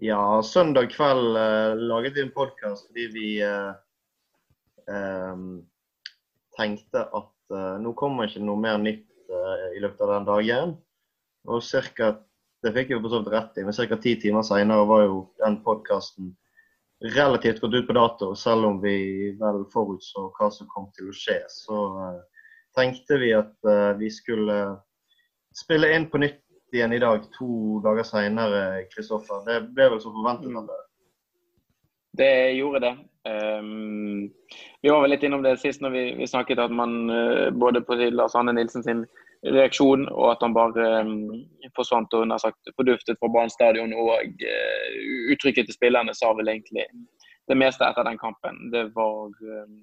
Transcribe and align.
Ja, 0.00 0.42
søndag 0.42 0.86
kveld 0.94 1.36
uh, 1.36 1.76
laget 1.76 2.14
vi 2.16 2.22
en 2.22 2.30
podkast 2.32 2.86
fordi 2.88 3.02
vi 3.12 3.24
uh, 3.44 3.74
um, 4.88 5.58
tenkte 6.56 7.02
at 7.04 7.52
uh, 7.52 7.74
nå 7.84 7.92
kommer 8.00 8.24
ikke 8.24 8.40
noe 8.40 8.56
mer 8.56 8.78
nytt 8.80 9.04
i 9.76 9.82
løpet 9.84 10.00
av 10.06 10.14
den 10.14 10.24
dagen. 10.30 10.72
Og 11.52 11.60
cirka, 11.62 12.14
det 12.64 12.72
fikk 12.78 12.94
jo 12.94 13.02
for 13.02 13.12
så 13.12 13.20
vidt 13.20 13.34
rett 13.34 13.60
i, 13.60 13.66
men 13.68 13.76
ca. 13.76 14.00
ti 14.00 14.16
timer 14.24 14.46
seinere 14.48 14.88
var 14.88 15.04
jo 15.04 15.20
den 15.44 15.60
podkasten 15.66 16.32
relativt 17.18 17.60
gått 17.60 17.76
ut 17.76 17.86
på 17.86 17.98
dato, 18.00 18.32
selv 18.34 18.70
om 18.70 18.80
vi 18.80 18.96
vel 19.38 19.66
forutså 19.70 20.30
hva 20.38 20.48
som 20.50 20.68
kom 20.72 20.88
til 20.96 21.12
å 21.12 21.14
skje. 21.14 21.38
Så 21.52 21.84
tenkte 22.74 23.20
vi 23.20 23.34
at 23.36 23.70
vi 24.00 24.10
skulle 24.10 24.58
spille 25.60 25.92
inn 25.94 26.08
på 26.10 26.24
nytt 26.24 26.40
igjen 26.74 26.92
i 26.92 27.02
dag, 27.02 27.24
to 27.34 27.80
dager 27.84 28.06
seinere, 28.06 28.84
Kristoffer. 28.94 29.44
Det 29.46 29.60
ble 29.74 29.90
vel 29.94 30.02
som 30.02 30.14
forventet? 30.16 30.50
Mm. 30.50 30.68
Det 32.20 32.52
gjorde 32.58 32.80
det. 32.80 32.92
Um, 33.28 34.30
vi 34.82 34.90
var 34.90 35.02
vel 35.02 35.12
litt 35.12 35.24
innom 35.26 35.42
det 35.44 35.58
sist 35.60 35.82
når 35.84 35.92
vi, 35.92 36.04
vi 36.16 36.26
snakket 36.26 36.62
at 36.62 36.72
man 36.72 37.10
uh, 37.12 37.50
både 37.52 37.82
på 37.84 37.98
Lars 38.14 38.34
Anne 38.34 38.54
Nilsen 38.56 38.82
sin 38.82 39.04
reaksjon 39.44 40.06
og 40.08 40.30
at 40.32 40.42
han 40.44 40.56
bare 40.56 40.86
um, 41.04 41.28
forsvant 41.76 42.16
og 42.16 42.26
nær 42.28 42.40
sagt 42.40 42.72
forduftet 42.76 43.20
fra 43.20 43.28
Brann 43.32 43.52
stadion. 43.52 43.92
Og 43.92 44.10
uh, 44.10 44.98
uttrykket 45.32 45.68
til 45.68 45.76
spillerne 45.76 46.16
sa 46.16 46.32
vel 46.36 46.48
egentlig 46.52 46.88
det 47.50 47.58
meste 47.58 47.86
etter 47.86 48.06
den 48.08 48.20
kampen. 48.20 48.70
Det 48.72 48.88
var 48.96 49.28
um, 49.28 49.78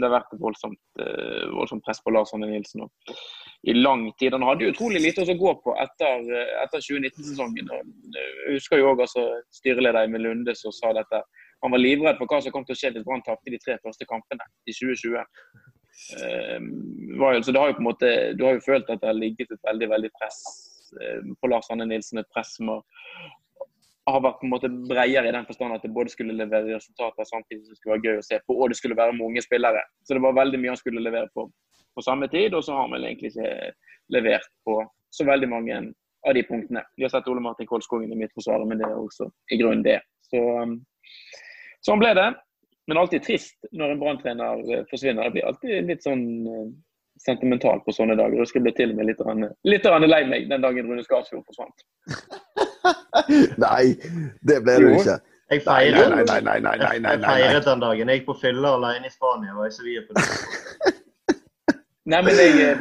det 0.00 0.08
har 0.08 0.16
vært 0.18 0.34
et 0.34 0.42
voldsomt, 0.42 0.80
uh, 1.00 1.46
voldsomt 1.54 1.84
press 1.86 2.02
på 2.04 2.12
Lars 2.14 2.32
Arne 2.36 2.48
Nilsen. 2.50 2.86
Og, 2.86 3.14
i 3.68 3.74
lang 3.76 4.06
tid. 4.16 4.32
Han 4.32 4.46
hadde 4.48 4.70
utrolig 4.72 5.02
lite 5.04 5.26
å 5.26 5.36
gå 5.36 5.50
på 5.64 5.74
etter, 5.82 6.22
etter 6.62 6.80
2019-sesongen. 6.80 7.68
Jeg 8.16 8.54
husker 8.54 8.80
jo 8.80 8.94
også 8.94 9.26
styreleder 9.52 10.06
Emil 10.08 10.24
Lunde 10.24 10.54
som 10.56 10.72
sa 10.72 10.94
dette. 10.96 11.20
Han 11.60 11.74
var 11.74 11.82
livredd 11.82 12.16
for 12.16 12.30
hva 12.30 12.40
som 12.40 12.54
kom 12.54 12.64
til 12.64 12.72
å 12.72 12.80
skje 12.80 12.94
hvis 12.94 13.04
Brann 13.04 13.24
tapte 13.26 13.52
de 13.52 13.60
tre 13.60 13.76
første 13.84 14.06
kampene 14.08 14.46
i 14.64 14.72
2020. 14.72 15.20
Jo, 17.20 17.42
så 17.42 17.52
det 17.52 17.60
har 17.60 17.68
jo 17.68 17.76
på 17.76 17.82
en 17.82 17.90
måte, 17.90 18.10
Du 18.38 18.44
har 18.46 18.56
jo 18.56 18.64
følt 18.64 18.88
at 18.88 19.02
det 19.02 19.10
har 19.10 19.18
ligget 19.18 19.52
et 19.52 19.68
veldig 19.68 19.90
veldig 19.90 20.10
press 20.16 20.38
eh, 21.02 21.20
på 21.40 21.50
Lars 21.52 21.68
Arne 21.70 21.86
Nilsen. 21.86 22.22
Et 22.22 22.32
press 22.34 22.54
som 22.56 22.72
har 22.72 22.80
vært 24.24 24.38
på 24.40 24.46
en 24.46 24.52
måte 24.52 24.68
bredere 24.90 25.28
i 25.28 25.34
den 25.34 25.46
forstand 25.46 25.76
at 25.76 25.84
det 25.86 25.92
både 25.94 26.12
skulle 26.12 26.36
levere 26.36 26.76
resultater 26.76 27.28
samtidig 27.28 27.64
som 27.64 27.72
det 27.74 27.78
skulle 27.78 27.96
være 27.96 28.06
gøy 28.06 28.20
å 28.20 28.26
se 28.26 28.38
på, 28.46 28.56
og 28.56 28.70
det 28.70 28.78
skulle 28.78 28.98
være 28.98 29.16
mange 29.18 29.42
spillere. 29.44 29.82
Så 30.04 30.16
det 30.16 30.24
var 30.24 30.38
veldig 30.38 30.60
mye 30.60 30.74
han 30.74 30.80
skulle 30.80 31.04
levere 31.04 31.30
på 31.34 31.46
på 31.94 32.04
samme 32.06 32.28
tid, 32.30 32.54
og 32.54 32.64
så 32.64 32.76
har 32.76 32.90
vi 32.90 33.00
egentlig 33.02 33.32
ikke 33.32 33.72
levert 34.14 34.46
på 34.64 34.76
så 35.10 35.24
veldig 35.26 35.48
mange 35.50 35.78
av 36.28 36.36
de 36.36 36.44
punktene. 36.46 36.84
Vi 36.96 37.02
har 37.02 37.10
sett 37.10 37.28
Ole 37.28 37.42
Martin 37.42 37.66
Kolskogen 37.66 38.12
i 38.12 38.18
Midtforsvaret, 38.18 38.68
men 38.68 38.78
det 38.78 38.86
er 38.86 38.94
også 38.98 39.26
i 39.50 39.58
grunnen 39.58 39.82
det. 39.82 39.98
Så, 40.30 40.38
um, 40.38 40.76
sånn 41.86 42.02
ble 42.02 42.12
det. 42.14 42.28
Men 42.86 43.00
alltid 43.02 43.26
trist 43.26 43.58
når 43.76 43.92
en 43.92 44.00
branntrener 44.00 44.62
eh, 44.70 44.86
forsvinner. 44.90 45.28
Det 45.28 45.36
blir 45.36 45.50
alltid 45.50 45.90
litt 45.90 46.06
sånn 46.06 46.24
sentimental 47.22 47.82
på 47.84 47.94
sånne 47.94 48.16
dager. 48.18 48.34
Jeg 48.34 48.46
husker 48.46 48.58
jeg 48.60 48.66
ble 48.66 48.72
til 48.78 48.94
og 48.94 48.98
med 48.98 49.10
litt, 49.10 49.20
litt 49.68 49.86
lei 50.08 50.22
meg 50.26 50.48
den 50.50 50.64
dagen 50.64 50.88
Rune 50.88 51.04
Skarsfjord 51.06 51.44
forsvant. 51.46 51.84
nei, 53.66 53.84
det 54.46 54.62
ble 54.64 54.78
du 54.80 54.88
ikke. 54.94 55.18
Jeg 55.50 55.64
feiret, 55.66 56.12
nei, 56.14 56.40
nei, 56.46 56.58
nei, 56.62 56.74
jeg 56.78 57.22
feiret 57.24 57.64
den 57.66 57.80
dagen. 57.82 58.10
Jeg 58.10 58.20
gikk 58.20 58.26
på 58.28 58.36
fylla 58.38 58.76
alene 58.76 59.08
i 59.08 59.14
Spania. 59.14 59.54
var 59.56 59.66
i 59.66 59.74
Sevilla 59.74 60.04
på 60.06 60.14
det. 60.14 60.26
Nei, 62.10 62.20
men 62.24 62.38
Jeg 62.40 62.54
eh, 62.64 62.78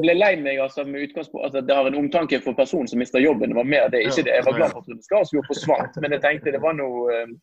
ble 0.00 0.14
lei 0.16 0.30
meg 0.40 0.60
altså, 0.62 0.82
med 0.88 1.04
utgangspunkt 1.04 1.44
altså, 1.44 1.60
det 1.62 1.74
har 1.76 1.86
en 1.86 1.98
omtanke 2.00 2.38
for 2.42 2.56
personen 2.56 2.88
som 2.90 2.98
mister 3.02 3.20
jobben. 3.22 3.52
Det 3.52 3.58
var 3.58 3.68
mer 3.68 3.90
det, 3.92 4.00
ikke 4.08 4.24
det. 4.26 4.36
Jeg 4.38 4.46
var 4.46 4.56
glad 4.56 4.72
for 4.72 4.82
at 4.82 4.88
Rune 4.90 5.04
Skarsfjord 5.06 5.50
forsvant, 5.50 5.98
men 6.02 6.16
jeg 6.16 6.22
tenkte 6.24 6.54
det 6.54 6.62
var 6.62 6.78
noe 6.78 7.04
eh, 7.12 7.34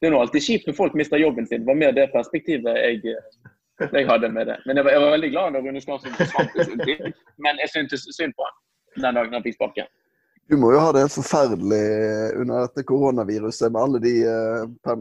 Det 0.00 0.08
er 0.08 0.14
noe 0.14 0.22
alltid 0.24 0.46
kjipt 0.46 0.70
når 0.70 0.76
folk 0.78 0.94
mister 0.96 1.20
jobben 1.20 1.48
sin. 1.48 1.64
Det 1.64 1.68
var 1.68 1.80
mer 1.82 1.96
det 1.96 2.06
perspektivet 2.14 2.78
jeg, 2.80 3.02
eh, 3.12 3.90
jeg 3.90 4.06
hadde 4.08 4.30
med 4.32 4.48
det. 4.48 4.56
Men 4.64 4.80
jeg 4.80 4.86
var, 4.86 4.94
jeg 4.94 5.04
var 5.04 5.14
veldig 5.16 5.32
glad 5.34 5.56
når 5.56 5.66
Rune 5.66 5.82
Skarsfjord 5.84 6.20
forsvant, 6.22 7.10
men 7.44 7.64
jeg 7.64 7.74
syntes 7.74 8.06
synd 8.16 8.36
på 8.38 8.46
han 8.46 8.56
den 9.02 9.18
dagen 9.18 9.36
han 9.36 9.44
fikk 9.44 9.58
sparken. 9.58 9.90
Du 10.50 10.56
må 10.58 10.72
jo 10.74 10.80
ha 10.82 10.90
det 10.90 11.04
forferdelig 11.14 11.84
under 12.40 12.64
dette 12.64 12.82
koronaviruset 12.82 13.70
med 13.70 13.78
alle 13.78 13.98
de 14.02 14.14
uh, 14.26 14.94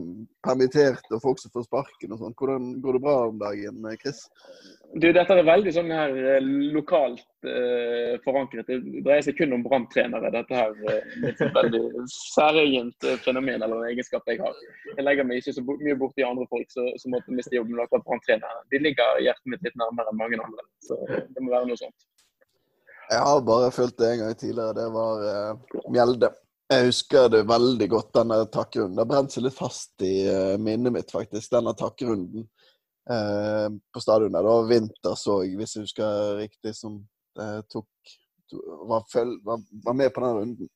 permitterte 0.46 1.16
og 1.16 1.24
folk 1.24 1.40
som 1.42 1.50
får 1.56 1.66
sparken 1.66 2.14
og 2.14 2.20
sånn. 2.22 2.36
Hvordan 2.38 2.68
går 2.84 2.98
det 2.98 3.02
bra 3.02 3.16
om 3.32 3.40
dagen, 3.42 3.88
Chris? 3.98 4.20
Du, 4.94 5.08
dette 5.10 5.34
er 5.34 5.48
veldig 5.48 5.74
sånn 5.74 5.90
her 5.94 6.14
eh, 6.36 6.52
lokalt 6.76 7.26
uh, 7.50 8.14
forankret. 8.22 8.70
Det 8.70 9.02
dreier 9.08 9.26
seg 9.26 9.40
kun 9.40 9.58
om 9.58 9.66
branntrenere. 9.66 10.30
Dette 10.38 10.60
her 10.60 10.78
uh, 10.86 11.18
er 11.18 11.34
et 11.34 11.44
veldig 11.58 12.06
særegent 12.14 13.10
fenomen 13.26 13.58
eller 13.58 13.82
en 13.82 13.90
egenskap 13.90 14.30
jeg 14.30 14.44
har. 14.46 14.54
Jeg 14.94 15.08
legger 15.08 15.26
meg 15.26 15.42
ikke 15.42 15.58
så 15.58 15.66
mye 15.66 15.98
borti 15.98 16.30
andre 16.30 16.46
folk 16.54 16.78
som 16.78 17.18
måtte 17.18 17.34
miste 17.34 17.58
jobben 17.58 17.82
akkurat 17.82 18.06
branntrenere. 18.06 18.68
De 18.70 18.86
ligger 18.86 19.26
hjertet 19.26 19.50
mitt 19.50 19.66
litt 19.66 19.82
nærmere 19.82 20.14
enn 20.14 20.22
mange 20.22 20.42
andre. 20.46 20.70
Så 20.86 21.02
det 21.10 21.42
må 21.42 21.58
være 21.58 21.74
noe 21.74 21.82
sånt. 21.88 22.10
Jeg 23.10 23.26
har 23.26 23.42
bare 23.42 23.72
fulgt 23.74 23.98
det 23.98 24.12
en 24.12 24.20
gang 24.24 24.36
tidligere. 24.38 24.74
Det 24.78 24.88
var 24.94 25.24
uh, 25.26 25.82
Mjelde. 25.90 26.30
Jeg 26.70 26.86
husker 26.86 27.30
det 27.34 27.48
veldig 27.50 27.88
godt, 27.90 28.12
denne 28.14 28.44
takkerunden. 28.54 28.98
Det 28.98 29.02
har 29.02 29.10
brent 29.10 29.34
seg 29.34 29.46
litt 29.48 29.58
fast 29.58 30.04
i 30.06 30.14
uh, 30.30 30.58
minnet 30.62 30.94
mitt, 30.94 31.10
faktisk, 31.10 31.50
denne 31.56 31.74
takkerunden 31.78 32.46
uh, 33.10 33.66
på 33.90 34.04
stadionet. 34.04 34.38
Det 34.38 34.52
var 34.52 34.68
vinter, 34.70 35.16
så 35.18 35.40
jeg, 35.42 35.56
hvis 35.58 35.74
jeg 35.76 35.88
husker 35.88 36.20
riktig, 36.38 36.76
som 36.78 37.00
eh, 37.42 37.64
tok 37.74 38.14
var, 38.90 39.04
føl, 39.10 39.34
var, 39.46 39.64
var, 39.86 39.98
med 39.98 40.14
på 40.14 40.22
den 40.22 40.38
runden. 40.38 40.70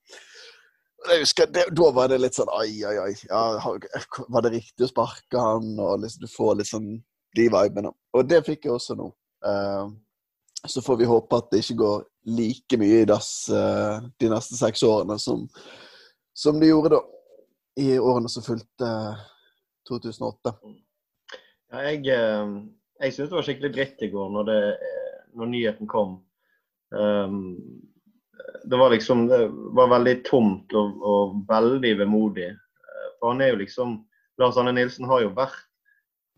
Jeg 1.11 1.21
husker, 1.25 1.49
det, 1.53 1.67
Da 1.75 1.89
var 1.93 2.09
det 2.09 2.19
litt 2.21 2.37
sånn 2.37 2.51
Ai, 2.53 2.79
ai, 2.87 2.95
ai. 3.01 3.13
Ja, 3.27 4.19
var 4.31 4.45
det 4.45 4.53
riktig 4.53 4.85
å 4.85 4.89
sparke 4.89 5.41
han? 5.41 5.73
og 5.81 5.99
liksom, 6.01 6.23
Du 6.23 6.31
får 6.31 6.63
sånn 6.69 6.89
de 7.35 7.47
vibene. 7.49 7.91
Og 8.13 8.25
det 8.29 8.43
fikk 8.45 8.69
jeg 8.69 8.75
også 8.77 8.95
nå. 8.97 9.09
Så 10.67 10.81
får 10.81 11.01
vi 11.01 11.09
håpe 11.09 11.37
at 11.37 11.49
det 11.51 11.63
ikke 11.63 11.79
går 11.81 12.03
like 12.37 12.77
mye 12.79 13.01
i 13.01 13.07
dass 13.09 13.49
uh, 13.51 13.99
de 14.21 14.29
neste 14.31 14.55
seks 14.55 14.83
årene 14.87 15.17
som, 15.19 15.43
som 16.31 16.59
det 16.61 16.71
gjorde 16.71 16.95
da. 16.95 17.01
I 17.83 17.97
årene 17.99 18.29
som 18.31 18.45
fulgte 18.45 18.87
uh, 18.87 19.19
2008. 19.89 20.53
Ja, 21.73 21.81
jeg 21.89 22.05
eh, 22.13 22.51
jeg 23.03 23.15
syns 23.15 23.31
det 23.31 23.35
var 23.35 23.47
skikkelig 23.47 23.71
dritt 23.75 24.03
i 24.05 24.11
går 24.13 24.29
når, 24.31 24.45
det, 24.47 24.59
eh, 24.87 25.17
når 25.39 25.51
nyheten 25.51 25.89
kom. 25.89 26.19
Um, 26.93 27.57
det 28.69 28.77
var 28.77 28.93
liksom 28.93 29.25
Det 29.27 29.47
var 29.49 29.89
veldig 29.89 30.13
tomt 30.27 30.73
og, 30.77 30.99
og 31.01 31.37
veldig 31.49 31.93
vemodig. 32.03 32.51
Eh, 32.53 33.07
for 33.19 33.33
han 33.33 33.41
er 33.41 33.53
jo 33.53 33.61
liksom 33.63 33.97
Lars 34.41 34.57
Anne 34.57 34.75
Nilsen 34.75 35.09
har 35.09 35.25
jo 35.25 35.33
vært 35.35 35.59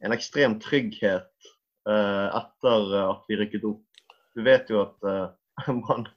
en 0.03 0.11
ekstrem 0.11 0.57
trygghet 0.59 1.29
uh, 1.87 2.27
etter 2.35 2.89
at 2.99 3.29
vi 3.29 3.37
rykket 3.39 3.63
opp. 3.67 3.94
Du 4.35 4.43
vet 4.43 4.69
jo 4.69 4.81
at 4.83 4.95
uh, 5.11 5.75
man, 5.75 6.07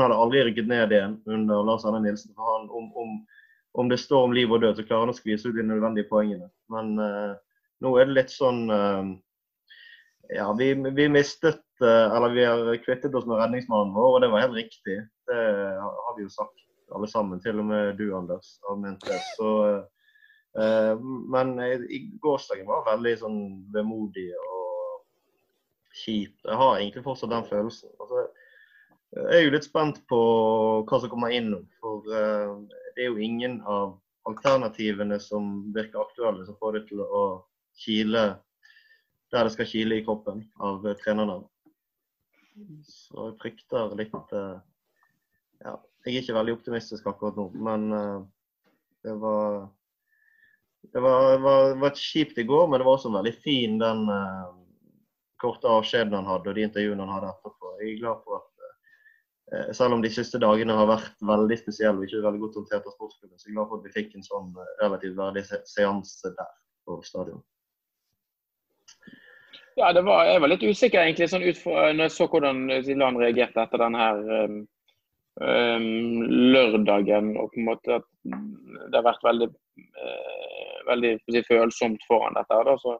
hadde 0.00 0.16
aldri 0.16 0.44
rykket 0.48 0.68
ned 0.70 0.92
igjen 0.94 1.18
under 1.28 1.64
Lars 1.66 1.84
Anne 1.88 2.00
Nilsen. 2.04 2.34
For 2.36 2.54
han, 2.54 2.68
om, 2.72 2.90
om, 2.96 3.14
om, 3.80 3.88
det 3.92 4.00
står 4.02 4.28
om 4.28 4.36
liv 4.36 4.52
og 4.52 4.62
død, 4.64 4.78
så 4.78 4.86
klarer 4.88 5.06
han 5.06 5.14
å 5.14 5.18
skvise 5.18 5.50
ut 5.50 5.56
de 5.58 5.66
nødvendige 5.68 6.08
poengene. 6.10 6.48
Men 6.72 6.94
uh, 7.00 7.34
nå 7.84 7.94
er 7.96 8.08
det 8.08 8.20
litt 8.22 8.34
sånn 8.34 8.66
uh, 8.72 9.16
Ja, 10.28 10.50
vi, 10.52 10.74
vi 10.74 11.06
mistet 11.08 11.62
Eller 11.80 12.34
vi 12.34 12.42
har 12.44 12.66
kvittet 12.82 13.14
oss 13.16 13.24
med 13.24 13.38
redningsmannen 13.38 13.94
vår, 13.94 14.16
og 14.16 14.24
det 14.24 14.28
var 14.32 14.42
helt 14.42 14.58
riktig. 14.58 14.96
Det 15.30 15.44
har 15.78 16.16
vi 16.16 16.26
jo 16.26 16.32
sagt 16.32 16.66
alle 16.92 17.08
sammen. 17.08 17.40
Til 17.40 17.62
og 17.62 17.68
med 17.70 17.94
du, 17.96 18.10
Anders, 18.16 18.58
har 18.66 18.76
ment 18.82 19.06
det. 19.06 19.20
Så, 19.38 19.52
men 21.32 21.54
i 21.62 22.00
gårsdagen 22.20 22.66
var 22.66 22.82
veldig 22.90 23.14
sånn 23.22 23.38
vemodig 23.72 24.26
og 24.34 24.57
kjip. 25.98 26.34
Jeg 26.44 26.58
har 26.60 26.76
egentlig 26.78 27.04
fortsatt 27.06 27.32
den 27.32 27.46
følelsen. 27.48 27.92
Altså, 28.02 28.26
jeg 29.16 29.38
er 29.38 29.44
jo 29.46 29.54
litt 29.54 29.66
spent 29.66 30.02
på 30.10 30.20
hva 30.88 31.00
som 31.00 31.12
kommer 31.12 31.32
inn 31.34 31.50
nå. 31.52 31.62
For 31.82 32.04
det 32.08 33.04
er 33.04 33.08
jo 33.08 33.22
ingen 33.24 33.60
av 33.66 33.96
alternativene 34.28 35.16
som 35.22 35.72
virker 35.74 36.02
aktuelle, 36.02 36.44
som 36.46 36.58
får 36.60 36.76
det 36.76 36.84
til 36.90 37.02
å 37.04 37.22
kile 37.78 38.26
der 39.32 39.44
det 39.44 39.54
skal 39.54 39.68
kile 39.68 39.98
i 39.98 40.04
kroppen 40.04 40.42
av 40.64 40.84
trenerne. 41.02 41.42
Så 42.88 43.28
jeg 43.28 43.38
frykter 43.42 43.94
litt 43.98 44.14
eh, 44.34 44.54
Ja, 45.62 45.74
jeg 46.06 46.14
er 46.14 46.22
ikke 46.22 46.36
veldig 46.38 46.54
optimistisk 46.56 47.06
akkurat 47.10 47.36
nå, 47.38 47.48
men 47.54 47.92
eh, 47.94 48.20
det 49.06 49.14
var 49.22 49.68
det 50.94 51.02
var, 51.04 51.36
var, 51.42 51.74
var 51.82 51.98
kjipt 51.98 52.38
i 52.38 52.46
går, 52.48 52.68
men 52.68 52.80
det 52.80 52.86
var 52.86 52.96
også 52.96 53.12
veldig 53.12 53.34
fin 53.44 53.76
den 53.80 54.06
korte 55.42 55.70
avskjeden 55.70 56.16
han 56.18 56.28
hadde 56.28 56.52
og 56.52 56.56
de 56.58 56.64
intervjuene 56.66 57.04
han 57.04 57.14
hadde 57.16 57.32
etterpå. 57.34 57.74
Jeg 57.80 57.90
er 57.92 58.00
glad 58.02 58.22
for 58.24 58.38
at 58.38 58.64
uh, 59.52 59.68
selv 59.76 59.98
om 59.98 60.04
de 60.04 60.12
siste 60.12 60.40
dagene 60.42 60.76
har 60.78 60.90
vært 60.90 61.28
veldig 61.32 61.60
spesielle 61.60 62.00
og 62.00 62.08
ikke 62.08 62.24
veldig 62.24 62.42
godt 62.46 62.58
håndtert 62.62 62.88
av 62.88 62.96
sportsklubben, 62.96 63.36
så 63.38 63.48
jeg 63.48 63.54
er 63.54 63.60
glad 63.60 63.70
for 63.70 63.78
at 63.78 63.86
vi 63.86 63.94
fikk 64.00 64.16
en 64.16 64.26
sånn 64.26 64.50
uh, 64.56 64.72
relativt 64.82 65.16
verdig 65.20 65.46
seanse 65.68 66.34
der 66.38 66.50
på 66.88 66.98
stadion. 67.06 67.44
Ja, 69.78 69.92
var, 70.02 70.24
jeg 70.26 70.42
var 70.42 70.50
litt 70.50 70.64
usikker 70.66 71.04
egentlig, 71.04 71.28
sånn 71.30 71.46
ut 71.46 71.58
fra, 71.60 71.92
når 71.94 72.08
jeg 72.08 72.14
så 72.16 72.26
hvordan 72.26 72.64
Zidane 72.82 73.20
reagerte 73.22 73.62
etter 73.62 73.78
denne 73.78 74.00
her, 74.00 74.24
um, 75.38 76.22
lørdagen 76.52 77.36
og 77.38 77.52
på 77.52 77.60
en 77.60 77.68
måte 77.68 77.98
at 78.00 78.08
det 78.24 78.96
har 78.96 79.06
vært 79.06 79.26
veldig, 79.26 79.48
uh, 80.02 80.78
veldig 80.88 81.12
si, 81.28 81.44
følsomt 81.46 82.06
foran 82.10 82.34
dette. 82.38 82.58
Da, 82.66 82.74
så 82.82 82.96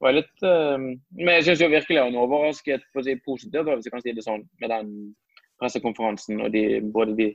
var 0.00 0.16
litt, 0.16 0.34
uh, 0.44 0.76
men 0.78 1.34
jeg 1.38 1.46
syns 1.48 1.64
virkelig 1.66 2.00
han 2.00 2.18
overrasket 2.18 2.86
på 2.92 3.02
å 3.02 3.06
si, 3.06 3.16
positivt, 3.26 3.68
hvis 3.68 3.88
jeg 3.88 3.94
kan 3.94 4.04
si 4.04 4.16
det 4.16 4.26
sånn, 4.26 4.46
med 4.62 4.72
den 4.72 4.92
pressekonferansen 5.60 6.40
og 6.40 6.52
de, 6.54 6.64
både 6.94 7.16
de 7.18 7.28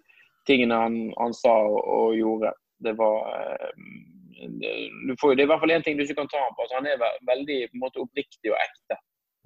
tingene 0.50 0.78
han, 0.78 0.98
han 1.20 1.34
sa 1.38 1.54
og, 1.66 1.80
og, 1.82 2.16
gjorde. 2.18 2.54
Det 2.86 2.94
var 3.00 3.22
det, 4.36 5.16
får, 5.22 5.36
det 5.36 5.44
er 5.44 5.48
i 5.48 5.52
hvert 5.52 5.62
fall 5.62 5.74
én 5.74 5.86
ting 5.86 5.98
du 5.98 6.04
ikke 6.04 6.18
kan 6.20 6.30
ta 6.32 6.42
ham 6.42 6.58
på. 6.58 6.66
Altså, 6.66 6.80
han 6.80 6.90
er 6.90 7.22
veldig 7.30 7.60
på 7.70 7.78
en 7.78 7.84
måte, 7.86 8.04
oppriktig 8.04 8.52
og 8.52 8.58
ekte. 8.60 8.98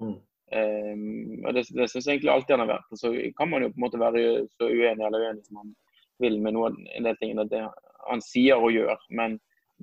Mm. 0.01 0.17
Um, 0.49 1.45
og 1.45 1.53
Det, 1.53 1.67
det 1.77 1.85
syns 1.91 2.07
jeg 2.07 2.17
egentlig 2.17 2.33
alltid 2.33 2.55
han 2.55 2.65
har 2.65 2.73
vært. 2.73 2.97
Så 2.97 3.13
kan 3.37 3.51
man 3.51 3.63
jo 3.63 3.69
på 3.73 3.79
en 3.79 3.85
måte 3.85 4.01
være 4.01 4.23
så 4.55 4.71
uenig 4.71 5.05
eller 5.05 5.27
uenig 5.27 5.45
som 5.45 5.61
man 5.61 5.75
vil 6.23 6.39
med 6.43 6.57
noen 6.57 6.79
en 6.97 7.05
del 7.05 7.19
tingene 7.19 7.47
det 7.51 7.61
han 8.09 8.23
sier 8.25 8.59
og 8.59 8.73
gjør. 8.73 8.97
Men 9.15 9.37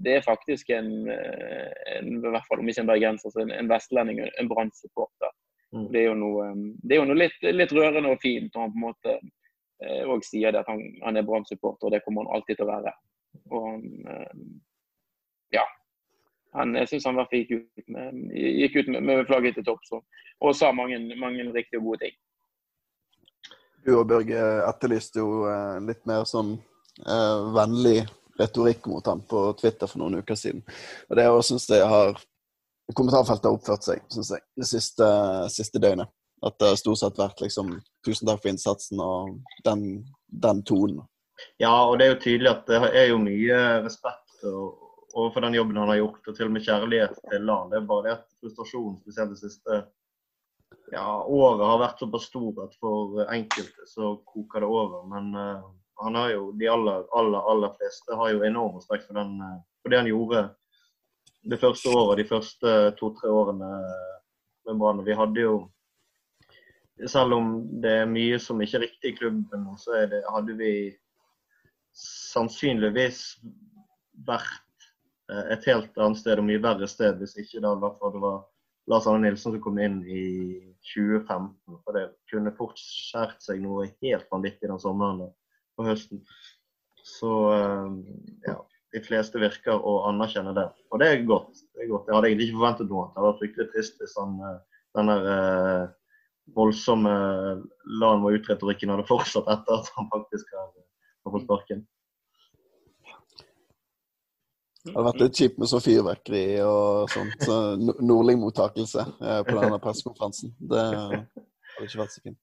det 0.05 0.19
er 0.19 0.25
faktisk 0.25 0.71
en, 0.77 0.91
en 1.09 2.09
i 2.19 2.31
hvert 2.33 2.47
fall 2.49 2.61
om 2.61 2.69
ikke 2.69 2.85
en 2.85 2.91
bergenser, 2.91 3.33
så 3.33 3.43
en, 3.43 3.53
en 3.55 3.71
vestlending, 3.71 4.21
en 4.27 4.51
Brann-supporter. 4.51 5.33
Mm. 5.73 5.89
Det 5.93 6.01
er 6.01 6.07
jo 6.07 6.19
noe, 6.21 6.51
det 6.83 6.97
er 6.97 7.01
jo 7.01 7.09
noe 7.09 7.19
litt, 7.19 7.39
litt, 7.43 7.73
rørende 7.75 8.13
og 8.13 8.23
fint 8.23 8.53
når 8.55 8.67
han 8.67 8.75
på 8.75 8.79
en 8.79 8.85
måte 8.85 9.17
òg 10.07 10.21
eh, 10.21 10.27
sier 10.29 10.55
det 10.55 10.63
at 10.63 10.71
han, 10.71 10.83
han 11.05 11.19
er 11.19 11.27
Brann-supporter, 11.27 11.89
og 11.89 11.95
det 11.95 12.03
kommer 12.05 12.25
han 12.25 12.39
alltid 12.39 12.61
til 12.61 12.67
å 12.67 12.71
være. 12.71 12.93
Og 13.51 13.67
han, 13.67 13.89
eh, 14.13 14.45
ja, 15.59 15.65
han, 16.57 16.77
jeg 16.81 16.93
syns 16.93 17.09
han 17.09 17.19
hvert 17.19 17.35
gikk 17.35 17.57
ut 17.57 17.91
med, 17.93 18.23
gikk 18.37 18.79
ut 18.81 18.93
med, 18.95 19.03
med 19.09 19.27
flagget 19.29 19.59
til 19.59 19.67
topps 19.67 19.93
og, 19.97 20.53
sa 20.57 20.73
mange, 20.77 21.01
mange 21.21 21.49
riktige 21.53 21.81
og 21.83 21.91
gode 21.91 22.07
ting. 22.07 22.17
Du 23.87 23.93
og 24.01 24.09
Børge 24.11 24.41
etterlyste 24.67 25.23
jo 25.23 25.45
eh, 25.51 25.77
litt 25.89 26.03
mer 26.09 26.25
sånn 26.29 26.57
eh, 27.05 27.51
vennlig 27.55 28.01
retorikk 28.39 28.87
mot 28.91 29.07
ham 29.07 29.23
på 29.29 29.43
Twitter 29.61 29.91
for 29.91 30.03
noen 30.03 30.21
uker 30.23 30.39
siden. 30.39 30.63
Og 31.11 31.19
det 31.19 31.27
syns 31.49 31.69
jeg 31.71 31.91
har 31.91 32.17
Kommentarfeltet 32.95 33.49
har 33.49 33.57
oppført 33.57 33.83
seg, 33.83 34.03
syns 34.15 34.29
jeg, 34.31 34.45
det 34.55 34.67
siste, 34.71 35.07
siste, 35.51 35.81
døgnet. 35.83 36.07
At 36.47 36.55
det 36.61 36.69
har 36.71 36.77
stort 36.79 37.01
sett 37.01 37.17
vært 37.19 37.41
liksom 37.43 37.73
'tusen 38.07 38.29
takk 38.29 38.45
for 38.45 38.51
innsatsen' 38.53 39.01
og 39.03 39.33
den, 39.67 40.05
den 40.31 40.61
tonen. 40.63 41.01
Ja, 41.59 41.73
og 41.89 41.99
det 41.99 42.07
er 42.07 42.13
jo 42.13 42.21
tydelig 42.23 42.53
at 42.53 42.69
det 42.71 42.79
er 42.93 43.09
jo 43.11 43.19
mye 43.19 43.59
respekt 43.83 44.47
overfor 45.17 45.41
den 45.41 45.57
jobben 45.57 45.81
han 45.81 45.89
har 45.89 46.01
gjort, 46.03 46.29
og 46.29 46.37
til 46.37 46.47
og 46.47 46.55
med 46.55 46.65
kjærlighet 46.67 47.19
til 47.31 47.51
han. 47.51 47.71
Det 47.73 47.79
er 47.81 47.89
bare 47.91 48.05
det 48.07 48.15
at 48.19 48.27
frustrasjonen, 48.41 48.99
spesielt 49.01 49.33
det 49.33 49.41
siste 49.41 49.81
ja, 50.93 51.07
året, 51.25 51.67
har 51.67 51.83
vært 51.83 52.03
såpass 52.03 52.29
stor 52.31 52.63
at 52.67 52.77
for 52.81 53.23
enkelte 53.25 53.89
så 53.91 54.15
koker 54.29 54.63
det 54.63 54.71
over. 54.71 55.07
Men 55.11 55.33
uh, 55.35 55.67
han 56.03 56.19
har 56.19 56.33
jo, 56.35 56.51
de 56.59 56.69
aller, 56.69 57.07
aller, 57.19 57.51
aller 57.53 57.73
fleste 57.79 58.19
har 58.19 58.33
jo 58.35 58.45
enorm 58.45 58.77
respekt 58.77 59.07
for, 59.09 59.21
uh, 59.21 59.57
for 59.83 59.93
det 59.93 60.03
han 60.03 60.11
gjorde 60.11 60.43
det 61.47 61.61
første 61.63 61.93
året, 61.95 62.19
de 62.21 62.29
første 62.29 62.75
to-tre 62.99 63.31
årene 63.31 63.71
med 64.67 64.79
Brann. 64.81 65.05
Vi 65.07 65.15
hadde 65.15 65.45
jo 65.45 65.57
selv 67.07 67.37
om 67.37 67.57
det 67.85 67.93
er 68.03 68.11
mye 68.11 68.39
som 68.43 68.61
ikke 68.65 68.81
er 68.81 68.87
riktig 68.89 69.13
i 69.13 69.17
klubben, 69.19 69.67
så 69.79 70.03
det, 70.11 70.25
hadde 70.33 70.57
vi 70.59 70.73
sannsynligvis 71.97 73.21
vært 74.27 74.65
Eh, 75.33 75.53
et 75.53 75.65
helt 75.67 75.97
annet 75.99 76.21
sted 76.21 76.39
og 76.39 76.47
mye 76.47 76.63
verre 76.63 76.87
sted 76.91 77.19
hvis 77.19 77.35
ikke 77.43 77.63
da, 77.65 77.75
det 77.81 78.23
var 78.23 78.45
Lars 78.87 79.09
Arne 79.11 79.27
Nilsen 79.27 79.57
som 79.57 79.63
kom 79.63 79.81
inn 79.83 79.99
i 80.07 80.27
2015. 80.93 81.81
For 81.83 81.97
det 81.97 82.07
kunne 82.31 82.55
fort 82.59 82.79
skåret 82.79 83.43
seg 83.43 83.63
noe 83.65 83.89
helt 84.05 84.31
vanvittig 84.31 84.71
den 84.71 84.83
sommeren 84.83 85.27
og 85.79 85.91
høsten. 85.91 86.23
Så 87.07 87.33
eh, 87.55 87.91
ja, 88.49 88.57
de 88.95 89.03
fleste 89.05 89.41
virker 89.41 89.79
å 89.79 89.99
anerkjenne 90.11 90.55
det. 90.57 90.67
Og 90.91 91.03
det 91.03 91.11
er 91.13 91.27
godt. 91.29 91.63
Det 91.75 91.85
er 91.85 91.93
godt. 91.93 92.09
Jeg 92.09 92.17
hadde 92.17 92.31
egentlig 92.31 92.49
ikke 92.49 92.61
forventet 92.61 92.91
noe. 92.91 93.09
Det 93.09 93.21
hadde 93.21 93.29
vært 93.31 93.43
fryktelig 93.43 93.69
trist 93.75 94.01
hvis 94.03 94.17
han, 94.21 94.39
eh, 94.49 94.87
den 94.99 95.13
der 95.13 95.29
eh, 95.33 95.83
voldsomme 96.57 97.13
lan 98.01 98.23
må 98.23 98.33
ut-retorikken 98.37 98.95
hadde 98.95 99.07
fortsatt 99.09 99.51
etter 99.53 99.81
at 99.81 99.93
han 99.97 100.09
faktisk 100.13 100.51
har, 100.55 100.73
har 101.27 101.35
fått 101.35 101.47
sparken. 101.47 101.85
Det 104.87 104.95
hadde 104.95 105.07
vært 105.09 105.23
litt 105.25 105.41
kjipt 105.41 105.57
med 105.59 105.71
sånn 105.71 105.83
fyrverkeri 105.83 106.45
og 106.63 107.11
sånt. 107.11 107.41
Så 107.43 107.57
Nordling-mottakelse 107.83 109.03
på 109.19 109.57
denne 109.59 109.81
pressekonferansen. 109.83 110.53
Det 110.63 110.85
hadde 110.87 111.89
ikke 111.89 112.05
vært 112.05 112.15
så 112.15 112.23
fint. 112.23 112.39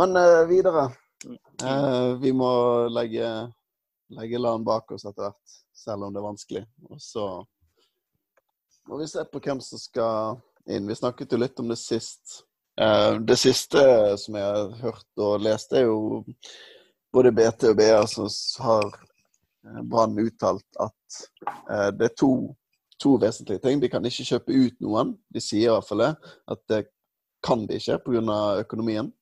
Men 0.00 0.16
videre. 0.48 0.86
Eh, 1.24 2.14
vi 2.22 2.32
må 2.36 2.52
legge, 2.92 3.28
legge 4.16 4.40
land 4.40 4.66
bak 4.66 4.90
oss 4.94 5.04
etter 5.04 5.28
hvert, 5.28 5.58
selv 5.76 6.06
om 6.06 6.14
det 6.14 6.22
er 6.22 6.28
vanskelig. 6.28 6.64
Og 6.90 7.02
så 7.02 7.26
må 8.88 8.98
vi 9.02 9.10
se 9.10 9.24
på 9.28 9.42
hvem 9.42 9.60
som 9.62 9.80
skal 9.82 10.40
inn. 10.66 10.88
Vi 10.88 10.98
snakket 10.98 11.32
jo 11.32 11.42
litt 11.42 11.62
om 11.62 11.70
det 11.70 11.78
sist. 11.80 12.42
Eh, 12.80 13.14
det 13.20 13.38
siste 13.38 13.84
som 14.18 14.40
jeg 14.40 14.50
har 14.50 14.76
hørt 14.82 15.24
og 15.24 15.40
lest, 15.44 15.72
er 15.76 15.86
jo 15.86 16.24
både 17.12 17.34
BT 17.36 17.70
og 17.70 17.78
BA 17.78 18.04
som 18.08 18.28
har 18.64 18.92
Eh, 19.66 19.82
Brann 19.82 20.18
uttalt 20.18 20.76
at 20.80 20.94
det 21.98 22.04
er 22.08 22.14
to, 22.16 22.54
to, 22.98 23.16
vesentlige 23.20 23.62
ting. 23.62 23.80
De 23.80 23.90
kan 23.92 24.04
ikke 24.04 24.26
kjøpe 24.26 24.56
ut 24.56 24.78
noen. 24.82 25.14
De 25.32 25.42
sier 25.42 25.68
i 25.68 25.74
hvert 25.74 25.88
fall 25.88 26.04
det. 26.04 26.12
At 26.50 26.62
det 26.72 26.82
kan 27.44 27.66
de 27.66 27.78
ikke 27.78 28.00
pga. 28.06 28.38
økonomien. 28.62 29.12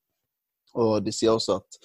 Og 0.78 1.00
de 1.04 1.12
sier 1.14 1.34
også 1.34 1.58
at, 1.60 1.80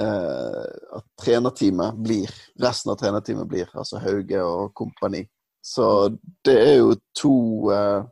eh, 0.00 0.64
at 0.98 1.06
trenerteamet 1.20 2.00
blir 2.00 2.32
Resten 2.62 2.92
av 2.92 2.98
trenerteamet 3.00 3.48
blir 3.48 3.70
altså 3.74 4.00
Hauge 4.02 4.42
og 4.44 4.72
kompani. 4.78 5.24
Så 5.62 5.86
det 6.44 6.56
er 6.58 6.76
jo 6.80 6.96
to 7.18 7.36
eh, 7.74 8.02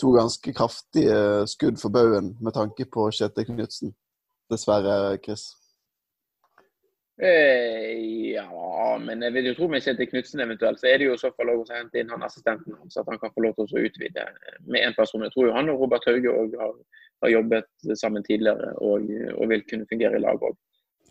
to 0.00 0.12
ganske 0.12 0.52
kraftige 0.52 1.46
skudd 1.46 1.78
for 1.80 1.92
baugen 1.92 2.36
med 2.40 2.54
tanke 2.56 2.84
på 2.84 3.10
Kjetil 3.12 3.46
Knutsen. 3.46 3.92
Dessverre, 4.50 5.18
Chris. 5.24 5.52
Eh, 7.22 8.32
ja, 8.34 8.98
men 8.98 9.22
jeg 9.22 9.34
vil 9.36 9.46
jo 9.46 9.54
tro 9.54 9.68
med 9.70 9.84
Kjetil 9.84 10.08
Knutsen 10.10 10.42
eventuelt, 10.42 10.80
så 10.80 10.88
er 10.90 10.98
det 10.98 11.06
jo 11.06 11.14
i 11.14 11.20
så 11.20 11.30
fall 11.36 11.52
å 11.52 11.60
hente 11.68 12.00
inn 12.00 12.10
han 12.10 12.24
assistenten 12.26 12.74
hans, 12.74 12.96
at 12.98 13.06
han 13.06 13.20
kan 13.22 13.30
få 13.36 13.44
lov 13.44 13.54
til 13.60 13.78
å 13.78 13.84
utvide 13.86 14.24
med 14.66 14.82
én 14.82 14.96
person. 14.96 15.22
Jeg 15.22 15.30
tror 15.36 15.46
jo 15.46 15.54
han 15.54 15.70
og 15.70 15.84
Robert 15.84 16.08
Hauge 16.10 16.34
har, 16.34 16.74
har, 17.22 17.30
jobbet 17.30 17.70
sammen 18.00 18.26
tidligere 18.26 18.72
og, 18.82 19.06
og, 19.36 19.44
vil 19.52 19.62
kunne 19.70 19.86
fungere 19.92 20.18
i 20.18 20.24
lag 20.24 20.42
òg. 20.42 20.58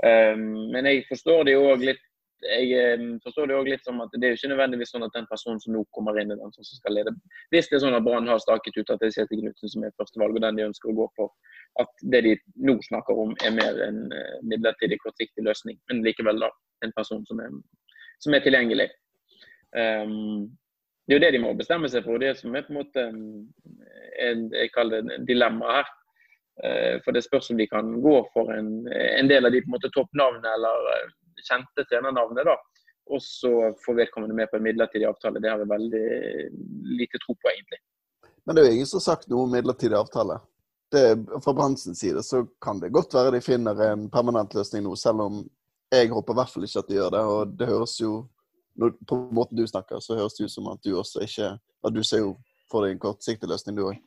Um, 0.02 0.10
ehm, 0.10 0.48
men 0.74 0.90
jeg 0.90 1.06
forstår 1.08 1.46
det 1.48 1.56
jo 1.56 1.70
òg 1.72 1.88
litt 1.92 2.08
jeg 2.42 3.20
forstår 3.22 3.48
det 3.48 3.56
også 3.56 3.70
litt 3.70 3.84
som 3.86 4.00
at 4.02 4.14
det 4.16 4.26
er 4.26 4.32
jo 4.34 4.40
ikke 4.40 4.50
nødvendigvis 4.50 4.92
sånn 4.96 5.06
at 5.06 5.14
den 5.14 5.28
personen 5.30 5.60
som 5.62 5.76
nå 5.76 5.84
kommer 5.96 6.18
inn, 6.18 6.32
er 6.34 6.40
den 6.42 6.54
som 6.56 6.66
skal 6.66 6.96
lede. 6.98 7.14
Hvis 7.54 7.70
det 7.70 7.78
er 7.78 7.84
sånn 7.84 7.98
at 7.98 8.06
Brann 8.06 8.30
har 8.30 8.42
staket 8.42 8.80
ut 8.80 8.90
at 8.90 9.02
det 9.02 9.12
er 9.12 9.18
Kjetil 9.20 9.44
Knutsen 9.44 9.74
som 9.76 9.86
er 9.86 9.94
førstevalg, 10.00 10.40
og 10.40 10.46
den 10.48 10.58
de 10.58 10.66
ønsker 10.66 10.90
å 10.90 10.96
gå 11.04 11.08
for, 11.20 11.30
at 11.80 12.04
det 12.12 12.22
de 12.26 12.34
nå 12.68 12.76
snakker 12.88 13.20
om 13.24 13.36
er 13.46 13.54
mer 13.56 13.78
en 13.86 14.02
uh, 14.12 14.40
midlertidig, 14.48 15.00
kortsiktig 15.04 15.46
løsning, 15.46 15.80
men 15.90 16.04
likevel 16.06 16.42
da 16.44 16.50
en 16.86 16.94
person 16.98 17.24
som 17.30 17.40
er, 17.40 17.54
som 18.24 18.36
er 18.36 18.44
tilgjengelig. 18.44 18.90
Um, 19.72 20.50
det 21.08 21.16
er 21.16 21.20
jo 21.20 21.24
det 21.24 21.32
de 21.36 21.44
må 21.44 21.54
bestemme 21.58 21.90
seg 21.92 22.04
for. 22.06 22.20
Det 22.22 22.34
som 22.40 22.56
er 22.56 22.66
på 22.66 22.74
en 22.74 22.82
måte 22.82 23.06
en, 23.08 24.44
jeg 24.52 24.74
kaller 24.76 25.06
det 25.08 25.16
en 25.16 25.28
dilemma 25.30 25.80
her. 25.80 25.96
Uh, 26.62 26.98
for 27.06 27.16
det 27.16 27.24
spørs 27.26 27.50
om 27.54 27.62
de 27.62 27.70
kan 27.72 27.96
gå 28.04 28.18
for 28.34 28.52
en, 28.54 28.74
en 28.92 29.32
del 29.32 29.48
av 29.48 29.56
de 29.56 29.64
på 29.64 29.72
en 29.72 29.78
måte 29.78 29.94
toppnavnene 29.96 30.56
eller 30.58 31.08
kjente 31.48 31.88
trenernavnene. 31.88 32.46
da, 32.52 32.58
Og 33.16 33.24
så 33.24 33.54
får 33.86 34.02
vedkommende 34.04 34.36
med 34.36 34.52
på 34.52 34.60
en 34.60 34.68
midlertidig 34.68 35.08
avtale. 35.08 35.40
Det 35.40 35.50
har 35.50 35.64
vi 35.64 35.72
veldig 35.72 36.06
lite 37.00 37.24
tro 37.24 37.36
på, 37.36 37.54
egentlig. 37.54 37.82
Men 38.46 38.56
det 38.56 38.62
er 38.62 38.70
jo 38.70 38.78
ingen 38.80 38.90
som 38.90 39.00
har 39.02 39.08
sagt 39.08 39.30
noe 39.32 39.46
om 39.46 39.54
midlertidig 39.54 39.98
avtale. 39.98 40.40
Det, 40.92 41.04
fra 41.44 41.54
bransjens 41.56 42.00
side 42.00 42.24
så 42.24 42.44
kan 42.62 42.80
det 42.82 42.92
godt 42.92 43.14
være 43.16 43.32
de 43.38 43.42
finner 43.42 43.78
en 43.86 44.10
permanent 44.12 44.54
løsning 44.58 44.84
nå, 44.84 44.96
selv 45.00 45.24
om 45.24 45.42
jeg 45.92 46.10
håper 46.12 46.34
i 46.34 46.40
hvert 46.40 46.52
fall 46.52 46.66
ikke 46.68 46.82
at 46.84 46.90
de 46.90 46.98
gjør 46.98 47.14
det. 47.16 47.22
Og 47.34 47.58
det 47.60 47.68
høres 47.68 47.98
jo 48.02 48.28
På 49.08 49.18
måten 49.36 49.58
du 49.58 49.66
snakker, 49.68 50.00
så 50.00 50.16
høres 50.16 50.38
det 50.38 50.46
ut 50.48 50.52
som 50.52 50.68
at 50.72 50.80
du 50.84 50.96
også 50.98 51.20
ikke 51.26 51.50
At 51.84 51.94
du 51.94 52.04
ser 52.04 52.24
jo 52.24 52.38
for 52.72 52.86
deg 52.86 52.96
en 52.96 53.02
kortsiktig 53.04 53.50
løsning, 53.52 53.76
du 53.76 53.90
òg. 53.90 53.98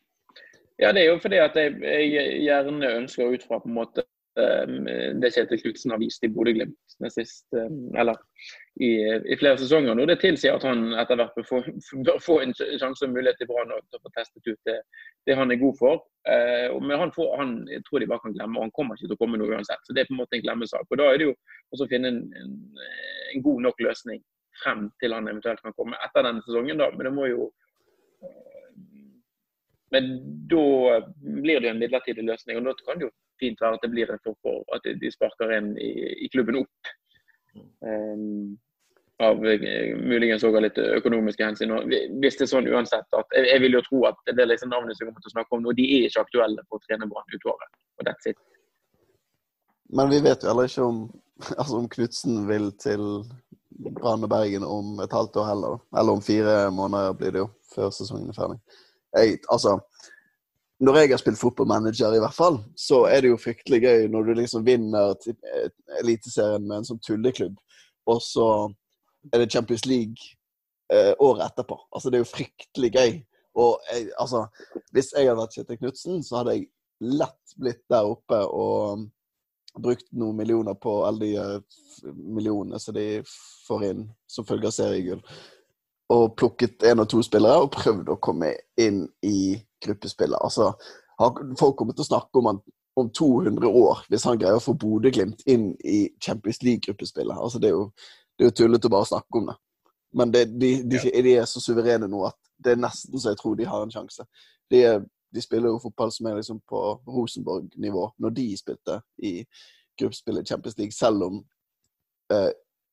Ja, 0.81 0.93
det 0.93 1.03
er 1.03 1.11
jo 1.13 1.19
fordi 1.21 1.37
at 1.39 1.57
jeg, 1.57 1.75
jeg 1.85 2.39
gjerne 2.47 2.93
ønsker 2.97 3.29
ut 3.29 3.45
fra 3.45 3.59
på 3.61 3.69
en 3.69 3.77
måte 3.77 4.07
det 4.35 5.31
Kjetil 5.31 5.61
Knutsen 5.63 5.93
har 5.95 6.01
vist 6.03 6.25
i 6.27 6.29
Bodø-Glimt 6.29 6.97
ehm, 7.07 7.95
eller 7.95 8.19
i, 8.83 8.89
i, 9.31 9.37
flere 9.39 9.59
sesonger 9.61 9.95
nå. 9.95 10.07
Det 10.11 10.17
tilsier 10.23 10.57
at 10.57 10.67
han 10.67 10.89
etter 10.99 11.21
hvert 11.21 11.37
bør 11.39 12.19
få, 12.19 12.41
en 12.43 12.55
sjanse 12.59 13.07
og 13.07 13.15
mulighet 13.15 13.39
til 13.39 13.51
Brann 13.51 13.71
til 13.71 14.01
å 14.01 14.03
få 14.03 14.13
testet 14.17 14.51
ut 14.51 14.59
det, 14.67 14.81
det, 15.29 15.39
han 15.39 15.55
er 15.55 15.63
god 15.63 15.79
for. 15.79 16.03
Ehm, 16.27 16.83
men 16.83 16.99
han, 17.05 17.15
får, 17.15 17.31
han 17.39 17.57
jeg 17.71 17.87
tror 17.87 18.03
de 18.03 18.11
bare 18.11 18.27
kan 18.27 18.35
glemme, 18.35 18.59
og 18.59 18.67
han 18.67 18.75
kommer 18.75 18.99
ikke 18.99 19.13
til 19.13 19.19
å 19.19 19.23
komme 19.23 19.39
noe 19.39 19.55
uansett. 19.55 19.87
Så 19.87 19.95
Det 19.95 20.03
er 20.03 20.11
på 20.11 20.17
en 20.17 20.23
måte 20.25 20.41
en 20.41 20.47
glemmesak. 20.49 20.87
Og 20.91 20.99
Da 20.99 21.11
er 21.11 21.21
det 21.23 21.31
jo 21.31 21.37
å 21.79 21.91
finne 21.91 22.11
en, 22.11 22.23
en, 22.43 22.55
en 23.35 23.47
god 23.47 23.69
nok 23.69 23.87
løsning 23.87 24.23
frem 24.63 24.89
til 25.03 25.15
han 25.15 25.31
eventuelt 25.31 25.63
kan 25.63 25.75
komme 25.79 25.99
etter 26.03 26.27
denne 26.27 26.43
sesongen. 26.43 26.83
da, 26.83 26.91
Men 26.91 27.07
det 27.07 27.15
må 27.15 27.31
jo 27.31 27.53
men 29.95 30.07
da 30.51 31.01
blir 31.23 31.61
det 31.63 31.69
en 31.71 31.79
midlertidig 31.79 32.25
løsning. 32.27 32.59
og 32.59 32.65
Da 32.65 32.73
kan 32.83 32.99
det 32.99 33.07
jo 33.07 33.13
fint 33.41 33.61
være 33.61 33.79
at 33.79 33.85
det 33.85 33.91
blir 33.93 34.13
en 34.13 34.23
form 34.25 34.37
for 34.45 34.77
at 34.77 34.87
de 35.01 35.11
sparker 35.13 35.53
inn 35.57 35.73
i, 35.81 35.91
i 36.27 36.31
klubben 36.33 36.63
opp. 36.63 36.95
Um, 37.85 38.55
av 39.23 39.39
uh, 39.39 39.67
muligens 40.03 40.43
òg 40.47 40.57
litt 40.65 40.79
økonomiske 40.79 41.47
hensyn. 41.47 41.75
Hvis 42.21 42.39
det 42.39 42.47
er 42.49 42.51
sånn 42.51 42.71
uansett 42.71 43.19
at 43.19 43.37
Jeg, 43.37 43.47
jeg 43.53 43.63
vil 43.63 43.79
jo 43.79 43.85
tro 43.87 44.01
at 44.11 44.19
det 44.31 44.43
er 44.43 44.51
liksom 44.51 44.73
navnet 44.75 44.99
som 44.99 45.07
kommer 45.07 45.23
til 45.23 45.31
å 45.31 45.37
snakke 45.37 45.57
om 45.57 45.63
nå, 45.65 45.75
de 45.79 45.87
er 45.87 46.09
ikke 46.09 46.25
aktuelle 46.27 46.65
for 46.67 46.81
å 46.81 46.87
trene 46.87 47.09
Brann 47.11 47.37
ut. 47.37 47.47
Og 47.47 48.07
that's 48.09 48.31
it. 48.31 48.41
Men 49.95 50.11
vi 50.11 50.23
vet 50.25 50.43
jo 50.43 50.51
heller 50.51 50.71
ikke 50.71 50.89
om, 50.89 51.05
altså 51.61 51.79
om 51.79 51.91
Knutsen 51.93 52.47
vil 52.51 52.73
til 52.83 53.05
Brann 53.95 54.27
og 54.27 54.31
Bergen 54.31 54.67
om 54.67 54.99
et 55.05 55.15
halvt 55.15 55.39
år 55.43 55.51
heller. 55.53 55.79
Eller 55.95 56.19
om 56.19 56.25
fire 56.25 56.57
måneder 56.75 57.15
blir 57.19 57.37
det 57.37 57.45
jo, 57.45 57.49
før 57.75 57.95
sesongen 57.95 58.31
er 58.33 58.39
ferdig. 58.39 58.59
Jeg, 59.15 59.39
altså, 59.53 59.79
når 60.85 60.99
jeg 61.01 61.11
har 61.13 61.21
spilt 61.23 61.41
fotballmanager, 61.41 62.15
i 62.17 62.23
hvert 62.23 62.37
fall, 62.37 62.61
så 62.77 63.05
er 63.11 63.25
det 63.25 63.33
jo 63.33 63.41
fryktelig 63.41 63.81
gøy 63.85 64.09
når 64.13 64.29
du 64.29 64.33
liksom 64.39 64.65
vinner 64.67 65.15
Eliteserien 66.01 66.65
med 66.67 66.81
en 66.81 66.89
sånn 66.89 67.03
tulleklubb, 67.05 67.57
og 68.11 68.23
så 68.25 68.49
er 69.33 69.41
det 69.41 69.53
Champions 69.53 69.87
League 69.89 70.33
eh, 70.93 71.13
året 71.19 71.47
etterpå. 71.47 71.79
Altså, 71.91 72.11
det 72.11 72.19
er 72.19 72.25
jo 72.25 72.33
fryktelig 72.33 72.91
gøy. 72.95 73.13
Og 73.65 73.79
jeg, 73.91 74.09
altså, 74.21 74.45
hvis 74.93 75.13
jeg 75.15 75.29
hadde 75.29 75.41
vært 75.41 75.57
Kjetil 75.57 75.81
Knutsen, 75.81 76.23
så 76.27 76.41
hadde 76.41 76.57
jeg 76.57 76.69
lett 77.05 77.57
blitt 77.61 77.85
der 77.91 78.09
oppe 78.09 78.41
og 78.45 79.07
brukt 79.75 80.07
noen 80.15 80.37
millioner 80.39 80.77
på 80.79 81.01
alle 81.07 81.25
de 81.25 81.33
eh, 81.41 82.13
millionene 82.15 82.79
som 82.83 82.95
de 82.95 83.23
får 83.67 83.89
inn 83.91 84.05
som 84.31 84.47
følge 84.47 84.71
av 84.71 84.77
seriegull. 84.77 85.23
Og 86.13 86.35
plukket 86.37 86.85
én 86.85 87.01
og 87.01 87.09
to 87.09 87.23
spillere 87.25 87.65
og 87.65 87.73
prøvd 87.73 88.11
å 88.13 88.21
komme 88.21 88.53
inn 88.81 89.07
i 89.25 89.57
gruppespillet. 89.85 90.37
Altså, 90.45 90.75
folk 91.59 91.79
kommer 91.79 91.97
til 91.97 92.05
å 92.05 92.11
snakke 92.13 92.41
om 92.41 92.51
han 92.53 92.61
om 92.95 93.09
200 93.11 93.67
år 93.67 94.05
hvis 94.07 94.25
han 94.29 94.39
greier 94.39 94.61
å 94.61 94.63
få 94.63 94.77
Bodø-Glimt 94.79 95.41
inn 95.51 95.73
i 95.83 96.05
Champions 96.23 96.61
League-gruppespillet. 96.63 97.35
Altså, 97.35 97.59
det 97.59 97.73
er 97.73 97.79
jo 97.79 97.89
det 98.35 98.45
er 98.45 98.51
jo 98.51 98.57
tullete 98.59 98.91
å 98.91 98.95
bare 98.95 99.07
snakke 99.07 99.39
om 99.39 99.51
det. 99.51 99.55
Men 100.15 100.33
det, 100.35 100.45
de, 100.59 100.71
de, 100.83 100.99
de, 100.99 101.35
er 101.39 101.47
så 101.51 101.63
suverene 101.63 102.09
nå 102.11 102.23
at 102.27 102.39
det 102.63 102.75
er 102.75 102.83
nesten 102.83 103.19
så 103.19 103.33
jeg 103.33 103.41
tror 103.41 103.57
de 103.59 103.67
har 103.69 103.83
en 103.83 103.93
sjanse. 103.93 104.27
De, 104.71 104.81
de 105.35 105.43
spiller 105.43 105.71
jo 105.71 105.83
fotball 105.83 106.13
som 106.15 106.29
er 106.31 106.39
liksom 106.39 106.61
på 106.71 106.83
Rosenborg-nivå 107.11 108.09
når 108.23 108.35
de 108.35 108.49
spilte 108.59 109.01
i 109.23 109.37
gruppespillet 109.99 110.49
Champions 110.49 110.79
League, 110.79 110.95
selv 110.95 111.27
om 111.29 111.41
eh, 112.35 112.51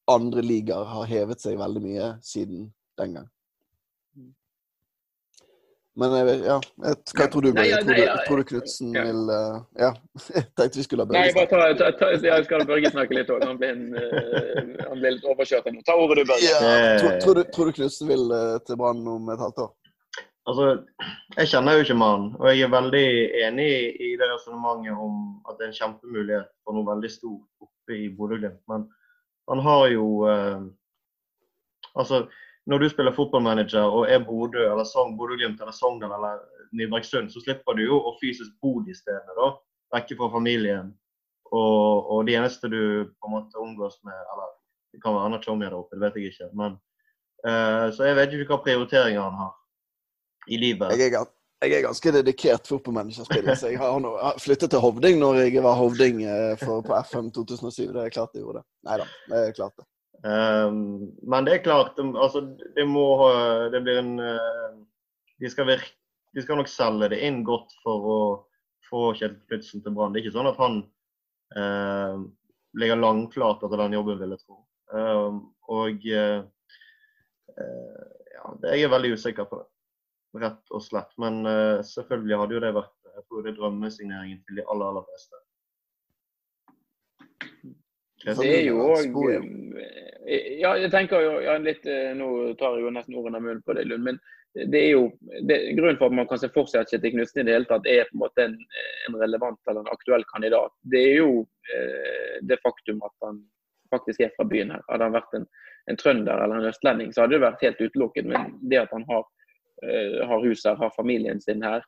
andre 0.10 0.44
ligaer 0.46 0.86
har 0.86 1.10
hevet 1.10 1.42
seg 1.42 1.58
veldig 1.62 1.82
mye 1.82 2.10
siden 2.26 2.68
den 3.02 3.20
gang. 3.20 3.30
Men 6.00 6.14
jeg, 6.16 6.36
ja, 6.46 6.56
jeg, 6.86 7.00
hva 7.18 7.26
tror 7.28 7.44
du, 7.44 7.50
Børge? 7.52 7.68
Ja, 7.68 7.80
tror, 7.84 7.98
du, 7.98 8.22
tror 8.28 8.40
du 8.40 8.46
Knutsen 8.48 8.94
ja. 8.96 9.02
vil 9.10 9.28
uh, 9.28 9.58
Ja, 9.76 9.90
jeg 10.38 10.46
tenkte 10.56 10.80
vi 10.80 10.86
skulle 10.86 11.04
ha 11.04 11.10
Børge 11.10 11.34
snakke. 11.34 11.60
Nei, 11.60 11.74
ta, 11.76 11.90
ta, 12.00 12.12
ta, 12.16 12.30
jeg 12.30 12.46
skal 12.48 12.64
Børge 12.70 12.92
snakke 12.94 13.18
litt 13.18 13.32
òg. 13.34 13.44
Han, 13.44 13.60
uh, 13.60 14.86
han 14.88 15.02
ble 15.02 15.12
litt 15.18 15.28
overkjørt 15.28 15.68
nå. 15.68 15.84
Ta 15.88 15.98
ordet 16.00 16.22
du, 16.22 16.24
Børge. 16.30 16.48
Ja, 16.48 16.96
tror, 17.02 17.18
tror, 17.26 17.40
du, 17.42 17.52
tror 17.52 17.68
du 17.68 17.76
Knutsen 17.76 18.08
vil 18.08 18.24
uh, 18.32 18.56
til 18.64 18.80
Brann 18.80 19.04
om 19.12 19.28
et 19.36 19.44
halvt 19.44 19.60
år? 19.66 19.74
Altså, 20.50 20.70
Jeg 21.36 21.52
kjenner 21.52 21.76
jo 21.76 21.84
ikke 21.84 22.00
mannen, 22.00 22.32
og 22.40 22.48
jeg 22.50 22.64
er 22.66 22.72
veldig 22.72 23.08
enig 23.46 23.68
i 24.02 24.14
det 24.18 24.30
resonnementet 24.32 24.96
om 24.96 25.20
at 25.44 25.60
det 25.60 25.68
er 25.68 25.74
en 25.74 25.80
kjempemulighet 25.82 26.48
for 26.64 26.78
noe 26.78 26.88
veldig 26.88 27.12
stort 27.14 27.68
oppe 27.68 27.98
i 28.00 28.08
Bodø-Glimt. 28.16 28.64
Men 28.72 28.88
han 29.52 29.62
har 29.68 29.90
jo 29.92 30.08
Altså 32.00 32.24
når 32.72 32.80
du 32.80 32.88
spiller 32.90 33.16
fotballmanager 33.16 33.84
og 33.92 34.08
er 34.08 34.24
Bodø 34.24 34.64
eller 34.64 34.88
Sogn, 34.88 35.18
Bodø-Glimt 35.20 35.60
eller 35.60 35.76
Sogndal 35.76 36.14
eller 36.16 36.40
Nybergsund, 36.78 37.30
så 37.34 37.44
slipper 37.44 37.76
du 37.76 37.84
jo 37.84 37.98
å 38.00 38.16
fysisk 38.22 38.54
bo 38.64 38.80
de 38.86 38.96
stedene, 38.96 39.36
da. 39.36 39.50
Vekke 39.98 40.16
fra 40.20 40.30
familien. 40.32 40.94
Og, 41.52 42.08
og, 42.08 42.22
de 42.30 42.38
eneste 42.40 42.70
du 42.72 42.80
på 43.20 43.28
en 43.28 43.34
måte 43.34 43.60
omgås 43.60 43.98
med 44.08 44.16
Eller 44.16 44.54
det 44.94 45.02
kan 45.04 45.18
være 45.18 45.26
Anna 45.28 45.40
Tjommi 45.44 45.66
der 45.66 45.76
oppe, 45.76 45.98
det 45.98 46.06
vet 46.06 46.20
jeg 46.20 46.32
ikke. 46.32 46.48
Men, 46.56 46.78
uh, 47.44 47.92
så 47.92 48.08
jeg 48.08 48.18
vet 48.22 48.38
ikke 48.38 48.54
hva 48.54 48.62
prioriteringer 48.64 49.26
han 49.26 49.38
har 49.42 49.54
i 50.48 50.60
livet. 50.62 50.96
Jeg 50.96 51.12
er, 51.12 51.28
jeg 51.62 51.76
er 51.78 51.86
ganske 51.86 52.14
dedikert 52.16 52.72
fotballmanagerspiller, 52.72 53.60
så 53.60 53.74
jeg 53.74 53.82
har 53.84 54.00
nå 54.04 54.16
flyttet 54.40 54.72
til 54.72 54.84
Hovding 54.84 55.20
når 55.20 55.44
jeg 55.44 55.64
var 55.68 55.80
Hovding 55.80 56.24
uh, 56.24 56.56
for, 56.64 56.84
på 56.88 56.96
FM 57.04 57.34
2007. 57.36 57.90
Det 57.92 58.06
er 58.06 58.16
klart 58.16 58.36
jeg 58.36 58.46
gjorde 58.46 58.64
det. 58.64 58.68
Nei 58.88 59.02
da, 59.04 59.10
det 59.28 59.44
er 59.44 59.58
klart 59.60 59.76
det. 59.76 59.91
Um, 60.22 61.10
men 61.26 61.48
det 61.48 61.56
er 61.56 61.64
klart, 61.66 61.98
altså, 61.98 62.44
det 62.76 62.84
må 62.86 63.06
Det 63.74 63.80
blir 63.82 64.04
en 64.04 64.20
uh, 64.22 64.76
de, 65.42 65.50
skal 65.50 65.66
virke, 65.66 65.96
de 66.36 66.44
skal 66.46 66.60
nok 66.60 66.70
selge 66.70 67.10
det 67.14 67.22
inn 67.26 67.42
godt 67.48 67.74
for 67.82 68.06
å 68.06 68.20
få 68.92 69.02
Kjetil 69.18 69.40
Knutsen 69.50 69.82
til 69.82 69.96
Brann. 69.96 70.14
Det 70.14 70.22
er 70.22 70.28
ikke 70.28 70.36
sånn 70.36 70.52
at 70.52 70.60
han 70.62 70.78
eh, 71.58 72.16
ligger 72.78 73.00
langflat 73.00 73.64
etter 73.64 73.80
den 73.80 73.96
jobben, 73.96 74.20
vil 74.20 74.36
jeg 74.36 74.44
tro. 74.44 74.58
Eh, 74.94 75.38
og 75.72 76.08
eh, 76.12 76.40
ja, 78.36 78.54
jeg 78.68 78.86
er 78.86 78.92
veldig 78.92 79.14
usikker 79.16 79.48
på 79.48 79.62
det, 79.62 79.68
rett 80.44 80.76
og 80.76 80.84
slett. 80.84 81.12
Men 81.22 81.42
selvfølgelig 81.88 82.42
hadde 82.44 82.58
jo 82.58 82.64
det 82.66 82.74
vært 82.78 82.98
jeg 83.12 83.28
tror 83.28 83.44
det 83.44 83.52
er 83.52 83.58
drømmesigneringen 83.58 84.40
til 84.48 84.60
de 84.60 84.64
aller, 84.72 84.88
aller 84.88 85.04
fleste. 85.10 85.36
Det 88.22 88.48
er 88.48 88.64
jo 88.70 88.86
òg 88.86 89.18
eh, 89.34 89.46
Ja, 90.26 90.76
jeg 90.78 90.92
tenker 90.94 91.24
jo 91.24 91.38
ja, 91.42 91.56
litt 91.58 91.86
eh, 91.90 92.12
Nå 92.14 92.54
tar 92.60 92.76
jeg 92.78 92.86
jo 92.86 92.94
nesten 92.94 93.18
ordene 93.18 93.40
av 93.40 93.46
munnen 93.46 93.64
på 93.66 93.74
deg, 93.74 93.88
Lund. 93.90 94.06
Men 94.06 94.20
det 94.54 94.82
er 94.82 94.90
jo 94.92 95.06
det, 95.48 95.58
grunnen 95.78 95.98
for 95.98 96.12
at 96.12 96.18
man 96.20 96.28
kan 96.28 96.40
se 96.42 96.50
for 96.52 96.68
seg 96.68 96.84
at 96.84 96.92
Kjetil 96.92 97.16
Knutsen 97.16 97.42
i 97.42 97.48
det 97.48 97.56
hele 97.56 97.70
tatt 97.70 97.88
er 97.88 98.10
på 98.10 98.18
en 98.18 98.24
måte 98.26 98.44
en, 98.44 98.58
en, 99.08 99.18
relevant 99.22 99.60
eller 99.72 99.86
en 99.86 99.94
aktuell 99.94 100.26
kandidat. 100.34 100.74
Det 100.92 101.02
er 101.08 101.22
jo 101.22 101.46
eh, 101.72 102.42
det 102.48 102.60
faktum 102.64 103.00
at 103.08 103.16
han 103.26 103.40
faktisk 103.92 104.26
er 104.26 104.34
fra 104.36 104.48
byen 104.48 104.74
her. 104.76 104.84
Hadde 104.92 105.08
han 105.08 105.16
vært 105.16 105.38
en, 105.40 105.48
en 105.92 106.00
trønder 106.00 106.44
eller 106.44 106.60
en 106.60 106.72
østlending, 106.72 107.14
så 107.14 107.24
hadde 107.24 107.38
det 107.38 107.46
vært 107.46 107.64
helt 107.66 107.82
utelukket. 107.82 108.28
Men 108.28 108.52
det 108.62 108.84
at 108.84 108.94
han 108.96 109.08
har, 109.08 109.24
eh, 109.88 110.20
har 110.28 110.46
hus 110.46 110.66
her, 110.68 110.78
har 110.80 110.94
familien 110.98 111.40
sin 111.44 111.64
her, 111.66 111.88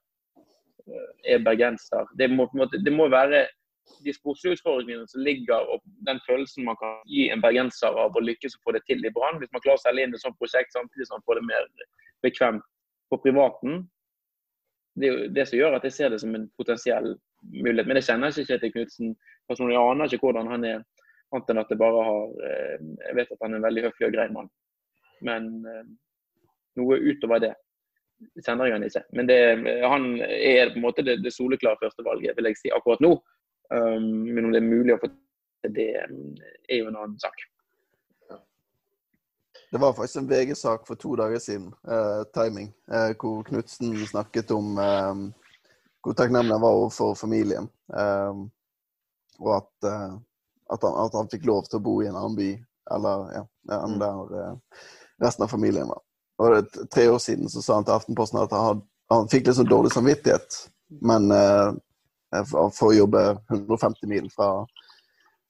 eh, 0.88 1.36
er 1.36 1.44
bergenser 1.44 2.08
det 2.20 2.32
må, 2.32 2.48
på 2.48 2.58
en 2.58 2.64
måte, 2.66 2.82
det 2.84 2.96
må 2.96 3.12
være 3.12 3.46
de 4.04 4.14
sportslige 4.16 4.58
som 4.62 5.22
ligger, 5.22 5.66
og 5.72 5.82
den 6.08 6.20
følelsen 6.28 6.66
man 6.66 6.78
kan 6.80 7.00
gi 7.10 7.30
en 7.32 7.42
bergenser 7.44 7.96
av 8.04 8.16
å 8.16 8.24
lykkes 8.24 8.58
å 8.58 8.62
få 8.64 8.76
det 8.76 8.84
til 8.88 9.04
i 9.04 9.12
Brann, 9.16 9.40
hvis 9.42 9.52
man 9.52 9.64
klarer 9.64 9.80
å 9.80 9.84
selge 9.84 10.06
inn 10.06 10.16
et 10.16 10.24
sånt 10.24 10.40
prosjekt 10.40 10.76
samtidig 10.76 11.08
som 11.08 11.20
man 11.20 11.26
får 11.28 11.40
det 11.40 11.48
mer 11.50 11.68
bekvemt 12.24 12.66
på 13.12 13.20
privaten, 13.26 13.84
det 14.96 15.08
er 15.08 15.14
jo 15.14 15.30
det 15.36 15.46
som 15.50 15.58
gjør 15.58 15.78
at 15.78 15.86
jeg 15.88 15.96
ser 15.96 16.14
det 16.14 16.22
som 16.22 16.36
en 16.38 16.50
potensiell 16.58 17.16
mulighet. 17.50 17.88
Men 17.90 18.00
jeg 18.00 18.08
kjenner 18.10 18.34
ikke 18.34 18.52
Kjetil 18.52 18.74
Knutsen 18.76 19.16
personlig. 19.50 19.76
Jeg 19.76 19.92
aner 19.92 20.12
ikke 20.12 20.28
hvordan 20.28 20.52
han 20.52 20.68
er, 20.70 20.84
annet 21.34 21.50
enn 21.50 21.62
at 21.64 21.74
jeg 21.74 21.82
bare 21.82 22.04
har 22.06 22.36
eh, 22.46 22.76
Jeg 23.08 23.18
vet 23.18 23.32
at 23.34 23.42
han 23.42 23.56
er 23.56 23.60
en 23.60 23.68
veldig 23.68 23.86
høflig 23.88 24.10
og 24.10 24.16
grei 24.16 24.28
mann. 24.36 24.52
Men 25.26 25.50
eh, 25.66 25.86
noe 26.80 27.00
utover 27.02 27.42
det 27.42 27.54
kjenner 28.46 28.70
jeg 28.70 28.78
han 28.78 28.86
ikke. 28.88 29.04
Men 29.18 29.30
det, 29.30 29.40
han 29.82 30.06
er 30.22 30.72
på 30.72 30.80
en 30.80 30.86
måte 30.86 31.06
det, 31.06 31.18
det 31.26 31.34
soleklare 31.36 31.80
førstevalget, 31.82 32.38
vil 32.38 32.50
jeg 32.52 32.60
si, 32.62 32.72
akkurat 32.72 33.02
nå. 33.04 33.16
Um, 33.74 34.34
men 34.34 34.46
om 34.46 34.52
det 34.54 34.62
er 34.62 34.68
mulig 34.68 34.94
å 34.94 35.02
få 35.02 35.10
til 35.10 35.74
det, 35.74 35.90
er 35.98 36.80
jo 36.80 36.90
en 36.90 36.98
annen 37.00 37.20
sak. 37.22 37.46
Det 39.74 39.80
var 39.82 39.96
faktisk 39.98 40.20
en 40.22 40.28
VG-sak 40.30 40.84
for 40.86 41.00
to 41.02 41.16
dager 41.18 41.42
siden, 41.42 41.72
uh, 41.90 42.22
timing, 42.36 42.70
uh, 42.94 43.10
hvor 43.18 43.42
Knutsen 43.48 43.96
snakket 44.06 44.52
om 44.54 44.78
um, 44.78 45.24
hvor 46.06 46.14
takknemlig 46.20 46.54
han 46.54 46.62
var 46.62 46.78
overfor 46.78 47.16
familien. 47.18 47.70
Um, 47.90 48.52
og 49.40 49.56
at, 49.56 49.72
uh, 49.88 50.14
at, 50.76 50.86
han, 50.86 51.00
at, 51.08 51.18
han, 51.18 51.32
fikk 51.32 51.48
lov 51.50 51.66
til 51.66 51.80
å 51.80 51.86
bo 51.88 51.96
i 52.04 52.10
en 52.12 52.20
annen 52.20 52.38
by 52.38 52.52
eller 52.94 53.26
ja, 53.32 53.44
enn 53.80 53.96
mm. 53.96 54.02
der 54.02 54.58
resten 55.24 55.46
av 55.46 55.50
familien 55.50 55.88
var. 55.90 56.04
Og 56.44 56.54
det, 56.54 56.86
Tre 56.94 57.08
år 57.10 57.22
siden 57.24 57.50
så 57.50 57.64
sa 57.64 57.80
han 57.80 57.88
til 57.88 57.96
Aftenposten 57.96 58.42
at 58.44 58.54
han, 58.54 58.66
had, 58.68 58.86
han 59.14 59.30
fikk 59.32 59.48
litt 59.48 59.58
sånn 59.58 59.72
dårlig 59.72 59.94
samvittighet, 59.96 60.60
men 61.02 61.32
Eh, 61.32 61.72
for 62.50 62.90
å 62.90 62.96
jobbe 62.96 63.24
150 63.52 64.10
mil 64.10 64.30
fra 64.34 64.50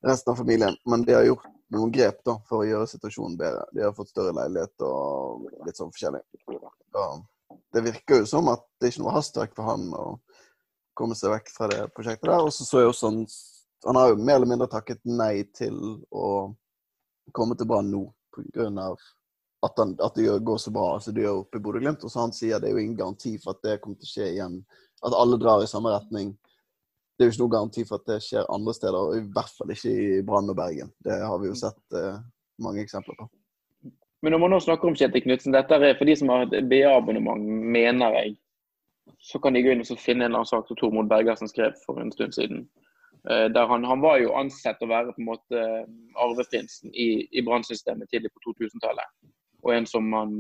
resten 0.04 0.34
av 0.34 0.40
familien. 0.40 0.76
Men 0.90 1.06
de 1.08 1.16
har 1.16 1.28
gjort 1.28 1.48
noen 1.74 1.92
grep 1.92 2.22
da, 2.26 2.38
for 2.50 2.62
å 2.62 2.68
gjøre 2.68 2.90
situasjonen 2.92 3.38
bedre. 3.40 3.66
De 3.74 3.86
har 3.86 3.96
fått 3.98 4.12
større 4.14 4.36
leilighet 4.38 4.86
og 4.86 5.48
litt 5.66 5.80
sånn 5.80 5.94
forskjellig. 5.94 6.22
Og 6.52 7.24
det 7.74 7.86
virker 7.88 8.22
jo 8.22 8.30
som 8.30 8.52
at 8.52 8.66
det 8.80 8.88
er 8.88 8.94
ikke 8.94 9.06
noe 9.06 9.16
hastverk 9.16 9.56
for 9.58 9.70
han 9.72 9.88
å 9.98 10.06
komme 10.98 11.18
seg 11.18 11.34
vekk 11.34 11.50
fra 11.54 11.70
det 11.72 11.82
prosjektet 11.96 12.30
der. 12.30 12.46
Og 12.46 12.54
så 12.54 12.68
så 12.68 12.84
jeg 12.84 12.92
også 12.92 13.10
han, 13.10 13.24
han 13.88 14.00
har 14.00 14.12
jo 14.12 14.20
mer 14.22 14.38
eller 14.38 14.52
mindre 14.54 14.70
takket 14.72 15.02
nei 15.10 15.48
til 15.56 15.80
å 16.14 16.54
komme 17.34 17.58
til 17.58 17.70
Brann 17.70 17.92
nå 17.92 18.06
pga. 18.36 18.94
At, 19.64 19.78
han, 19.80 19.94
at 20.04 20.18
det 20.20 20.28
går 20.44 20.58
så 20.60 20.74
bra 20.76 20.98
som 21.00 21.16
det 21.16 21.24
gjør 21.24 21.46
oppe 21.46 21.56
i 21.56 21.64
Bodø-Glimt. 21.64 22.04
Og 22.04 22.12
så 22.12 22.26
han 22.26 22.34
sier 22.36 22.60
det 22.60 22.70
er 22.70 22.76
jo 22.76 22.84
ingen 22.84 22.98
garanti 23.00 23.38
for 23.40 23.56
at 23.56 23.64
det 23.64 23.78
kommer 23.80 24.02
til 24.02 24.10
å 24.10 24.12
skje 24.12 24.32
igjen. 24.34 24.58
At 25.08 25.16
alle 25.16 25.40
drar 25.40 25.64
i 25.64 25.70
samme 25.72 25.94
retning 25.94 26.34
det 27.14 27.24
er 27.24 27.30
jo 27.30 27.34
ikke 27.36 27.44
noe 27.44 27.54
garanti 27.54 27.86
for 27.88 28.02
at 28.02 28.10
det 28.10 28.20
skjer 28.26 28.50
andre 28.52 28.74
steder, 28.74 28.98
og 28.98 29.18
i 29.18 29.24
hvert 29.36 29.56
fall 29.58 29.74
ikke 29.74 29.94
i 29.94 30.22
Brann 30.26 30.50
og 30.50 30.58
Bergen. 30.58 30.90
Det 31.06 31.20
har 31.22 31.42
vi 31.42 31.50
jo 31.52 31.58
sett 31.58 31.98
eh, 31.98 32.22
mange 32.64 32.82
eksempler 32.82 33.18
på. 33.20 33.28
Men 34.24 34.34
når 34.34 34.40
man 34.40 34.54
nå 34.56 34.60
snakker 34.64 34.88
om 34.88 34.96
Kjetil 34.96 35.26
Knutsen, 35.26 35.54
dette 35.54 35.78
er 35.78 35.98
for 36.00 36.08
de 36.10 36.16
som 36.16 36.32
har 36.32 36.48
et 36.48 36.70
BA-abonnement, 36.72 37.44
mener 37.76 38.18
jeg. 38.18 38.38
Så 39.20 39.40
kan 39.44 39.56
de 39.56 39.62
gå 39.64 39.74
inn 39.74 39.84
og 39.84 40.00
finne 40.00 40.24
en 40.24 40.32
eller 40.32 40.42
annen 40.42 40.50
sak 40.50 40.68
som 40.68 40.80
Tormod 40.80 41.12
Bergersen 41.12 41.52
skrev 41.52 41.76
for 41.84 42.00
en 42.00 42.12
stund 42.16 42.36
siden. 42.36 42.64
Eh, 43.30 43.48
der 43.56 43.68
han, 43.68 43.84
han, 43.84 44.02
var 44.04 44.18
jo 44.20 44.34
ansett 44.40 44.82
å 44.84 44.90
være 44.90 45.14
på 45.14 45.22
en 45.22 45.30
måte 45.30 45.64
arveprinsen 46.20 46.92
i, 46.92 47.28
i 47.32 47.44
brannsystemet 47.46 48.10
tidlig 48.12 48.34
på 48.34 48.52
2000-tallet. 48.52 49.12
Og 49.64 49.76
en 49.76 49.88
som 49.88 50.08
man 50.12 50.34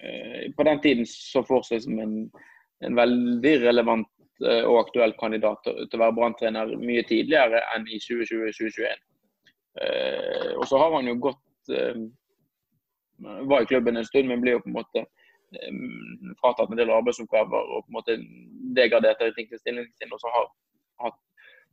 eh, 0.00 0.48
på 0.56 0.66
den 0.66 0.80
tiden 0.82 1.06
så 1.06 1.44
for 1.46 1.66
seg 1.66 1.84
som 1.84 2.00
en, 2.02 2.16
en 2.86 2.98
veldig 2.98 3.54
relevant 3.62 4.08
eh, 4.08 4.15
og 4.44 4.78
aktuell 4.82 5.14
kandidat 5.16 5.62
til, 5.64 5.94
å 5.96 6.00
være 6.02 6.14
branntrener 6.16 6.74
mye 6.76 7.04
tidligere 7.08 7.62
enn 7.72 7.86
i 7.88 7.96
2020-2021. 8.04 9.04
Eh, 9.80 10.52
og 10.56 10.64
så 10.68 10.78
har 10.80 10.94
han 10.94 11.08
jo 11.08 11.18
gått 11.20 11.72
eh, 11.76 11.98
Var 13.18 13.62
i 13.62 13.68
klubben 13.68 13.96
en 13.96 14.04
stund, 14.04 14.28
men 14.28 14.40
blir 14.40 14.56
jo 14.56 14.62
på 14.64 14.70
en 14.70 14.76
måte 14.76 15.02
eh, 15.02 15.80
fratatt 16.40 16.72
en 16.72 16.80
del 16.80 16.92
arbeidsoppgaver 16.92 17.72
og 17.72 17.84
på 17.84 17.92
en 17.92 17.96
måte 17.96 18.16
degradert 18.76 19.24
ting 19.36 19.48
til 19.48 19.60
stillingen 19.60 19.92
sin. 19.96 20.12
Og 20.12 20.20
så 20.20 20.32
har 20.32 20.48
hatt 21.04 21.20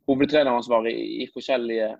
hovedtreneransvar 0.08 0.88
i, 0.88 0.96
i 1.24 1.28
forskjellige 1.32 1.94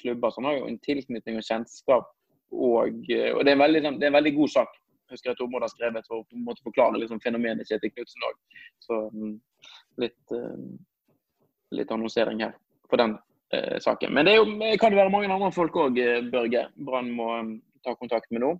klubber. 0.00 0.30
Så 0.30 0.42
han 0.42 0.50
har 0.50 0.58
jo 0.58 0.70
en 0.70 0.80
tilknytning 0.86 1.38
og 1.38 1.46
kjennskap. 1.46 2.10
Og, 2.50 2.98
eh, 3.10 3.30
og 3.34 3.44
det, 3.46 3.54
er 3.54 3.62
veldig, 3.62 3.82
det, 3.86 4.02
er 4.02 4.12
en 4.12 4.18
veldig 4.20 4.34
god 4.38 4.54
sak. 4.58 4.78
Jeg 5.04 5.18
husker 5.18 5.34
at 5.34 5.38
Tormod 5.38 5.62
har 5.62 5.70
skrevet 5.70 6.06
for 6.08 6.22
å 6.22 6.26
på 6.26 6.38
en 6.38 6.46
måte 6.46 6.64
forklare 6.64 6.98
liksom, 6.98 7.22
fenomenet 7.22 7.68
Kjetil 7.68 7.92
Knutsen 7.94 8.26
òg. 8.30 8.38
Litt, 10.00 10.20
uh, 10.34 10.58
litt, 11.74 11.90
annonsering 11.90 12.42
her 12.44 12.54
for 12.90 13.00
den 13.00 13.16
uh, 13.16 13.76
saken. 13.82 14.14
Men 14.14 14.28
det 14.28 14.36
jo, 14.38 14.46
kan 14.80 14.94
det 14.94 15.00
være 15.00 15.12
mange 15.14 15.32
andre 15.32 15.52
folk 15.54 15.76
òg, 15.86 15.98
Børge, 16.32 16.68
Brann 16.76 17.12
må 17.14 17.30
um, 17.40 17.52
ta 17.86 17.96
kontakt 17.98 18.32
med 18.34 18.44
nå? 18.44 18.54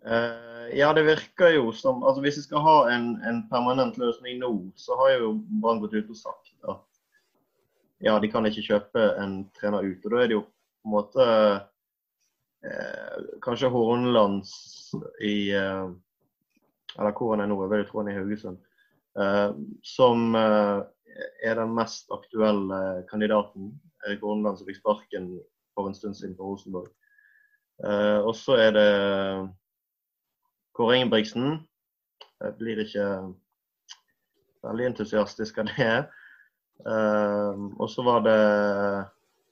Uh, 0.00 0.68
ja, 0.72 0.92
det 0.96 1.04
virker 1.04 1.50
jo 1.52 1.74
som 1.76 1.98
altså 2.08 2.22
Hvis 2.24 2.38
vi 2.38 2.42
skal 2.46 2.62
ha 2.64 2.76
en, 2.88 3.10
en 3.28 3.42
permanent 3.50 3.98
løsning 4.00 4.38
nå, 4.40 4.54
så 4.80 4.96
har 4.96 5.18
jo 5.18 5.34
Brann 5.60 5.82
gått 5.82 5.98
ut 5.98 6.14
og 6.14 6.16
sagt 6.16 6.54
at 6.64 6.86
ja, 8.00 8.14
de 8.16 8.30
kan 8.32 8.46
ikke 8.48 8.64
kjøpe 8.64 9.02
en 9.20 9.42
trener 9.58 9.84
ut. 9.84 10.04
Og 10.04 10.14
da 10.14 10.22
er 10.22 10.30
det 10.30 10.38
jo 10.38 10.46
på 10.46 10.88
en 10.88 10.94
måte 10.94 11.26
eh, 12.64 13.18
kanskje 13.44 13.68
Hornlands 13.72 14.52
i 15.20 15.52
eh, 15.52 15.90
Eller 16.98 17.12
hvor 17.14 17.34
han 17.34 17.44
er 17.44 17.50
nå, 17.50 17.58
jeg 17.62 17.70
vil 17.70 17.84
tro 17.90 18.00
han 18.00 18.08
er 18.10 18.16
i 18.16 18.22
Haugesund. 18.22 18.56
Eh, 19.20 19.50
som 19.82 20.34
eh, 20.34 20.82
er 21.44 21.54
den 21.58 21.74
mest 21.74 22.10
aktuelle 22.14 23.04
kandidaten. 23.10 23.74
Erik 24.06 24.22
Horneland 24.24 24.58
som 24.58 24.68
fikk 24.68 24.80
sparken 24.80 25.34
for 25.76 25.90
en 25.90 25.96
stund 25.96 26.16
siden 26.16 26.36
på 26.38 26.46
Rosenborg. 26.46 26.88
Eh, 27.84 28.20
og 28.24 28.32
så 28.36 28.56
er 28.60 28.72
det 28.76 28.90
Kåre 30.76 31.00
Ingebrigtsen. 31.00 31.58
Jeg 32.40 32.56
blir 32.56 32.80
ikke 32.80 33.06
veldig 34.64 34.90
entusiastisk 34.92 35.58
av 35.60 35.68
det. 35.68 35.94
Og 37.76 37.88
så 37.92 38.02
var 38.06 38.22
det 38.24 38.36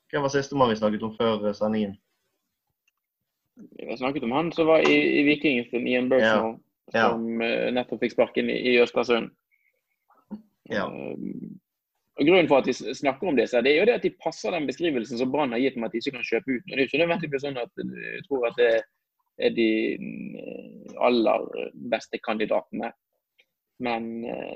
Hvem 0.09 0.25
var 0.25 0.33
sistemann 0.33 0.71
vi 0.71 0.79
snakket 0.79 1.03
om 1.05 1.13
før 1.19 1.51
sendingen? 1.53 1.99
Vi 3.77 3.97
snakket 4.01 4.25
om 4.25 4.33
han 4.33 4.49
som 4.57 4.71
var 4.71 4.87
i, 4.89 4.95
i 5.21 5.25
Vikingen, 5.27 5.87
Ian 5.87 6.09
Bursnell, 6.09 6.55
ja. 6.95 7.11
som 7.11 7.43
uh, 7.43 7.69
nettopp 7.77 8.01
fikk 8.01 8.15
sparken 8.15 8.49
i, 8.49 8.57
i 8.73 8.79
Østersund. 8.81 9.29
Ja. 10.73 10.87
Uh, 10.89 11.57
og 12.19 12.27
Grunnen 12.27 12.49
for 12.51 12.59
at 12.59 12.67
de 12.67 12.95
snakker 12.99 13.31
om 13.31 13.37
det, 13.39 13.47
så 13.51 13.61
er 13.61 13.77
jo 13.77 13.87
det 13.87 13.99
at 14.01 14.07
de 14.07 14.11
passer 14.19 14.51
den 14.51 14.67
beskrivelsen 14.67 15.21
som 15.21 15.31
Brann 15.31 15.55
har 15.55 15.63
gitt 15.63 15.77
om 15.79 15.87
at 15.87 15.93
de 15.95 16.01
ikke 16.03 16.17
kan 16.17 16.27
kjøpe 16.27 16.57
ut. 16.57 16.65
Og 16.65 16.73
det 16.73 16.79
er 16.79 16.83
jo 16.83 16.89
ikke 16.91 17.03
nødvendigvis 17.05 17.45
sånn 17.45 17.61
at 17.63 17.83
jeg 17.85 18.25
tror 18.27 18.47
at 18.49 18.59
det 18.59 18.73
er 19.39 19.53
de 19.55 19.69
eh, 19.95 20.97
aller 21.07 21.45
beste 21.93 22.19
kandidatene. 22.27 22.91
Men 23.87 24.09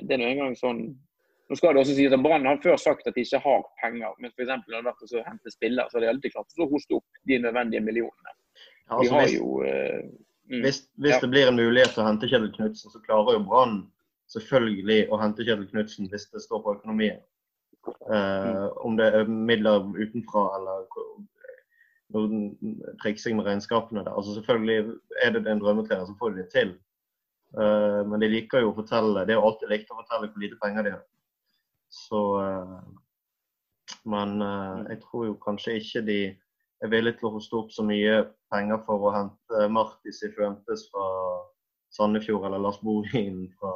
det 0.03 0.17
er 0.17 0.19
nå 0.19 0.27
engang 0.33 0.57
sånn 0.59 0.83
nå 1.53 1.57
skal 1.59 1.75
det 1.77 1.83
også 1.83 1.95
sies 1.99 2.15
at 2.17 2.23
Brann 2.25 2.47
har 2.49 2.61
før 2.65 2.79
sagt 2.81 3.09
at 3.09 3.13
de 3.13 3.27
ikke 3.27 3.43
har 3.45 3.65
penger, 3.83 4.13
men 4.23 4.31
f.eks. 4.33 4.49
når 4.49 4.69
det 4.71 4.79
har 4.79 4.87
vært 4.87 5.03
å 5.05 5.25
hente 5.27 5.51
spillere, 5.53 5.91
så 5.91 5.99
har 5.99 6.05
de 6.07 6.11
alltid 6.15 6.33
klart 6.33 6.63
å 6.65 6.69
hoste 6.71 6.97
opp 6.97 7.19
de 7.29 7.37
nødvendige 7.45 7.85
millionene. 7.85 8.33
Ja, 8.89 8.97
altså, 8.97 9.19
hvis, 9.19 9.35
jo, 9.35 9.49
uh, 9.61 9.99
mm, 10.49 10.63
hvis, 10.65 10.79
hvis 10.97 11.13
ja. 11.13 11.19
det 11.21 11.29
blir 11.35 11.51
en 11.51 11.59
mulighet 11.61 11.93
til 11.93 12.05
å 12.05 12.07
hente 12.07 12.31
Kjetil 12.31 12.55
Knutsen, 12.57 12.95
så 12.95 13.03
klarer 13.05 13.37
jo 13.37 13.43
Brann 13.51 13.77
selvfølgelig 14.33 15.07
å 15.13 15.19
hente 15.21 15.45
Kjetil 15.47 15.69
Knutsen 15.71 16.11
hvis 16.13 16.29
det 16.33 16.43
står 16.45 16.65
på 16.65 16.77
økonomien. 16.79 17.21
Uh, 18.07 18.15
mm. 18.15 18.67
Om 18.87 18.97
det 18.99 19.09
er 19.11 19.31
midler 19.31 19.87
utenfra 19.99 20.45
eller 20.59 20.87
noen 22.13 22.77
triksing 23.03 23.37
med 23.39 23.49
regnskapene 23.49 24.05
der. 24.05 24.15
Altså 24.15 24.37
Selvfølgelig 24.37 24.97
er 25.25 25.35
det 25.35 25.47
en 25.47 25.63
drømmetrener, 25.63 26.07
så 26.07 26.17
får 26.19 26.35
de 26.35 26.43
det 26.43 26.51
til. 26.55 26.75
Uh, 27.59 28.01
men 28.09 28.21
de 28.23 28.31
liker 28.33 28.65
jo 28.65 28.73
å 28.73 28.77
fortelle, 28.77 29.27
det 29.27 29.35
er 29.35 29.41
jo 29.41 29.49
alltid 29.49 29.73
likt 29.73 29.91
å 29.93 29.99
fortelle 30.01 30.31
hvor 30.31 30.45
lite 30.45 30.61
penger 30.63 30.87
de 30.87 30.95
har. 30.97 31.03
Så 31.93 32.21
uh, 32.41 32.79
Men 34.09 34.41
eh, 34.43 34.79
jeg 34.89 34.99
tror 35.03 35.27
jo 35.27 35.35
kanskje 35.43 35.75
ikke 35.79 36.01
de 36.07 36.17
er 36.83 36.91
villig 36.91 37.13
til 37.19 37.29
å 37.29 37.33
hoste 37.35 37.59
opp 37.59 37.69
så 37.75 37.85
mye 37.87 38.23
penger 38.51 38.81
for 38.87 39.05
å 39.05 39.13
hente 39.15 39.67
Martis 39.71 40.23
i 40.27 40.31
Fuentes 40.33 40.87
fra 40.91 41.05
Sandefjord 41.95 42.49
eller 42.49 42.63
Lars 42.65 42.81
Bohin 42.83 43.45
fra, 43.61 43.73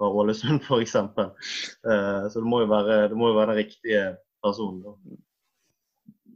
fra 0.00 0.08
Ålesund 0.08 0.62
f.eks. 0.68 0.96
Uh, 0.96 2.28
så 2.30 2.40
det 2.40 2.46
må 2.48 2.62
jo 2.64 2.70
være, 2.70 3.02
det 3.12 3.18
må 3.18 3.30
jo 3.30 3.36
være 3.36 3.52
den 3.52 3.60
riktige 3.60 4.04
personen. 4.44 4.80
Da. 4.86 5.18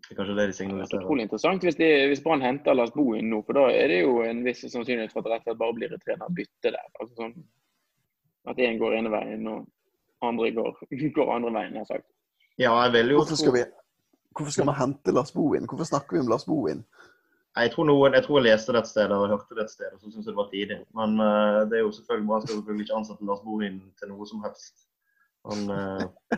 Det 0.05 0.12
er 0.12 0.18
kanskje 0.18 0.37
det 0.37 0.46
de 0.50 0.57
signaliserer. 0.57 0.90
Det 0.90 1.00
er 1.00 1.07
utrolig 1.07 1.24
interessant 1.24 1.62
hvis, 1.64 1.79
de, 1.81 1.90
hvis 2.11 2.20
Brann 2.24 2.44
henter 2.44 2.77
Lars 2.77 2.92
Bohin 2.92 3.31
nå, 3.33 3.40
for 3.46 3.57
da 3.57 3.70
er 3.72 3.88
det 3.88 4.03
jo 4.03 4.18
en 4.27 4.42
viss 4.44 4.61
sannsynlighet 4.66 5.14
for 5.14 5.24
at 5.24 5.31
det 5.31 5.33
rett 5.33 5.46
og 5.46 5.48
slett 5.48 5.62
bare 5.62 5.77
blir 5.79 5.94
et 5.96 6.05
trenerbytte 6.05 6.74
der. 6.74 6.90
Altså 7.00 7.14
sånn, 7.22 7.38
at 8.53 8.61
én 8.61 8.77
går 8.83 8.98
ene 8.98 9.14
veien 9.14 9.48
og 9.48 9.64
andre 10.29 10.53
går, 10.59 10.85
går 11.16 11.33
andre 11.38 11.55
veien, 11.57 11.81
har 11.81 11.88
sagt. 11.88 12.07
Ja, 12.61 12.77
jeg 12.85 12.92
vil 12.98 13.14
jo 13.14 13.22
Hvorfor 13.22 13.40
skal 13.40 13.57
vi, 13.57 13.64
hvorfor 14.37 14.55
skal 14.55 14.68
vi 14.68 14.77
hente 14.83 15.16
Lars 15.16 15.33
Bohin? 15.35 15.66
Hvorfor 15.70 15.88
snakker 15.88 16.18
vi 16.18 16.22
om 16.22 16.31
Lars 16.31 16.44
Bohin? 16.46 16.85
Jeg 17.54 17.70
tror, 17.70 17.86
noen, 17.86 18.16
jeg 18.16 18.24
tror 18.24 18.40
jeg 18.40 18.48
leste 18.48 18.72
det 18.74 18.80
et 18.82 18.88
sted 18.90 19.12
og 19.14 19.28
hørte 19.30 19.54
det 19.54 19.62
et 19.62 19.70
sted, 19.70 19.90
og 19.94 20.00
så 20.00 20.08
syntes 20.08 20.26
jeg 20.26 20.32
det 20.32 20.40
var 20.40 20.48
tidlig. 20.50 20.78
Men 20.98 21.20
uh, 21.22 21.60
det 21.70 21.78
er 21.78 21.84
jo 21.84 21.92
selvfølgelig 21.94 22.28
bra. 22.30 22.40
skal 22.42 22.56
selvfølgelig 22.56 22.86
ikke 22.86 22.96
ansette 22.98 23.28
Lars 23.28 23.44
Bohin 23.44 23.76
til 24.00 24.10
noe 24.10 24.26
som 24.26 24.40
helst. 24.42 24.74
Han, 25.46 25.60
uh, 25.70 26.34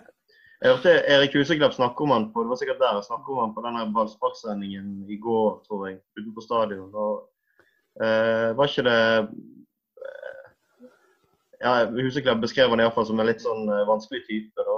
jeg 0.61 0.75
hørte 0.75 0.93
Erik 1.15 1.37
Huseklepp 1.39 1.77
snakke 1.77 2.05
om 2.05 2.13
han 2.13 2.27
på 2.35 2.45
det 2.45 2.53
var 2.53 2.61
sikkert 2.61 2.83
der 2.83 2.99
jeg 2.99 3.07
snakket 3.09 3.33
om 3.33 3.41
han 3.45 3.55
på 3.57 3.65
denne 3.65 3.87
ballsparksendingen 3.97 4.91
i 5.09 5.19
går, 5.29 5.49
tror 5.69 5.87
jeg, 5.89 6.03
utenfor 6.19 6.45
stadion. 6.45 6.91
Og, 6.93 7.25
uh, 8.03 8.51
var 8.59 8.69
ikke 8.69 8.85
det 8.91 9.01
ja, 11.65 11.73
Huseklepp 11.97 12.45
beskrev 12.45 12.69
han 12.75 12.85
iallfall 12.85 13.09
som 13.09 13.21
en 13.25 13.31
litt 13.31 13.41
sånn 13.41 13.65
vanskelig 13.89 14.21
type. 14.29 14.69
Da. 14.69 14.77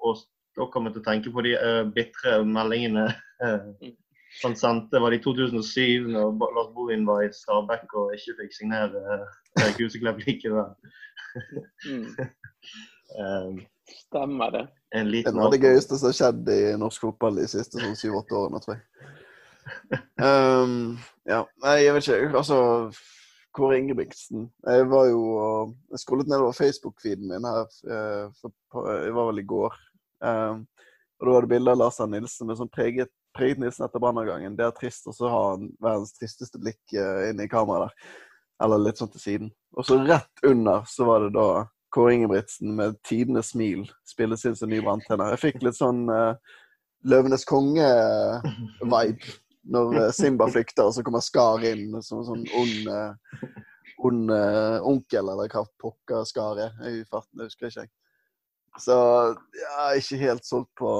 Og 0.00 0.24
da 0.56 0.66
kommer 0.72 0.88
jeg 0.88 0.96
til 0.96 1.04
å 1.04 1.08
tenke 1.10 1.32
på 1.34 1.44
de 1.44 1.52
uh, 1.60 1.82
bitre 1.92 2.38
meldingene 2.48 3.10
uh, 3.44 3.92
han 4.42 4.56
sendte. 4.58 5.00
Var 5.00 5.12
det 5.12 5.20
i 5.20 5.24
2007, 5.24 6.08
når 6.12 6.54
Lars 6.56 6.72
Bovin 6.74 7.06
var 7.08 7.24
i 7.24 7.32
Stabæk 7.32 7.94
og 7.96 8.14
ikke 8.16 8.36
fikk 8.42 8.56
signere 8.56 9.20
Erik 9.60 9.80
Huseklepp 9.80 10.20
likevel? 10.26 10.74
mm. 11.86 12.10
um, 13.22 13.60
Stemmer 13.86 14.50
det. 14.50 14.64
det 14.90 15.22
er 15.28 15.34
noe 15.34 15.46
av 15.46 15.54
det 15.54 15.62
gøyeste 15.62 15.98
som 15.98 16.10
har 16.10 16.16
skjedd 16.18 16.48
i 16.50 16.60
norsk 16.80 17.04
fotball 17.06 17.38
de 17.38 17.46
siste 17.50 17.78
sånn 17.78 17.98
syv-åtte 17.98 18.34
årene, 18.38 18.62
tror 18.64 18.78
jeg. 18.78 19.12
Um, 20.22 20.96
ja, 21.26 21.42
nei, 21.62 21.76
jeg 21.84 21.94
vet 21.94 22.08
ikke. 22.08 22.32
Altså 22.38 22.58
Kåre 23.56 23.78
Ingebrigtsen. 23.80 24.48
Jeg 24.66 24.88
var 24.90 25.08
jo 25.10 25.20
Jeg 25.90 26.02
scrollet 26.02 26.30
nedover 26.30 26.56
Facebook-feeden 26.56 27.30
min 27.30 27.46
her, 27.48 27.70
eh, 27.90 28.26
for, 28.40 28.90
Jeg 29.02 29.14
var 29.16 29.30
vel 29.30 29.42
i 29.42 29.46
går. 29.54 29.78
Um, 30.20 30.66
og 31.16 31.26
Da 31.26 31.32
var 31.32 31.40
det 31.40 31.52
bilde 31.54 31.72
av 31.72 31.80
Lars 31.80 31.98
Nilsen 31.98 32.46
med 32.46 32.58
sånn 32.58 32.72
preget, 32.72 33.12
preget 33.36 33.60
Nilsen 33.60 33.86
etter 33.86 34.02
brannavgangen. 34.02 34.56
Det 34.58 34.66
er 34.66 34.74
trist, 34.76 35.06
og 35.08 35.16
så 35.16 35.30
har 35.30 35.48
han 35.54 35.70
verdens 35.82 36.14
tristeste 36.16 36.60
blikk 36.62 36.82
uh, 36.96 37.28
inne 37.30 37.46
i 37.46 37.50
kameraet 37.50 37.92
der. 37.92 38.12
Eller 38.64 38.80
litt 38.80 39.00
sånn 39.00 39.12
til 39.12 39.22
siden. 39.22 39.50
Og 39.76 39.84
så 39.84 39.98
rett 40.00 40.46
under 40.48 40.86
så 40.88 41.08
var 41.08 41.26
det 41.26 41.34
da 41.36 41.66
Kåre 41.92 42.14
Ingebrigtsen 42.16 42.72
med 42.76 42.96
tidenes 43.06 43.52
smil 43.52 43.84
spilles 44.08 44.44
inn 44.48 44.56
som 44.56 44.72
ny 44.72 44.80
branntrener. 44.84 45.34
Jeg 45.34 45.42
fikk 45.44 45.66
litt 45.66 45.78
sånn 45.78 46.06
uh, 46.08 46.32
Løvenes 47.06 47.44
konge-vibe 47.46 49.36
når 49.66 49.94
eh, 49.98 50.10
Simba 50.14 50.46
flykter, 50.50 50.86
og 50.86 50.94
så 50.94 51.02
kommer 51.02 51.22
Skar 51.22 51.64
inn 51.66 51.94
som 52.02 52.20
en 52.20 52.26
sånn 52.26 52.44
ond, 52.54 52.90
uh, 52.90 53.62
ond 54.06 54.30
onkel, 54.86 55.30
eller 55.32 55.50
hva 55.50 55.64
pokker 55.82 56.26
Skar 56.26 56.60
er. 56.68 56.76
farten, 57.10 57.34
det 57.38 57.48
husker 57.48 57.70
ikke. 57.70 57.88
Så 58.82 58.96
jeg 59.56 59.72
er 59.82 59.98
ikke 60.00 60.20
helt 60.20 60.46
solgt 60.46 60.70
på, 60.78 60.90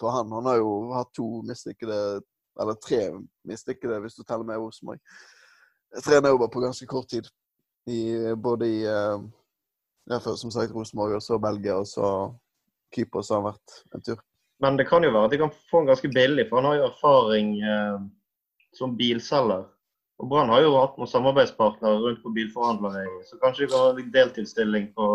på 0.00 0.10
han. 0.12 0.32
Han 0.32 0.46
har 0.50 0.60
jo 0.60 0.70
hatt 0.94 1.12
to 1.16 1.26
mislykkede, 1.46 2.20
eller 2.60 2.78
tre 2.82 3.00
mislykkede, 3.48 4.00
hvis 4.04 4.18
du 4.18 4.22
teller 4.24 4.46
med 4.48 4.60
Rosenborg. 4.60 5.00
Trenerjobber 6.04 6.52
på 6.52 6.62
ganske 6.64 6.86
kort 6.90 7.08
tid. 7.12 7.28
I, 7.86 8.34
både 8.34 8.66
i 8.66 8.80
ja, 8.82 10.18
for, 10.18 10.34
som 10.34 10.50
sagt 10.50 10.74
Rosenborg, 10.74 11.16
og 11.18 11.22
så 11.22 11.38
Belgia, 11.38 11.76
og 11.78 11.86
så 11.86 12.08
Kypros 12.94 13.30
har 13.30 13.42
han 13.42 13.52
vært 13.52 13.78
en 13.94 14.04
tur. 14.08 14.20
Men 14.62 14.78
det 14.78 14.88
kan 14.88 15.04
jo 15.04 15.12
være 15.12 15.28
at 15.28 15.34
de 15.34 15.40
kan 15.42 15.54
få 15.70 15.82
han 15.82 15.90
ganske 15.90 16.10
billig, 16.14 16.46
for 16.48 16.60
han 16.60 16.70
har 16.70 16.78
jo 16.78 16.90
erfaring 16.90 17.56
eh, 17.60 17.96
som 18.76 18.96
bilselger. 18.96 19.66
Og 20.16 20.28
Brann 20.30 20.48
har 20.48 20.62
jo 20.64 20.76
hatt 20.78 20.94
noen 20.96 21.10
samarbeidspartnere 21.10 22.00
rundt 22.00 22.22
på 22.24 22.32
bilforhandlere, 22.38 23.04
så 23.28 23.36
kanskje 23.42 23.66
de 23.66 23.72
kan 23.72 23.82
ha 23.84 24.04
deltidsstilling 24.14 24.86
på, 24.96 25.08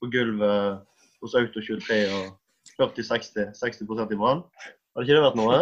på 0.00 0.08
gulvet 0.12 0.86
hos 1.20 1.34
Auto 1.36 1.60
23 1.60 1.98
og 2.16 2.30
40-60. 2.78 3.52
60 3.58 3.82
i 3.84 4.18
Brann. 4.18 4.44
Hadde 4.94 5.06
ikke 5.06 5.16
det 5.16 5.24
vært 5.26 5.38
noe? 5.38 5.58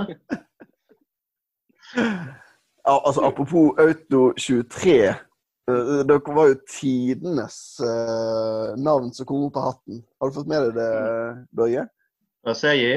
Ja, 2.86 3.00
altså 3.02 3.24
Apropos 3.26 3.74
Auto 3.82 4.32
23. 4.38 4.92
eh, 5.08 6.04
Dere 6.06 6.34
var 6.36 6.52
jo 6.52 6.58
tidenes 6.70 7.56
uh, 7.82 8.76
navn 8.78 9.10
som 9.14 9.26
kom 9.26 9.48
opp 9.48 9.56
på 9.56 9.64
hatten. 9.64 10.04
Har 10.20 10.30
du 10.30 10.36
fått 10.36 10.50
med 10.50 10.68
deg 10.68 10.76
det, 10.78 10.90
Børge? 11.50 11.86
Rasegi? 12.46 12.92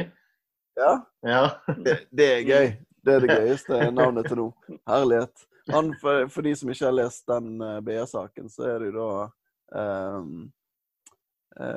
Ja? 0.78 0.92
Ja. 1.26 1.42
Det, 1.86 1.96
det 2.14 2.30
er 2.36 2.46
gøy. 2.46 2.70
Det 3.02 3.16
er 3.16 3.26
det 3.26 3.40
gøyeste 3.40 3.90
navnet 3.96 4.30
til 4.30 4.44
nå. 4.44 4.48
Herlighet. 4.90 5.48
Han, 5.74 5.90
for, 6.02 6.28
for 6.30 6.46
de 6.46 6.54
som 6.58 6.70
ikke 6.70 6.86
har 6.86 6.96
lest 7.00 7.26
den 7.30 7.58
uh, 7.62 7.80
BA-saken, 7.86 8.50
så 8.54 8.68
er 8.70 8.80
det 8.84 8.92
jo 8.92 9.02
da 9.02 9.10
um, 10.20 10.48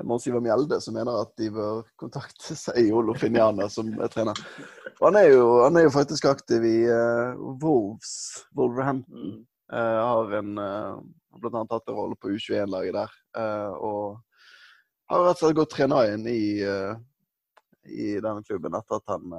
Mons 0.06 0.26
Ivar 0.26 0.42
Mjelde 0.44 0.78
som 0.80 0.94
mener 0.94 1.16
at 1.24 1.32
de 1.40 1.48
bør 1.50 1.80
kontakte 1.98 2.54
seg 2.58 2.92
Olof 2.94 3.18
Finiana 3.22 3.66
som 3.72 3.88
er 3.98 4.10
trener. 4.12 4.38
Han 5.00 5.16
er 5.18 5.32
jo, 5.32 5.46
han 5.64 5.76
er 5.76 5.88
jo 5.88 5.94
faktisk 5.94 6.28
aktiv 6.30 6.62
i 6.68 6.76
uh, 6.86 7.34
Wolves, 7.62 8.12
Wolverhampton. 8.54 9.40
Uh, 9.72 9.98
har 10.06 10.36
en 10.38 10.52
uh, 10.60 11.00
blant 11.40 11.56
annet 11.56 11.74
hatt 11.74 11.90
en 11.90 11.98
rolle 11.98 12.18
på 12.20 12.30
U21-laget 12.30 12.94
der. 12.94 13.16
Uh, 13.34 13.72
og 13.74 14.04
har 15.10 15.26
rett 15.26 15.40
og 15.40 15.42
slett 15.42 15.58
gått 15.58 15.74
trener 15.74 16.12
inn 16.14 16.28
i, 16.30 16.62
uh, 16.62 16.94
i 17.90 18.12
denne 18.22 18.46
klubben 18.46 18.78
etter 18.78 19.00
at 19.00 19.16
han 19.16 19.34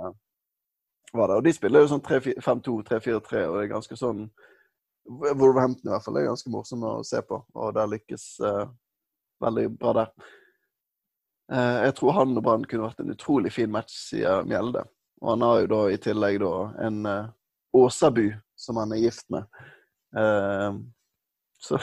var 1.14 1.30
der. 1.30 1.38
Og 1.38 1.46
de 1.48 1.54
spiller 1.56 1.86
jo 1.86 1.94
sånn 1.94 2.04
5-2, 2.04 2.82
3-4-3, 2.90 3.46
og 3.48 3.56
det 3.56 3.64
er 3.64 3.76
ganske 3.78 4.00
sånn 4.00 4.26
Wolverhampton 5.04 5.90
i 5.90 5.92
hvert 5.92 6.06
fall 6.06 6.18
er 6.20 6.30
ganske 6.30 6.52
morsomme 6.52 6.98
å 7.00 7.08
se 7.08 7.20
på, 7.28 7.40
og 7.60 7.74
der 7.76 7.90
lykkes 7.92 8.28
uh, 8.44 8.66
veldig 9.44 9.68
bra 9.80 9.94
der. 9.98 10.10
Uh, 11.54 11.80
jeg 11.86 11.96
tror 12.00 12.18
han 12.18 12.38
og 12.38 12.44
Brann 12.46 12.66
kunne 12.66 12.88
vært 12.88 13.04
en 13.04 13.14
utrolig 13.14 13.52
fin 13.54 13.72
match, 13.72 13.96
sier 14.10 14.46
Mjelde. 14.48 14.86
Og 15.24 15.34
han 15.34 15.46
har 15.46 15.62
jo 15.64 15.72
da 15.74 15.82
i 15.92 16.02
tillegg 16.02 16.40
da 16.44 16.54
en 16.88 17.06
uh, 17.08 17.32
Åsabu 17.78 18.28
som 18.60 18.80
han 18.82 18.94
er 18.96 19.04
gift 19.04 19.26
med. 19.34 19.48
Uh, 20.16 20.80
så 21.64 21.80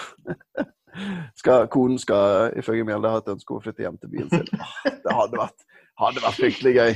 skal, 1.40 1.66
konen 1.72 2.00
skal 2.00 2.56
ifølge 2.60 2.86
Mjelde 2.88 3.12
ha 3.12 3.20
et 3.22 3.32
ønske 3.34 3.54
om 3.54 3.60
å 3.60 3.64
flytte 3.64 3.84
hjem 3.86 3.98
til 4.00 4.14
byen 4.14 4.32
sin. 4.32 4.48
Oh, 4.60 4.78
det 5.04 5.18
hadde 5.20 5.42
vært, 5.42 5.68
hadde 6.00 6.24
vært 6.24 6.40
fryktelig 6.40 6.74
gøy. 6.78 6.92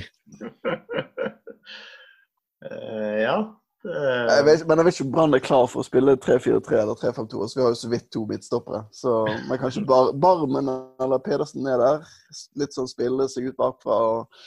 Ja. 3.21 3.37
Jeg 3.85 4.45
vet, 4.47 4.63
men 4.69 4.81
jeg 4.81 4.87
vet 4.87 4.97
ikke 4.97 5.05
om 5.05 5.13
Brann 5.13 5.37
er 5.37 5.43
klar 5.45 5.67
for 5.69 5.83
å 5.83 5.85
spille 5.85 6.15
3-4-3 6.17 6.79
eller 6.81 6.97
3-5-2. 6.97 7.49
Så 7.51 7.59
vi 7.59 7.65
har 7.65 7.73
jo 7.75 7.81
så 7.83 7.91
vidt 7.93 8.07
to 8.15 8.23
midtstoppere. 8.31 8.81
Så 8.97 9.17
men 9.49 9.61
kanskje 9.61 9.85
bar, 9.89 10.13
Barmen 10.17 10.71
eller 11.05 11.21
Pedersen 11.25 11.69
er 11.69 11.83
der. 11.83 12.13
Litt 12.61 12.73
sånn 12.77 12.89
spille 12.89 13.29
seg 13.29 13.51
ut 13.51 13.59
bakfra 13.61 13.99
og 14.15 14.45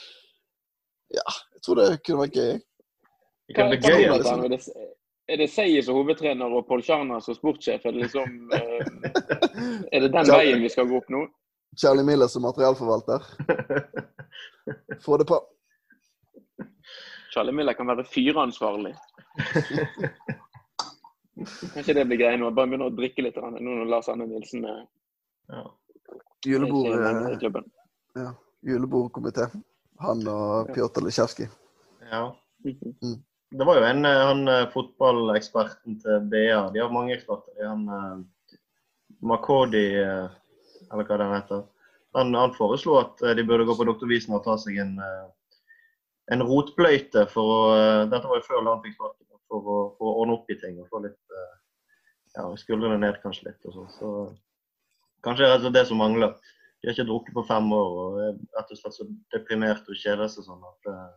Ja, 1.14 1.24
jeg 1.54 1.62
tror 1.64 1.78
det 1.78 1.86
kunne 2.04 2.26
vært 2.26 2.34
gøy. 2.36 2.56
Det 3.48 3.54
kan 3.56 3.70
bli 3.70 3.78
gøy. 3.78 4.02
det, 4.02 4.08
Liksom. 4.18 4.42
er 4.44 4.52
det, 4.52 4.88
er 5.32 5.40
det 5.40 5.48
Seier 5.52 5.86
som 5.86 5.96
hovedtrener 5.96 6.52
og 6.58 6.66
Pål 6.68 6.82
Tjarner 6.84 7.22
som 7.24 7.36
sportssjef? 7.38 7.86
Er 7.86 7.94
det 7.94 8.08
liksom 8.08 8.50
eh, 8.52 9.84
Er 9.92 10.04
det 10.04 10.10
den 10.12 10.32
veien 10.34 10.60
vi 10.66 10.72
skal 10.72 10.90
gå 10.90 10.98
opp 10.98 11.08
nå? 11.14 11.22
Charlie 11.78 12.04
Miller 12.04 12.26
som 12.26 12.42
materialforvalter. 12.42 13.22
Få 15.04 15.16
det 15.20 15.28
på. 15.30 15.38
Charlie 17.32 17.54
Miller 17.54 17.72
kan 17.78 17.86
være 17.86 18.04
fyreansvarlig. 18.04 18.96
Kanskje 21.74 21.94
det 21.94 22.04
blir 22.10 22.18
greia 22.18 22.38
nå. 22.40 22.50
Bare 22.50 22.66
begynne 22.70 22.88
å 22.90 22.94
drikke 22.94 23.24
litt 23.24 23.38
nå 23.38 23.60
når 23.60 23.90
Lars 23.92 24.08
Arne 24.10 24.26
Nilsen 24.30 24.64
er 24.66 24.84
Ja. 25.48 25.64
Julebord, 26.46 27.64
ja, 28.14 28.28
julebordkomité. 28.62 29.48
Han 30.04 30.20
og 30.30 30.70
Pjotr 30.74 31.02
Lisjevskij. 31.06 31.48
ja. 32.10 32.28
Mhm. 32.64 33.16
Det 33.50 33.64
var 33.64 33.78
jo 33.78 33.84
en 33.88 34.04
eh, 34.04 34.24
han 34.28 34.48
eh, 34.48 34.66
fotballeksperten 34.74 35.94
til 36.02 36.26
BA. 36.28 36.58
De 36.74 36.82
har 36.82 36.92
mange 36.92 37.14
eksperter. 37.16 37.54
De, 37.56 37.64
han 37.64 37.86
eh, 37.88 38.58
Makodi, 39.24 39.86
eller 39.98 41.06
hva 41.08 41.16
den 41.18 41.32
heter. 41.32 41.62
Han, 42.14 42.34
han 42.36 42.52
foreslo 42.54 42.98
at 43.00 43.22
de 43.36 43.44
burde 43.44 43.64
gå 43.66 43.74
på 43.76 43.86
Doktorvisen 43.88 44.36
og 44.36 44.44
ta 44.44 44.54
seg 44.60 44.76
en, 44.82 44.92
en 46.32 46.44
rotbløyte 46.46 47.24
for 47.32 47.54
å 47.54 47.58
Dette 48.12 48.28
var 48.30 48.38
jo 48.38 48.46
før 48.46 48.62
han 48.68 48.84
fikk 48.84 48.94
sparken. 48.94 49.27
For 49.48 49.64
å, 49.64 49.78
for 49.96 50.10
å 50.10 50.20
ordne 50.22 50.36
opp 50.36 50.50
i 50.52 50.58
ting 50.60 50.76
og 50.82 50.90
få 50.92 51.00
litt 51.04 51.36
eh, 51.40 51.54
ja, 52.36 52.44
skuldrene 52.60 52.98
ned 53.00 53.20
kanskje 53.22 53.48
litt. 53.48 53.64
og 53.64 53.74
sånn. 53.76 53.90
Så 53.96 54.10
kanskje 55.26 55.46
det 55.46 55.50
er 55.50 55.56
og 55.56 55.64
slett 55.66 55.78
det 55.78 55.86
som 55.90 56.02
mangler. 56.02 56.36
De 56.78 56.88
har 56.88 56.94
ikke 56.94 57.08
drukket 57.08 57.34
på 57.34 57.46
fem 57.48 57.72
år 57.74 57.94
og 58.02 58.20
er 58.22 58.36
rett 58.58 58.74
og 58.74 58.80
slett 58.80 58.98
så 58.98 59.08
deprimert 59.34 59.88
og 59.88 59.98
kjeder 59.98 60.30
seg 60.30 60.46
sånn 60.46 60.68
at 60.68 60.92
eh, 60.92 61.08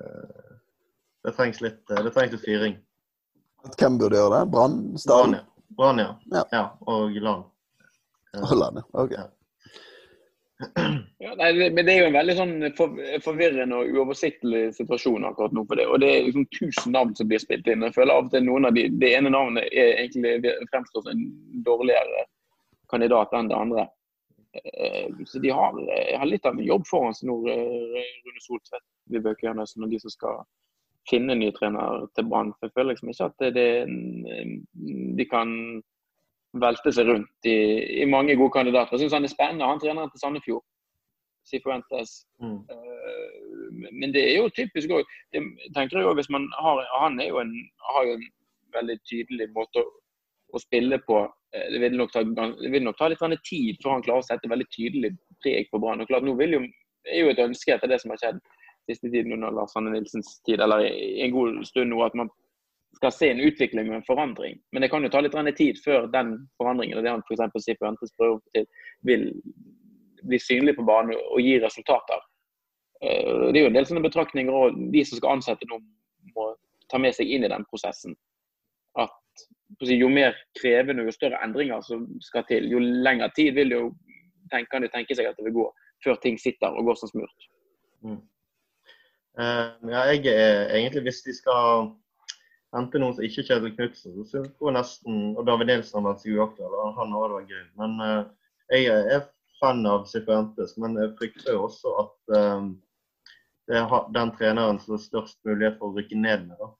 eh, 0.00 0.56
det 1.22 1.36
trengs 1.36 1.62
litt 1.62 1.84
det 1.86 2.10
trengs 2.10 2.34
litt 2.34 2.46
fyring. 2.46 2.80
Hvem 3.78 4.00
burde 4.00 4.18
gjøre 4.18 4.40
det? 4.40 4.50
Brann? 4.50 4.80
Brann, 5.06 5.36
ja. 5.38 5.44
Brann, 5.78 6.02
ja. 6.02 6.10
Ja. 6.34 6.42
ja. 6.50 6.64
Og 6.90 7.14
Land. 7.22 7.46
Holland, 8.48 8.80
ja. 8.80 8.88
Ok. 9.04 9.12
Ja, 9.14 9.28
nei, 11.38 11.70
men 11.70 11.86
det 11.86 11.92
er 11.92 11.98
jo 12.00 12.08
en 12.08 12.16
veldig 12.16 12.36
sånn 12.38 12.54
forvirrende 13.24 13.78
og 13.78 13.96
uoversiktlig 13.96 14.62
situasjon 14.76 15.26
akkurat 15.28 15.54
nå. 15.56 15.64
for 15.68 15.80
det. 15.80 15.88
Og 15.88 16.02
det 16.02 16.10
er 16.10 16.28
liksom 16.28 16.46
tusen 16.54 16.94
navn 16.96 17.14
som 17.18 17.30
blir 17.30 17.42
spilt 17.42 17.68
inn. 17.70 17.84
Jeg 17.86 17.96
føler 17.96 18.14
av 18.14 18.28
og 18.28 18.34
til 18.34 18.46
noen 18.46 18.68
av 18.68 18.76
de, 18.76 18.86
det 19.02 19.12
ene 19.16 19.32
navnet 19.34 19.68
er 19.70 19.98
egentlig 20.04 20.54
fremstår 20.72 21.06
som 21.06 21.12
en 21.14 21.26
dårligere 21.66 22.26
kandidat 22.92 23.34
enn 23.36 23.50
det 23.50 23.58
andre. 23.58 23.86
Eh, 24.52 25.08
Så 25.26 25.38
de 25.40 25.50
har, 25.50 25.78
har 26.18 26.28
litt 26.28 26.46
av 26.46 26.58
en 26.58 26.66
jobb 26.66 26.84
foran 26.88 27.14
seg 27.16 27.30
nå, 27.30 27.38
eh, 27.48 28.10
Rune 28.26 28.42
Soltvedt, 28.44 28.84
Vibeke 29.12 29.48
Jørgensen 29.48 29.86
og 29.86 29.94
de 29.94 30.02
som 30.02 30.12
skal 30.12 30.42
finne 31.08 31.34
ny 31.34 31.50
trener 31.56 32.04
til 32.14 32.28
Brann. 32.28 32.52
Jeg 32.62 32.74
føler 32.76 32.92
liksom 32.92 33.10
ikke 33.10 33.30
at 33.30 33.40
det, 33.42 33.54
det, 33.56 33.70
de 35.18 35.26
kan 35.30 35.54
velte 36.60 36.92
seg 36.92 37.08
rundt 37.08 37.48
i, 37.48 37.56
i 38.02 38.04
mange 38.08 38.36
gode 38.36 38.52
kandidater. 38.52 38.92
Jeg 38.96 39.06
syns 39.06 39.16
han 39.16 39.24
er 39.24 39.32
spennende, 39.32 39.68
han 39.68 39.80
trener 39.80 40.10
til 40.12 40.20
Sandefjord. 40.20 40.64
Sifuentes. 41.48 42.26
mm. 42.42 42.58
Eh, 42.70 43.88
Men 43.92 44.12
det 44.14 44.22
er 44.30 44.36
jo 44.36 44.50
typisk 44.54 44.90
òg 44.94 45.08
tenker 45.32 45.98
jeg 45.98 46.06
også, 46.06 46.14
hvis 46.20 46.30
man 46.30 46.44
har, 46.54 46.84
Han 47.00 47.18
er 47.20 47.28
jo 47.32 47.40
en, 47.40 47.50
har 47.88 48.04
jo 48.06 48.12
en 48.18 48.26
veldig 48.76 48.98
tydelig 49.10 49.48
måte 49.56 49.82
å, 49.82 49.88
å 50.54 50.60
spille 50.62 50.98
på. 51.08 51.24
Eh, 51.54 51.66
Det 51.72 51.80
vil, 51.80 51.96
nok 51.98 52.12
ta, 52.12 52.22
det 52.22 52.70
vil 52.70 52.84
nok 52.84 52.98
ta 52.98 53.08
litt 53.08 53.44
tid 53.48 53.80
før 53.82 53.96
han 53.96 54.02
klarer 54.06 54.22
å 54.22 54.28
sette 54.28 54.48
veldig 54.48 54.68
tydelig 54.76 55.16
preg 55.42 55.66
på 55.72 55.80
Brann. 55.82 56.04
Nå 56.06 56.36
vil 56.38 56.58
jo, 56.58 56.62
er 57.10 57.24
jo 57.24 57.32
et 57.32 57.42
ønske 57.42 57.74
etter 57.74 57.90
det 57.90 58.00
som 58.00 58.14
har 58.14 58.22
skjedd 58.22 58.38
siste 58.90 59.10
tiden 59.10 59.32
under 59.32 59.50
Lars 59.54 59.74
Anne 59.78 59.92
Nilsens 59.94 60.40
tid, 60.46 60.60
eller 60.60 60.82
en 60.86 61.30
god 61.34 61.60
stund 61.66 61.90
nå, 61.90 62.00
at 62.02 62.14
man 62.18 62.30
skal 62.96 63.12
se 63.12 63.30
en 63.30 63.40
utvikling 63.40 63.90
og 63.90 63.96
en 63.98 64.06
forandring. 64.06 64.58
Men 64.72 64.84
det 64.84 64.90
kan 64.92 65.04
jo 65.04 65.10
ta 65.12 65.20
litt 65.20 65.36
tid 65.56 65.78
før 65.84 66.08
den 66.12 66.34
forandringen, 66.60 66.98
og 66.98 67.04
det 67.04 67.10
han 67.10 67.24
f.eks. 67.28 67.64
sier 67.64 67.78
på 67.78 67.86
Ventes 67.86 68.12
prøve 68.18 68.40
til, 68.54 68.66
vil 69.08 69.30
bli 70.22 70.38
synlig 70.38 70.76
på 70.76 70.86
banen 70.86 71.16
og 71.16 71.40
gi 71.40 71.56
resultater. 71.62 72.20
Eh, 73.02 73.50
Det 73.52 73.58
er 73.58 73.64
jo 73.64 73.70
en 73.72 73.78
del 73.78 73.88
sånne 73.88 74.04
betraktninger 74.04 74.54
og 74.54 74.78
de 74.92 75.04
som 75.04 75.18
skal 75.18 75.38
ansette 75.38 75.66
nå, 75.70 75.80
må 76.36 76.52
ta 76.92 76.98
med 76.98 77.16
seg 77.16 77.30
inn 77.32 77.44
i 77.44 77.50
den 77.50 77.64
prosessen. 77.70 78.14
At 79.00 79.18
jo 79.80 80.08
mer 80.12 80.36
krevende 80.60 81.02
og 81.02 81.08
jo 81.08 81.16
større 81.16 81.40
endringer 81.42 81.80
som 81.82 82.04
skal 82.20 82.44
til, 82.46 82.68
jo 82.70 82.78
lengre 82.78 83.30
tid 83.36 83.54
vil 83.56 83.72
jo 83.72 83.84
kan 84.52 84.84
de 84.84 84.88
tenke 84.92 85.16
seg 85.16 85.26
at 85.26 85.38
det 85.38 85.46
vil 85.46 85.62
gå 85.62 85.66
før 86.04 86.18
ting 86.20 86.36
sitter 86.38 86.74
og 86.76 86.84
går 86.84 86.98
som 87.00 87.08
smurt. 87.08 87.48
Mm. 88.04 88.20
Uh, 89.40 89.70
ja, 89.88 90.02
jeg 90.12 90.26
er 90.28 90.74
egentlig, 90.76 91.06
hvis 91.06 91.22
de 91.24 91.32
skal 91.32 91.86
hente 92.72 93.00
noen 93.00 93.16
som 93.16 93.26
ikke 93.26 93.44
Kjetil 93.48 93.74
Knutsen, 93.76 94.14
så 94.16 94.24
synes 94.28 94.50
jeg 94.52 94.74
nesten 94.76 95.20
Og 95.36 95.46
David 95.48 95.68
Nilsen 95.68 95.98
har 95.98 96.08
vært 96.10 96.24
så 96.24 96.34
uaktuell, 96.36 96.76
han 96.98 97.14
har 97.16 97.36
vært 97.36 97.52
gøy. 97.52 97.64
Men 97.80 97.98
uh, 98.00 98.22
jeg 98.72 98.88
er 98.88 99.26
fan 99.62 99.86
av 99.86 100.06
Sifuentes, 100.10 100.76
men 100.80 100.96
jeg 100.98 101.14
frykter 101.18 101.54
jo 101.54 101.66
også 101.68 101.92
at 102.02 102.32
eh, 102.36 102.64
det 103.70 103.78
er 103.78 103.92
den 104.14 104.32
treneren 104.34 104.80
som 104.82 104.96
har 104.96 105.02
størst 105.04 105.38
mulighet 105.46 105.76
for 105.78 105.92
å 105.92 105.98
rykke 106.00 106.18
ned 106.18 106.48
med. 106.48 106.56
da. 106.58 106.70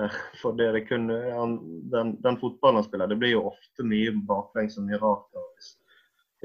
Eh, 0.00 0.16
For 0.40 0.56
det, 0.56 0.70
det 0.78 0.86
kun, 0.88 1.10
han, 1.10 1.58
den, 1.92 2.14
den 2.24 2.40
fotballen 2.40 2.80
han 2.80 2.86
spiller, 2.88 3.10
det 3.10 3.18
blir 3.20 3.34
jo 3.34 3.44
ofte 3.50 3.84
mye 3.86 4.14
baklengs 4.30 4.78
og 4.80 4.88
mye 4.88 5.00
rart. 5.02 5.26
Da. 5.34 5.44
Hvis 5.58 5.74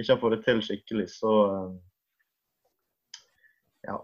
ikke 0.01 0.11
han 0.11 0.21
får 0.25 0.35
det 0.35 0.41
til 0.47 0.63
skikkelig, 0.67 1.07
så 1.15 1.33
ja. 3.87 3.95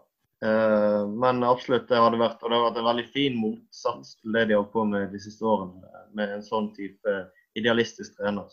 Eh, 0.43 1.07
men 1.07 1.43
absolutt, 1.43 1.87
det 1.89 2.01
hadde 2.01 2.19
vært 2.19 2.43
og 2.43 2.51
det 2.51 2.57
hadde 2.57 2.67
vært 2.67 2.81
en 2.81 2.89
veldig 2.89 3.07
fin 3.13 3.37
motsats 3.39 4.17
til 4.19 4.35
det 4.35 4.47
de 4.49 4.57
har 4.57 4.67
på 4.73 4.83
med 4.87 5.13
de 5.13 5.21
siste 5.23 5.45
årene, 5.47 5.93
med 6.17 6.33
en 6.35 6.43
sånn 6.43 6.71
type 6.75 7.15
idealistisk 7.55 8.17
trener. 8.19 8.49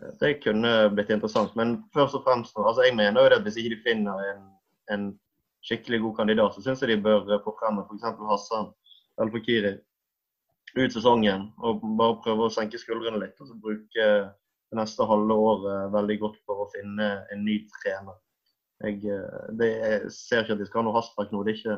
Eh, 0.00 0.12
Det 0.20 0.38
kunne 0.44 0.72
blitt 0.94 1.12
interessant. 1.12 1.54
Men 1.56 1.82
først 1.94 2.16
og 2.18 2.24
fremst, 2.24 2.56
altså 2.56 2.86
jeg 2.86 2.96
mener 2.96 3.20
jo 3.20 3.32
det 3.32 3.40
at 3.42 3.48
hvis 3.48 3.60
ikke 3.60 3.74
de 3.76 3.82
finner 3.84 4.24
en, 4.30 4.46
en 4.90 5.10
skikkelig 5.64 6.00
god 6.06 6.16
kandidat, 6.22 6.54
så 6.54 6.64
syns 6.64 6.82
jeg 6.82 6.94
de 6.94 7.02
bør 7.04 7.28
få 7.44 7.56
frem 7.60 7.82
f.eks. 7.84 8.08
Hassan 8.30 8.72
eller 9.20 9.32
Fakiri 9.32 9.76
ut 10.74 10.92
sesongen 10.92 11.52
og 11.62 11.84
bare 11.98 12.18
prøve 12.24 12.48
å 12.48 12.52
senke 12.52 12.80
skuldrene 12.80 13.20
litt. 13.22 13.38
Og 13.40 13.48
så 13.48 13.54
bruke 13.54 14.08
det 14.74 14.80
neste 14.80 15.06
halve 15.06 15.36
året 15.38 15.92
veldig 15.94 16.18
godt 16.24 16.40
for 16.48 16.64
å 16.64 16.70
finne 16.72 17.10
en 17.30 17.44
ny 17.46 17.60
trener. 17.78 18.16
Jeg, 18.82 19.00
det, 19.58 19.68
jeg 19.70 20.00
ser 20.12 20.42
ikke 20.42 20.56
at 20.56 20.60
de 20.60 20.66
skal 20.66 20.82
ha 20.82 20.88
noe 20.88 20.96
hastverk 20.96 21.30
nå. 21.32 21.42
Det 21.46 21.54
er 21.54 21.58
ikke, 21.60 21.76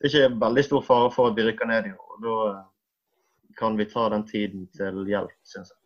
det 0.00 0.08
er 0.08 0.12
ikke 0.12 0.40
veldig 0.42 0.64
stor 0.66 0.82
fare 0.86 1.12
for 1.14 1.30
at 1.30 1.38
vi 1.38 1.46
rykker 1.46 1.70
ned 1.70 1.88
i 1.88 1.94
år. 1.94 2.16
Da 2.24 2.34
kan 3.58 3.78
vi 3.78 3.86
ta 3.90 4.08
den 4.12 4.26
tiden 4.26 4.66
til 4.74 5.04
hjelp, 5.08 5.32
syns 5.46 5.70
jeg. 5.70 5.80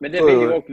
Men 0.00 0.14
det 0.14 0.22
vil 0.26 0.42
jo 0.42 0.54
òg 0.60 0.70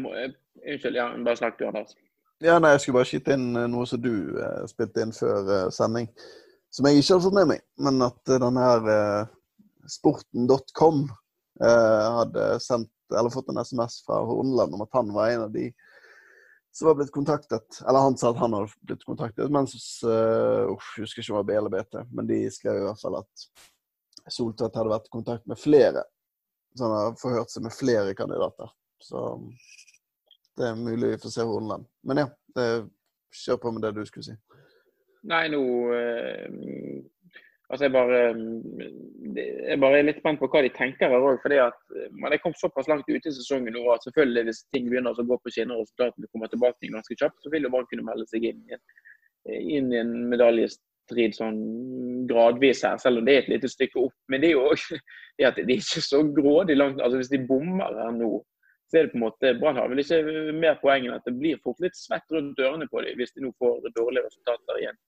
Unnskyld, 0.61 0.97
ja, 0.97 1.07
bare 1.25 1.39
snakk 1.39 1.55
du, 1.57 1.63
Anders. 1.65 1.95
Ja, 2.43 2.57
nei, 2.59 2.73
Jeg 2.75 2.81
skulle 2.83 2.99
bare 2.99 3.07
skyte 3.09 3.33
inn 3.37 3.53
noe 3.71 3.85
som 3.89 4.01
du 4.03 4.11
eh, 4.37 4.63
spilte 4.69 5.05
inn 5.05 5.13
før 5.15 5.47
eh, 5.55 5.69
sending, 5.73 6.09
som 6.73 6.85
jeg 6.85 6.99
ikke 6.99 7.15
hadde 7.15 7.25
fått 7.25 7.37
med 7.37 7.47
meg. 7.53 7.63
Men 7.81 8.03
at 8.05 8.19
den 8.29 8.59
her 8.61 8.89
sporten.com 9.89 11.05
hadde 11.61 12.45
sendt, 12.63 12.91
eller 13.13 13.33
fått 13.33 13.49
en 13.51 13.61
SMS 13.61 13.99
fra 14.05 14.19
Horneland 14.25 14.75
om 14.75 14.83
at 14.85 14.93
han 14.97 15.09
var 15.15 15.31
en 15.31 15.45
av 15.47 15.55
de 15.55 15.67
som 16.71 16.88
var 16.88 16.95
blitt 16.95 17.12
kontaktet. 17.12 17.81
Eller 17.88 17.99
han 18.07 18.17
sa 18.17 18.31
at 18.31 18.39
han 18.39 18.53
hadde 18.55 18.71
blitt 18.88 19.03
kontaktet, 19.07 19.51
mens 19.51 19.75
uh, 20.07 20.71
uff, 20.71 20.93
jeg 20.97 21.07
husker 21.07 21.23
ikke 21.23 21.34
om 21.34 21.38
det 21.38 21.41
var 21.41 21.49
B 21.49 21.57
eller 21.60 21.75
BT, 21.75 21.99
men 22.15 22.29
de 22.29 22.39
skrev 22.53 22.79
i 22.79 22.88
hvert 22.88 23.01
fall 23.01 23.19
at 23.21 23.45
Soltvedt 24.31 24.77
hadde 24.77 24.93
vært 24.93 25.10
i 25.10 25.15
kontakt 25.15 25.47
med 25.49 25.60
flere. 25.60 26.05
Så 26.77 26.86
han 26.86 26.93
har 26.95 27.19
forhørt 27.19 27.51
seg 27.51 27.65
med 27.65 27.75
flere 27.75 28.13
kandidater. 28.15 28.69
Så 29.01 29.23
det 30.57 30.67
er 30.69 30.77
mulig 30.77 31.15
vi 31.15 31.21
får 31.23 31.34
se 31.34 31.45
Horneland. 31.47 31.88
Men 32.07 32.21
ja, 32.21 32.27
kjør 33.43 33.60
på 33.63 33.71
med 33.73 33.84
det 33.84 33.95
du 33.97 34.05
skulle 34.07 34.29
si. 34.29 34.36
Nei, 35.27 35.45
nå 35.53 35.62
eh, 35.95 36.45
Altså, 37.71 37.86
jeg 37.86 37.93
bare, 37.95 38.17
jeg 39.69 39.79
bare 39.79 39.99
er 40.01 40.07
litt 40.10 40.17
spent 40.19 40.41
på 40.41 40.47
hva 40.51 40.62
de 40.65 40.71
tenker 40.75 41.07
her 41.13 41.23
òg. 41.23 41.45
at 41.55 41.77
man 42.12 42.34
er 42.34 42.41
kommet 42.43 42.60
såpass 42.60 42.89
langt 42.91 43.07
ute 43.07 43.29
i 43.29 43.31
sesongen 43.31 43.71
nå 43.71 43.86
at 43.93 44.03
selvfølgelig 44.03 44.43
hvis 44.49 44.63
ting 44.75 44.89
begynner 44.89 45.15
å 45.15 45.23
gå 45.29 45.38
på 45.39 45.53
skinner 45.55 45.77
og 45.79 45.86
resultatene 45.86 46.27
kommer 46.34 46.51
tilbake 46.51 46.91
ganske 46.91 47.15
kjapt, 47.15 47.39
så 47.39 47.51
vil 47.53 47.63
jo 47.63 47.71
bare 47.71 47.88
kunne 47.88 48.03
melde 48.10 48.27
seg 48.27 48.49
inn, 48.49 48.65
inn 49.47 49.88
i 49.93 50.01
en 50.01 50.12
medaljestrid 50.34 51.38
sånn 51.38 51.62
gradvis 52.27 52.84
her, 52.84 52.99
selv 52.99 53.21
om 53.21 53.29
det 53.29 53.38
er 53.38 53.45
et 53.45 53.53
lite 53.53 53.71
stykke 53.71 54.03
opp. 54.03 54.17
Men 54.27 54.43
det 54.43 54.51
er 54.51 54.57
jo 54.57 54.99
det 55.39 55.47
at 55.47 55.62
det 55.62 55.69
er 55.69 55.79
ikke 55.79 56.03
så 56.10 56.21
grådig 56.27 56.75
langt. 56.75 56.99
altså 56.99 57.21
Hvis 57.21 57.31
de 57.31 57.39
bommer 57.47 57.95
her 58.01 58.12
nå, 58.17 58.34
så 58.91 58.99
er 58.99 59.07
det 59.07 59.13
på 59.13 59.21
en 59.21 59.23
måte 59.29 59.53
Brann 59.62 59.79
har 59.79 59.88
vel 59.88 60.03
ikke 60.03 60.19
mer 60.60 60.75
poeng 60.84 61.07
enn 61.07 61.15
at 61.15 61.23
det 61.23 61.38
blir 61.39 61.63
fort 61.63 61.79
litt 61.79 61.95
svett 61.95 62.36
rundt 62.36 62.57
dørene 62.60 62.91
på 62.91 62.99
dem 63.05 63.15
hvis 63.15 63.31
de 63.38 63.45
nå 63.45 63.53
får 63.55 63.88
dårlige 63.95 64.27
resultater 64.27 64.81
igjen 64.81 64.99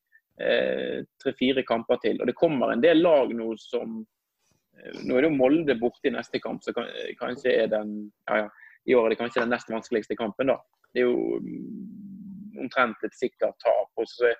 eh, 0.41 1.03
tre-fire 1.23 1.63
kamper 1.67 2.01
til. 2.03 2.19
Og 2.21 2.29
det 2.29 2.37
kommer 2.39 2.73
en 2.73 2.83
del 2.83 3.03
lag 3.03 3.33
nå 3.35 3.53
som 3.61 3.99
eh, 4.01 5.01
Nå 5.03 5.17
er 5.17 5.25
det 5.25 5.31
jo 5.31 5.37
Molde 5.37 5.77
borte 5.79 6.09
i 6.09 6.15
neste 6.15 6.41
kamp, 6.43 6.63
så 6.65 6.73
kan, 6.75 6.89
kanskje 7.19 7.53
er 7.63 7.69
den 7.71 7.95
ja, 8.29 8.43
ja, 8.43 8.49
I 8.85 8.97
år 8.97 9.07
er 9.07 9.13
det 9.13 9.21
kanskje 9.21 9.43
den 9.45 9.53
nest 9.53 9.71
vanskeligste 9.71 10.17
kampen, 10.19 10.51
da. 10.53 10.57
Det 10.93 11.03
er 11.03 11.09
jo 11.09 11.39
mm, 11.41 12.57
omtrent 12.65 13.05
et 13.05 13.15
sikkert 13.17 13.57
tap. 13.63 13.93
og 13.97 14.09
så 14.09 14.33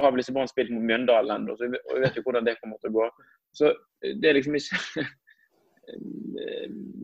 har 0.00 0.10
vel 0.10 0.18
Lisebrand 0.22 0.48
spilt 0.48 0.72
mot 0.72 0.84
Mjøndalen 0.88 1.34
ennå, 1.34 1.56
så 1.56 1.68
vi 1.68 2.00
vet 2.00 2.16
jo 2.16 2.24
hvordan 2.24 2.46
det 2.46 2.56
kommer 2.62 2.80
til 2.80 2.94
å 2.94 2.96
gå. 2.96 3.08
Så 3.56 3.72
det 4.02 4.28
er 4.28 4.38
liksom 4.38 4.56
ikke 4.56 5.04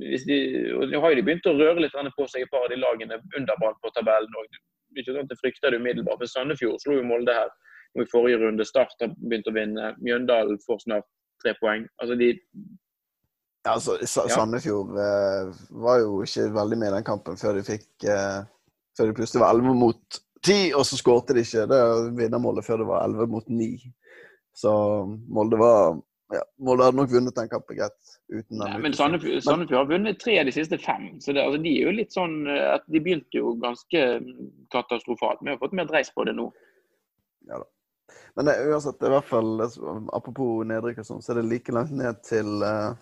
hvis 0.02 0.24
de, 0.26 0.36
og 0.74 0.90
Nå 0.90 1.00
har 1.00 1.12
jo 1.12 1.18
de 1.20 1.24
begynt 1.26 1.46
å 1.46 1.54
røre 1.56 1.84
litt 1.84 1.94
på 2.16 2.26
seg, 2.28 2.42
et 2.42 2.52
par 2.52 2.66
av 2.66 2.72
de 2.72 2.80
lagene 2.80 3.20
under 3.38 3.60
på 3.60 3.92
tabellen. 3.94 4.34
Og 4.38 4.98
ikke 4.98 5.12
sånn 5.12 5.24
at 5.24 5.30
det 5.30 5.38
frykter 5.40 5.72
det 5.72 5.80
umiddelbart. 5.80 6.20
For 6.20 6.30
Sandefjord 6.30 6.82
slo 6.82 6.98
jo 6.98 7.06
Molde 7.06 7.36
her 7.36 7.52
i 8.00 8.06
forrige 8.08 8.40
runde. 8.40 8.64
Start 8.64 8.94
har 9.02 9.12
begynt 9.18 9.50
å 9.50 9.56
vinne. 9.56 9.92
Mjøndalen 10.00 10.60
får 10.66 10.84
snart 10.86 11.08
tre 11.42 11.54
poeng. 11.60 11.84
Altså 12.00 12.16
de 12.18 12.32
ja, 13.62 13.76
altså, 13.76 13.94
Sandefjord 14.06 14.96
eh, 14.98 15.50
var 15.84 16.00
jo 16.02 16.22
ikke 16.24 16.48
veldig 16.54 16.78
med 16.80 16.88
i 16.90 16.94
den 16.96 17.06
kampen 17.06 17.38
før 17.38 17.54
de 17.54 17.62
fikk 17.62 18.06
eh, 18.10 18.40
Før 18.98 19.08
de 19.08 19.14
plutselig 19.16 19.40
var 19.40 19.54
11 19.54 19.76
mot 19.78 20.18
10, 20.42 20.72
og 20.74 20.82
så 20.84 20.98
skårte 20.98 21.36
de 21.36 21.44
ikke 21.46 21.68
det 21.70 21.82
vinnermålet 22.18 22.66
før 22.66 22.82
det 22.82 22.88
var 22.88 23.04
11 23.06 23.30
mot 23.30 23.46
9. 23.46 23.68
Så 24.58 24.72
Molde 25.32 25.60
var 25.60 25.94
ja, 26.34 26.42
Molde 26.64 26.88
hadde 26.88 26.98
nok 26.98 27.12
vunnet 27.12 27.36
den 27.38 27.48
kampen 27.48 27.78
greit. 27.78 28.12
uten 28.32 28.58
den. 28.58 28.66
Ja, 28.66 28.80
men 28.82 28.96
Sandefjord 28.96 29.78
har 29.78 29.88
vunnet 29.88 30.20
tre 30.20 30.38
av 30.40 30.48
de 30.48 30.54
siste 30.56 30.78
fem. 30.82 31.20
så 31.20 31.32
det, 31.32 31.44
altså, 31.44 31.62
De 31.62 31.72
er 31.76 31.86
jo 31.86 31.94
litt 32.00 32.16
sånn 32.16 32.34
eh, 32.50 32.66
at 32.74 32.84
de 32.90 33.00
begynte 33.04 33.38
jo 33.38 33.54
ganske 33.62 34.02
katastrofalt. 34.74 35.44
Vi 35.44 35.54
har 35.54 35.62
fått 35.62 35.76
mer 35.78 35.86
dreis 35.88 36.10
på 36.12 36.26
det 36.26 36.34
nå. 36.36 36.50
Ja 37.48 37.62
da. 37.62 37.68
Men 38.36 38.48
det, 38.48 38.54
uansett, 38.66 39.02
i 39.02 39.10
hvert 39.12 39.28
fall, 39.28 39.50
apropos 40.16 40.62
nedrykk 40.68 41.02
sånn, 41.04 41.22
så 41.22 41.32
er 41.32 41.40
det 41.40 41.48
like 41.50 41.74
langt 41.74 41.92
ned 41.96 42.20
til 42.24 42.64
uh, 42.64 42.94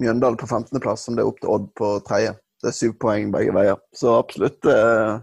Mjøndalen 0.00 0.38
på 0.40 0.48
15.-plass 0.48 1.06
som 1.06 1.16
det 1.16 1.22
er 1.22 1.30
opp 1.30 1.38
til 1.42 1.52
Odd 1.54 1.68
på 1.78 1.90
tredje. 2.08 2.34
Det 2.62 2.70
er 2.70 2.76
syv 2.76 2.96
poeng 3.02 3.30
begge 3.34 3.54
veier. 3.54 3.78
Så 3.94 4.16
absolutt 4.18 4.66
uh, 4.66 5.20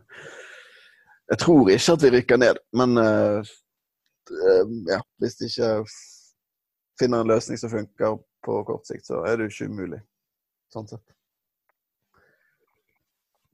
Jeg 1.32 1.42
tror 1.44 1.72
ikke 1.74 1.98
at 1.98 2.06
vi 2.06 2.14
rykker 2.16 2.40
ned, 2.40 2.62
men 2.80 2.96
uh, 3.02 3.54
ja, 4.88 5.02
hvis 5.20 5.40
de 5.40 5.50
ikke 5.52 5.72
finner 7.02 7.24
en 7.24 7.32
løsning 7.34 7.60
som 7.60 7.72
funker 7.74 8.20
på 8.46 8.62
kort 8.68 8.88
sikt, 8.88 9.08
så 9.08 9.24
er 9.28 9.38
det 9.38 9.50
jo 9.50 9.56
ikke 9.56 9.74
umulig. 9.74 10.00
Sånn 10.72 10.88
sett. 10.88 11.04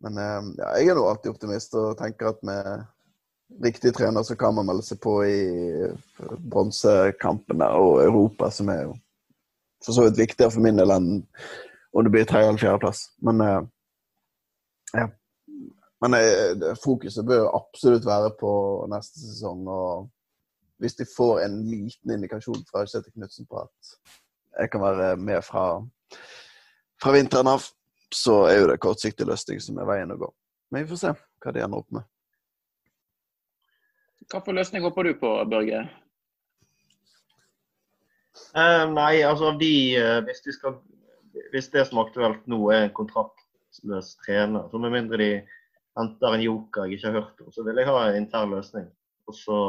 Men 0.06 0.19
eh, 0.21 0.49
ja, 0.60 0.73
jeg 0.77 0.91
er 0.91 0.99
nå 0.99 1.08
alltid 1.10 1.34
optimist 1.34 1.73
og 1.77 1.97
tenker 1.99 2.32
at 2.32 2.43
med 2.45 2.86
riktig 3.63 3.93
trener 3.95 4.23
så 4.23 4.36
kan 4.36 4.55
man 4.55 4.67
melde 4.67 4.83
seg 4.86 4.99
på 5.03 5.13
i 5.25 5.38
bronsekampene 6.51 7.69
og 7.79 8.01
Europa, 8.03 8.51
som 8.51 8.69
er 8.73 8.83
jo 8.88 8.97
for 9.86 9.93
så 9.93 10.07
vidt 10.07 10.19
viktigere 10.19 10.51
for 10.51 10.65
min 10.65 10.79
del 10.79 10.91
enn 10.91 11.10
om 11.93 12.03
det 12.03 12.12
blir 12.13 12.25
tredje- 12.27 12.49
eller 12.49 12.62
fjerdeplass. 12.62 13.07
Men 13.25 13.41
eh, 13.41 13.62
ja. 14.93 15.07
Men 16.01 16.13
eh, 16.13 16.75
fokuset 16.83 17.25
bør 17.25 17.49
absolutt 17.57 18.05
være 18.05 18.33
på 18.39 18.51
neste 18.91 19.21
sesong. 19.21 19.67
og 19.67 20.10
hvis 20.77 20.95
de 20.95 21.05
får 21.17 21.39
en 21.41 21.55
liten 21.69 22.12
indikasjon 22.13 22.65
fra 22.69 22.86
Kjetil 22.86 23.13
Knutsen 23.15 23.47
på 23.49 23.63
at 23.63 23.95
jeg 24.60 24.71
kan 24.71 24.81
være 24.81 25.15
med 25.17 25.41
fra, 25.45 25.81
fra 27.01 27.13
vinteren 27.13 27.49
av, 27.49 27.65
så 28.13 28.43
er 28.49 28.60
jo 28.60 28.67
det 28.71 28.79
kortsiktig 28.81 29.25
løsning 29.27 29.62
som 29.62 29.79
er 29.81 29.89
veien 29.89 30.13
å 30.13 30.19
gå. 30.21 30.29
Men 30.71 30.86
vi 30.86 30.91
får 30.91 31.01
se 31.01 31.13
hva 31.17 31.53
de 31.53 31.63
ender 31.65 31.81
opp 31.81 31.97
med. 31.97 32.05
Hva 34.27 34.41
for 34.43 34.57
løsning 34.57 34.83
håper 34.83 35.07
du 35.07 35.13
på, 35.21 35.29
Børge? 35.47 35.85
Eh, 38.57 38.85
nei, 38.91 39.21
altså 39.23 39.53
de 39.59 39.71
uh, 40.01 40.19
hvis, 40.27 40.41
de 40.45 40.53
skal, 40.55 40.75
hvis 41.53 41.69
det 41.73 41.85
som 41.87 42.01
er 42.01 42.09
aktuelt 42.09 42.49
nå 42.51 42.59
er 42.73 42.87
en 42.87 42.95
kontraktløs 42.97 44.15
trener, 44.25 44.67
så 44.71 44.81
med 44.83 44.93
mindre 44.93 45.19
de 45.21 45.29
henter 45.97 46.35
en 46.35 46.43
joker 46.43 46.85
jeg 46.85 46.97
ikke 46.97 47.11
har 47.11 47.21
hørt 47.21 47.41
om, 47.45 47.53
så 47.55 47.63
vil 47.65 47.79
jeg 47.79 47.89
ha 47.89 48.01
en 48.03 48.19
intern 48.19 48.51
løsning. 48.53 48.89
Og 49.27 49.35
så 49.35 49.59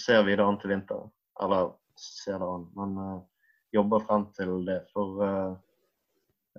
ser 0.00 0.22
vi 0.26 0.36
det 0.36 0.44
an 0.44 0.60
til 0.60 0.74
vinteren. 0.74 1.10
Eller 1.42 1.72
ser 1.98 2.38
det 2.38 2.50
an, 2.58 2.68
men 2.76 2.94
uh, 3.00 3.16
jobber 3.74 4.04
frem 4.04 4.28
til 4.36 4.52
det. 4.68 4.82
For 4.92 5.16
uh, 5.24 5.56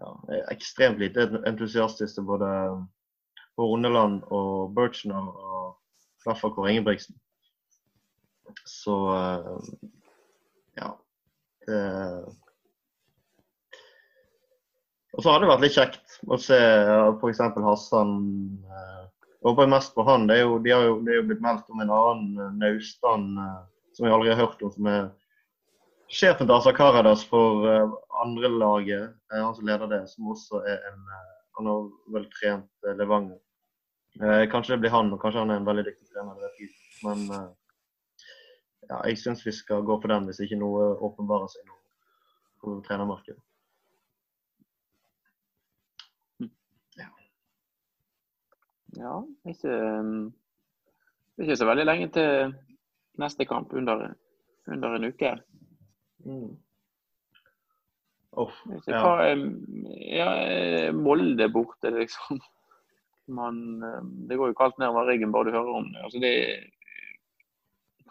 ja, 0.01 0.11
jeg 0.33 0.41
er 0.41 0.51
ekstremt 0.57 0.99
lite 1.01 1.29
entusiastisk 1.45 2.17
til 2.17 2.27
både 2.27 2.49
Horneland 3.61 4.23
og 4.33 4.73
Birchner 4.73 5.29
og 5.29 5.79
i 6.23 6.29
hvert 6.29 6.39
fall 6.41 6.53
Kåre 6.55 6.71
Ingebrigtsen. 6.73 7.17
Så 8.69 8.95
uh, 9.11 9.59
ja. 10.79 10.93
Det 11.67 11.81
og 15.13 15.21
så 15.21 15.29
hadde 15.29 15.45
det 15.45 15.49
vært 15.51 15.61
litt 15.61 15.75
kjekt 15.75 16.15
å 16.25 16.37
se 16.41 16.57
f.eks. 16.57 17.41
Hassan 17.61 18.13
eh, 18.65 19.03
håper 19.45 19.69
mest 19.69 19.93
på 19.93 20.05
han. 20.07 20.25
Det 20.25 20.39
er 20.39 20.41
jo, 20.41 20.55
de 20.63 20.73
har 20.73 20.87
jo, 20.87 20.95
det 21.05 21.13
er 21.13 21.19
jo 21.19 21.27
blitt 21.29 21.43
meldt 21.45 21.69
om 21.69 21.83
en 21.83 21.93
annen 21.93 22.55
Naustan 22.57 23.27
som 23.93 24.07
jeg 24.07 24.15
aldri 24.15 24.31
har 24.33 24.41
hørt 24.41 24.63
om, 24.65 24.71
som 24.73 24.89
er 24.89 25.11
sjefen 26.09 26.49
til 26.49 26.55
Asa 26.55 26.73
Karadas 26.73 27.21
for 27.29 27.61
andre 28.23 28.49
laget, 28.55 29.13
uh, 29.29 29.37
han 29.37 29.53
som 29.53 29.69
leder 29.69 29.91
det, 29.91 30.01
som 30.09 30.33
også 30.33 30.63
er 30.65 30.81
en 30.91 31.05
Han 31.53 31.67
har 31.69 31.81
vel 32.15 32.23
trent 32.33 32.87
Levanger. 32.97 33.37
Kanskje 34.19 34.75
det 34.75 34.81
blir 34.83 34.93
han, 34.93 35.13
og 35.13 35.21
kanskje 35.21 35.41
han 35.41 35.53
er 35.53 35.61
en 35.61 35.67
veldig 35.67 35.85
dyktig 35.87 36.09
trener. 36.11 36.35
Men 37.03 37.23
ja, 38.89 38.99
jeg 39.07 39.17
syns 39.21 39.45
vi 39.45 39.51
skal 39.55 39.85
gå 39.87 39.97
for 40.01 40.11
den 40.11 40.27
hvis 40.29 40.43
ikke 40.43 40.59
noe 40.59 40.91
åpenbarer 41.07 41.49
seg 41.51 41.65
nå 41.67 41.79
på 42.63 42.77
trenermarkedet. 42.87 43.41
Ja, 48.97 49.23
ikke, 49.49 49.73
um, 49.99 50.33
ikke 51.41 51.55
så 51.57 51.65
veldig 51.65 51.85
lenge 51.87 52.09
til 52.13 52.53
neste 53.21 53.45
kamp 53.49 53.73
under, 53.73 54.11
under 54.69 54.97
en 54.97 55.07
uke. 55.09 55.31
Mm. 56.25 56.51
Oh, 58.33 58.53
ja. 58.87 58.99
Hva, 59.01 59.27
ja, 60.09 60.29
Molde 60.97 61.49
borte, 61.53 61.91
liksom. 61.93 62.41
Man, 63.31 63.83
um, 63.83 64.09
det 64.27 64.37
går 64.39 64.51
jo 64.51 64.57
kaldt 64.59 64.79
nedover 64.81 65.07
ryggen 65.07 65.31
bare 65.31 65.47
du 65.47 65.55
hører 65.55 65.77
om 65.79 65.87
det. 65.93 66.01
Altså 66.03 66.19
det 66.23 66.33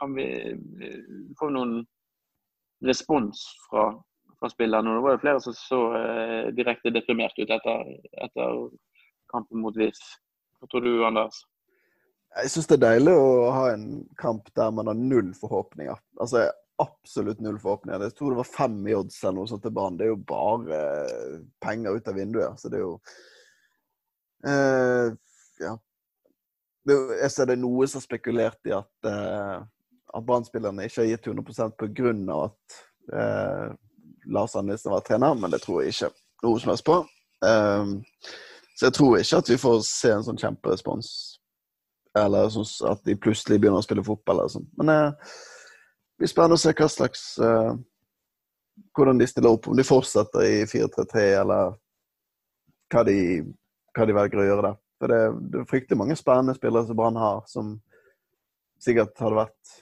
kan 0.00 0.14
vi 0.16 0.26
få 1.38 1.50
noen 1.52 1.82
respons 2.86 3.44
fra, 3.68 3.90
fra 4.40 4.50
spillerne? 4.50 4.96
Det 4.96 5.04
var 5.04 5.16
jo 5.16 5.22
flere 5.22 5.44
som 5.44 5.56
så 5.58 5.80
uh, 5.92 6.50
direkte 6.56 6.94
deprimert 6.94 7.36
ut 7.38 7.50
etter, 7.50 7.92
etter 8.24 8.64
kampen 9.32 9.62
mot 9.64 9.76
VIF. 9.76 10.00
Hva 10.60 10.70
tror 10.70 10.86
du, 10.86 10.94
Anders? 11.06 11.42
Jeg 12.32 12.48
syns 12.54 12.68
det 12.70 12.78
er 12.78 12.86
deilig 12.86 13.12
å 13.12 13.30
ha 13.52 13.64
en 13.74 13.86
kamp 14.20 14.48
der 14.56 14.72
man 14.72 14.88
har 14.88 14.96
null 14.96 15.34
forhåpninger. 15.36 15.98
Altså 16.22 16.46
absolutt 16.80 17.42
null 17.44 17.58
forhåpninger. 17.60 18.06
Jeg 18.08 18.16
tror 18.16 18.32
det 18.32 18.40
var 18.40 18.48
fem 18.48 18.78
i 18.88 18.94
odds 18.96 19.18
eller 19.22 19.36
noe 19.40 19.50
sånt 19.50 19.62
til 19.66 19.74
banen. 19.76 19.98
Det 20.00 20.06
er 20.06 20.14
jo 20.14 20.22
bare 20.32 20.80
penger 21.62 21.98
ut 21.98 22.08
av 22.08 22.16
vinduet. 22.16 22.60
Så 22.60 22.72
det 22.72 22.80
er 22.80 22.86
jo 22.86 22.94
eh, 24.46 25.12
Ja. 25.62 25.76
Det, 26.82 26.94
jeg 27.20 27.30
ser 27.30 27.46
det 27.46 27.54
er 27.54 27.62
noe 27.62 27.86
som 27.86 28.00
har 28.00 28.04
spekulert 28.08 28.66
i 28.66 28.72
at, 28.74 28.90
uh, 29.06 29.60
at 29.62 30.24
Brann-spillerne 30.26 30.88
ikke 30.88 31.04
har 31.04 31.10
gitt 31.12 31.28
100 31.30 31.76
pga. 31.78 32.38
at 32.42 32.78
uh, 33.14 33.68
Lars 34.26 34.56
Andersen 34.58 34.90
var 34.90 35.04
trener, 35.06 35.34
men 35.38 35.52
det 35.52 35.60
tror 35.62 35.82
jeg 35.82 35.94
ikke 35.94 36.10
noe 36.42 36.58
som 36.58 36.72
helst 36.72 36.86
på. 36.88 36.96
Um, 37.46 38.00
så 38.74 38.88
jeg 38.88 38.96
tror 38.98 39.20
ikke 39.20 39.38
at 39.44 39.52
vi 39.52 39.60
får 39.62 39.78
se 39.86 40.10
en 40.10 40.26
sånn 40.26 40.42
kjemperespons 40.42 41.12
eller 42.18 42.50
sånn 42.52 42.68
at 42.90 43.00
de 43.06 43.16
plutselig 43.16 43.58
begynner 43.60 43.80
å 43.80 43.86
spille 43.86 44.04
fotball. 44.04 44.42
eller 44.42 44.52
sånn. 44.52 44.68
Men 44.80 44.92
uh, 44.92 45.32
det 46.12 46.24
blir 46.24 46.32
spennende 46.32 46.58
å 46.58 46.62
se 46.62 46.74
hva 46.76 46.90
slags 46.90 47.24
uh, 47.42 47.72
Hvordan 48.96 49.18
de 49.20 49.26
stiller 49.28 49.52
opp. 49.52 49.66
Om 49.68 49.76
de 49.76 49.84
fortsetter 49.84 50.46
i 50.48 50.62
4-3-3, 50.64 51.22
eller 51.42 51.74
hva 52.92 53.02
de, 53.04 53.16
hva 53.92 54.06
de, 54.08 54.16
velger 54.16 54.42
å 54.42 54.48
gjøre 54.48 54.66
der. 54.68 54.80
For 55.02 55.12
det, 55.12 55.20
det 55.52 55.60
er 55.60 55.70
fryktelig 55.70 55.98
mange 55.98 56.16
spennende 56.18 56.54
spillere 56.56 56.88
som 56.88 56.98
Brann 56.98 57.18
har, 57.18 57.42
som 57.50 57.72
sikkert 58.82 59.18
hadde 59.22 59.40
vært 59.44 59.74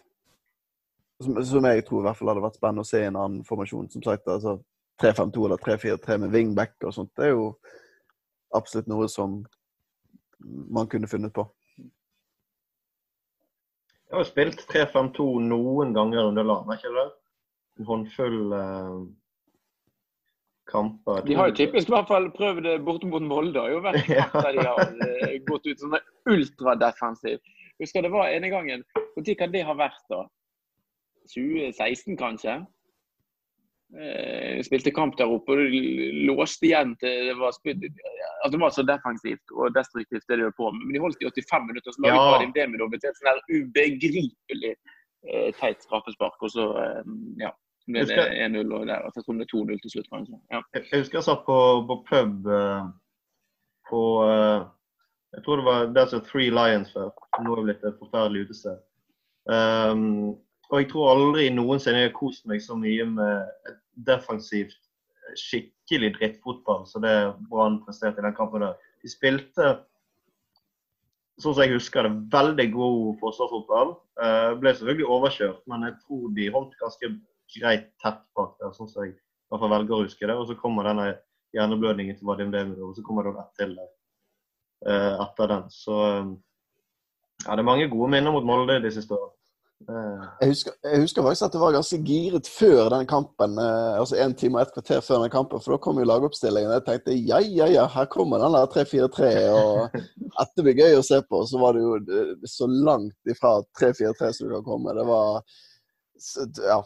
som, 1.21 1.37
som, 1.45 1.67
jeg 1.69 1.85
tror 1.85 2.01
i 2.01 2.07
hvert 2.09 2.17
fall 2.17 2.33
hadde 2.33 2.43
vært 2.45 2.57
spennende 2.57 2.85
å 2.85 2.89
se 2.89 3.03
i 3.03 3.09
en 3.11 3.19
annen 3.21 3.45
formasjon. 3.45 3.91
Som 3.93 4.05
sagt, 4.05 4.29
altså 4.33 4.57
3-5-2 5.03 5.47
eller 5.47 5.61
3-4-3 5.61 6.19
med 6.23 6.35
wingback 6.35 6.77
og 6.89 6.95
sånt. 6.97 7.13
Det 7.17 7.29
er 7.29 7.35
jo 7.35 7.47
absolutt 8.57 8.89
noe 8.91 9.09
som 9.13 9.41
man 10.73 10.89
kunne 10.89 11.11
funnet 11.11 11.35
på. 11.37 11.45
Jeg 14.11 14.19
har 14.19 14.27
spilt 14.27 14.65
3-5-2 14.73 15.27
noen 15.47 15.93
ganger 15.95 16.33
under 16.33 16.47
LAN, 16.47 16.71
er 16.73 16.81
ikke 16.81 16.95
det? 16.97 17.07
En 17.79 17.87
håndfull 17.87 18.55
eh, 18.57 18.97
kamper. 20.71 21.23
De 21.27 21.37
har 21.39 21.51
jo 21.51 21.57
typisk 21.61 21.91
i 21.91 21.95
hvert 21.95 22.11
fall 22.11 22.29
prøvd 22.35 22.65
det 22.67 22.75
borte 22.87 23.09
mot 23.11 23.25
Molde. 23.27 23.61
har 23.61 23.75
jo 23.75 23.85
vært 23.85 24.07
kamp 24.11 24.37
der 24.41 24.59
de 24.59 24.67
har 24.67 24.93
eh, 25.07 25.39
gått 25.49 25.69
ut 25.69 25.83
sånn 25.83 25.97
ultradefensiv. 26.31 27.41
Husker 27.81 28.05
det 28.05 28.13
var 28.13 28.33
ene 28.33 28.51
gangen. 28.53 28.85
Når 29.17 29.33
kan 29.41 29.55
det 29.55 29.65
ha 29.67 29.77
vært, 29.77 30.05
da? 30.13 30.27
2016, 31.31 32.17
kanskje? 32.21 32.61
Jeg 33.91 34.63
spilte 34.69 34.93
kamp 34.95 35.17
der 35.19 35.31
oppe 35.35 35.57
og 35.57 35.73
låste 36.29 36.69
igjen 36.69 36.93
til 37.01 37.25
det 37.27 37.35
var, 37.41 37.51
altså 37.51 38.53
det 38.53 38.61
var 38.63 38.75
så 38.75 38.85
defensivt 38.87 39.55
og 39.57 39.75
destruktivt 39.75 40.29
det 40.31 40.39
de 40.39 40.47
holdt 40.47 40.59
på 40.61 40.71
med. 40.71 40.85
Men 40.85 40.95
de 40.95 41.03
holdt 41.03 41.25
i 41.25 41.27
85 41.27 41.67
minutter, 41.67 41.97
så 41.97 42.05
la 42.05 42.13
ja. 42.13 42.21
Vadim 42.37 42.53
Demidov 42.55 42.95
et 42.95 43.09
sånn 43.09 43.43
ubegripelig 43.51 44.77
eh, 44.77 45.51
teit 45.59 45.83
straffespark. 45.83 46.39
Og 46.39 46.55
så 46.55 46.69
eh, 46.85 47.11
ja, 47.43 47.51
ble 47.95 48.05
det 48.09 48.27
1-0 48.47 48.75
og 48.77 48.87
der. 48.89 49.07
Jeg 49.07 49.25
tror 49.25 49.39
det 49.39 49.49
2-0 49.53 49.81
til 49.83 49.95
slutt, 49.95 50.11
kanskje. 50.13 50.39
Ja. 50.53 50.61
Jeg 50.77 51.01
husker 51.01 51.19
jeg 51.19 51.27
satt 51.29 51.43
på, 51.47 51.57
på 51.89 51.97
pub 52.11 52.47
uh, 52.51 52.91
på 53.91 54.03
uh, 54.25 54.69
Jeg 55.35 55.45
tror 55.45 55.61
det 55.61 55.67
var 55.67 55.91
der 55.95 56.07
som 56.11 56.23
Three 56.27 56.51
Lions 56.51 56.93
før. 56.93 57.11
Nå 57.43 57.53
er 57.53 57.61
det 57.61 57.67
blitt 57.69 57.85
et 57.91 58.01
forferdelig 58.03 58.49
utested. 58.49 58.79
Um, 59.51 60.37
og 60.71 60.83
jeg 60.83 60.91
tror 60.91 61.11
aldri 61.11 61.49
noensinne 61.55 62.05
jeg 62.05 62.11
har 62.11 62.19
kost 62.19 62.47
meg 62.51 62.63
så 62.63 62.77
mye 62.79 63.07
med 63.11 63.71
et 63.71 63.79
defensivt, 64.07 64.79
skikkelig 65.39 66.13
drittfotball 66.19 66.85
som 66.91 67.03
det 67.03 67.15
Brann 67.51 67.81
presterte 67.85 68.23
i 68.23 68.27
den 68.27 68.37
kampen. 68.37 68.67
der. 68.67 68.77
De 69.03 69.11
spilte, 69.11 69.71
sånn 71.41 71.55
som 71.55 71.63
jeg 71.65 71.75
husker 71.75 72.07
det, 72.07 72.13
veldig 72.35 72.69
god 72.75 73.03
forsvarsfotball. 73.23 73.95
Uh, 74.21 74.53
ble 74.63 74.75
selvfølgelig 74.75 75.11
overkjørt, 75.17 75.61
men 75.71 75.89
jeg 75.89 75.99
tror 76.05 76.31
de 76.37 76.49
holdt 76.55 76.79
ganske 76.83 77.13
greit 77.57 77.91
tett 78.03 78.23
bak 78.37 78.57
der, 78.61 78.75
sånn 78.77 78.91
som 78.91 79.05
jeg 79.05 79.15
i 79.15 79.19
hvert 79.51 79.65
fall 79.65 79.75
velger 79.75 79.97
å 79.97 80.05
huske 80.05 80.29
det. 80.29 80.37
Og 80.37 80.47
så 80.51 80.59
kommer 80.59 80.87
denne 80.87 81.09
hjerneblødningen 81.57 82.19
til 82.19 82.29
Vadim 82.31 82.53
Demirov, 82.55 82.93
og 82.93 82.99
så 82.99 83.05
kommer 83.07 83.27
det 83.27 83.35
rett 83.39 83.53
til 83.59 83.75
der 83.79 83.91
uh, 84.87 85.27
etter 85.27 85.53
den. 85.55 85.67
Så 85.75 85.99
um, 86.23 86.33
ja, 87.45 87.55
det 87.55 87.63
er 87.63 87.71
mange 87.71 87.91
gode 87.91 88.11
minner 88.13 88.35
mot 88.35 88.47
Molde 88.47 88.79
de 88.85 88.93
siste 88.95 89.17
årene. 89.17 89.37
Jeg 89.89 90.49
husker, 90.51 90.73
jeg 90.85 91.01
husker, 91.01 91.23
faktisk 91.25 91.45
at 91.47 91.55
det 91.55 91.61
var 91.61 91.73
ganske 91.73 91.99
giret 92.05 92.49
før 92.53 92.91
den 92.93 93.07
kampen. 93.09 93.57
Eh, 93.59 93.95
altså 94.01 94.19
En 94.21 94.35
time 94.37 94.59
og 94.59 94.63
et 94.63 94.73
kvarter 94.75 95.01
før 95.01 95.23
den 95.23 95.33
kampen, 95.33 95.61
for 95.61 95.73
da 95.73 95.79
kom 95.81 95.99
jo 95.99 96.05
lagoppstillingen. 96.05 96.75
Jeg 96.75 96.85
tenkte 96.85 97.17
ja, 97.17 97.39
ja, 97.41 97.67
ja, 97.73 97.87
her 97.89 98.05
kommer 98.13 98.43
den 98.45 98.53
der 98.53 98.69
3-4-3, 98.75 99.31
og 99.57 99.97
dette 100.37 100.67
blir 100.67 100.77
gøy 100.83 100.99
å 100.99 101.07
se 101.07 101.23
på. 101.25 101.41
Så 101.49 101.61
var 101.63 101.79
det 101.79 101.87
jo 101.87 101.97
så 102.45 102.69
langt 102.69 103.33
ifra 103.33 103.57
3-4-3 103.81 104.33
som 104.37 104.51
du 104.51 104.55
kan 104.59 104.69
komme. 104.69 104.97
Det 105.01 105.07
var 105.09 105.41
ja, 106.69 106.83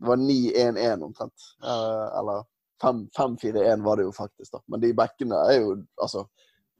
det 0.00 0.08
var 0.08 0.20
9-1-1 0.22 1.04
omtrent. 1.04 1.48
Eh, 1.64 2.06
eller 2.20 2.46
5-4-1 2.82 3.84
var 3.84 4.00
det 4.00 4.08
jo 4.08 4.14
faktisk, 4.16 4.54
da. 4.54 4.62
Men 4.72 4.80
de 4.80 4.94
backene 4.96 5.42
er 5.50 5.60
jo 5.60 5.74
altså 6.00 6.24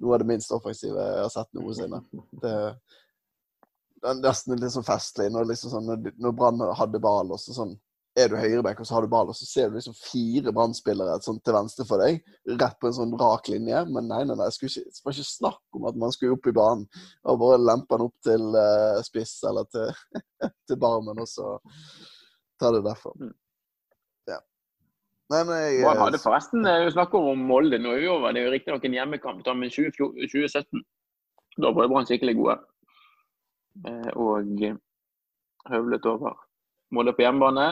noe 0.00 0.16
av 0.16 0.22
det 0.22 0.30
minst 0.30 0.52
offensive 0.56 0.96
jeg 0.96 1.22
har 1.26 1.32
sett 1.34 1.52
noensinne. 1.56 2.00
Det 2.40 2.54
det 4.00 4.08
er 4.08 4.20
nesten 4.22 4.56
litt 4.56 4.72
sånn 4.72 4.86
festlig 4.86 5.28
når, 5.32 5.50
liksom 5.50 5.72
sånn, 5.74 6.10
når 6.20 6.36
Brann 6.36 6.62
hadde 6.78 7.00
ball, 7.02 7.32
og 7.34 7.40
så 7.40 7.52
sånn 7.56 7.74
er 8.18 8.30
du 8.32 8.36
høyreback 8.40 8.80
og 8.82 8.88
så 8.88 8.96
har 8.96 9.04
du 9.04 9.10
ball, 9.12 9.28
og 9.30 9.36
så 9.38 9.46
ser 9.46 9.68
du 9.70 9.76
liksom 9.76 9.94
fire 9.94 10.52
Brann-spillere 10.54 11.20
sånn, 11.22 11.38
til 11.46 11.54
venstre 11.54 11.86
for 11.86 12.02
deg, 12.02 12.18
rett 12.58 12.78
på 12.80 12.88
en 12.88 12.96
sånn 12.96 13.12
rak 13.20 13.48
linje. 13.52 13.84
Men 13.92 14.08
nei, 14.10 14.24
nei, 14.26 14.34
nei, 14.34 14.48
det 14.50 15.04
var 15.04 15.14
ikke 15.14 15.28
snakk 15.28 15.78
om 15.78 15.86
at 15.88 16.00
man 16.00 16.14
skulle 16.14 16.34
opp 16.34 16.48
i 16.50 16.56
banen. 16.56 16.88
Og 17.30 17.38
bare 17.40 17.60
lempe 17.62 17.94
den 17.94 18.08
opp 18.08 18.26
til 18.26 18.48
uh, 18.56 18.98
spiss 19.06 19.36
eller 19.46 19.68
til, 19.70 19.92
til 20.66 20.80
barmen, 20.82 21.22
og 21.22 21.30
så 21.30 21.54
ta 22.60 22.70
det 22.74 22.82
derfra. 22.84 23.12
Mm. 23.18 23.34
Ja. 24.30 24.38
Nei, 25.32 25.42
men 25.48 25.60
jeg 25.64 25.84
Brann 25.84 26.02
hadde 26.04 26.20
forresten 26.22 26.66
Vi 26.66 26.72
eh, 26.86 26.92
snakker 26.94 27.30
om 27.32 27.44
Molde 27.50 27.80
nå 27.80 27.96
i 27.98 28.08
år. 28.10 28.30
Det 28.30 28.42
er 28.42 28.48
jo 28.48 28.54
riktignok 28.54 28.86
en 28.86 28.98
hjemmekamp, 28.98 29.46
men 29.46 29.72
2017 29.72 30.84
da 31.60 31.72
var 31.74 31.90
Brann 31.90 32.08
skikkelig 32.08 32.36
gode. 32.38 32.58
Eh, 33.86 34.10
og 34.16 34.64
høvlet 35.70 36.06
over 36.06 36.36
Molde 36.90 37.14
på 37.14 37.24
hjemmebane. 37.24 37.70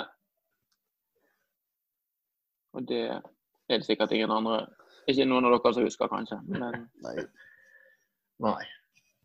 Og 2.76 2.88
det 2.88 3.04
er 3.08 3.22
det 3.68 3.84
sikkert 3.86 4.12
ingen 4.12 4.30
andre 4.30 4.66
Ikke 5.08 5.24
noen 5.24 5.46
av 5.48 5.54
dere 5.56 5.72
som 5.74 5.86
husker, 5.86 6.10
kanskje. 6.12 6.36
Men 6.46 6.84
Nei. 7.06 7.16
Nei. 8.44 8.60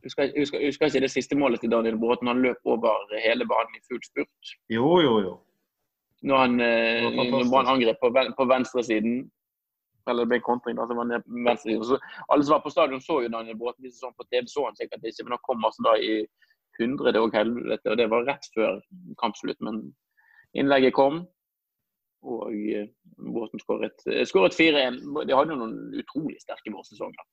Husker, 0.04 0.32
husker, 0.36 0.60
husker 0.66 0.90
ikke 0.90 1.02
det 1.06 1.12
siste 1.12 1.36
målet 1.40 1.62
til 1.64 1.72
Daniel 1.72 1.98
Bråten? 2.00 2.28
Han 2.28 2.42
løp 2.44 2.60
over 2.68 3.12
hele 3.24 3.46
banen 3.48 3.78
i 3.78 3.84
full 3.88 4.02
spurt. 4.04 4.54
Jo, 4.72 4.88
jo, 5.04 5.14
jo. 5.24 5.34
Når 6.24 6.38
han, 6.40 6.60
eh, 6.64 7.08
når 7.12 7.58
han 7.58 7.72
angrep 7.74 8.00
på, 8.00 8.12
på 8.38 8.46
venstresiden, 8.48 9.18
eller 10.08 10.24
det 10.24 10.32
ble 10.32 10.40
kontring, 10.44 10.78
da, 10.78 10.88
så 10.88 10.96
var 10.96 11.06
han 11.06 11.14
ned 11.16 11.26
på 11.26 11.44
venstresiden. 11.48 11.86
Så, 11.88 12.00
alle 12.32 12.46
som 12.46 12.56
var 12.56 12.64
på 12.64 12.72
stadion, 12.74 13.04
så 13.04 13.22
jo 13.24 13.32
Daniel 13.32 13.60
Bråten. 13.60 13.92
Sånn 13.92 14.16
på 14.18 14.28
TV 14.32 14.48
så 14.52 14.66
han 14.68 14.80
sikkert 14.80 15.06
ikke, 15.08 15.26
men 15.28 15.36
han 15.36 15.46
kom 15.48 15.68
altså 15.68 15.86
da 15.88 15.98
i 16.00 16.16
hundre 16.80 17.14
og 17.22 17.36
helvete. 17.38 17.92
Og 17.92 18.00
det 18.00 18.10
var 18.12 18.28
rett 18.28 18.50
før 18.56 18.82
kampslutt. 19.22 19.60
Men 19.64 19.84
innlegget 20.60 20.96
kom, 20.98 21.24
og 22.24 22.56
eh, 22.56 22.88
Båten 23.34 23.60
skåret, 23.60 24.06
eh, 24.08 24.24
skåret 24.28 24.56
4-1. 24.56 25.02
De 25.28 25.36
hadde 25.36 25.56
jo 25.56 25.60
noen 25.60 25.76
utrolig 26.00 26.40
sterke 26.42 26.72
vårsesonger. 26.74 27.28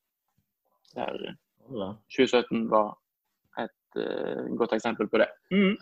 Der 0.94 1.16
2017 1.70 2.42
eh, 2.42 2.66
var 2.70 2.94
et 3.59 3.98
uh, 3.98 4.46
godt 4.59 4.74
eksempel 4.74 5.09
på 5.11 5.20
det. 5.22 5.29
Mm. 5.50 5.76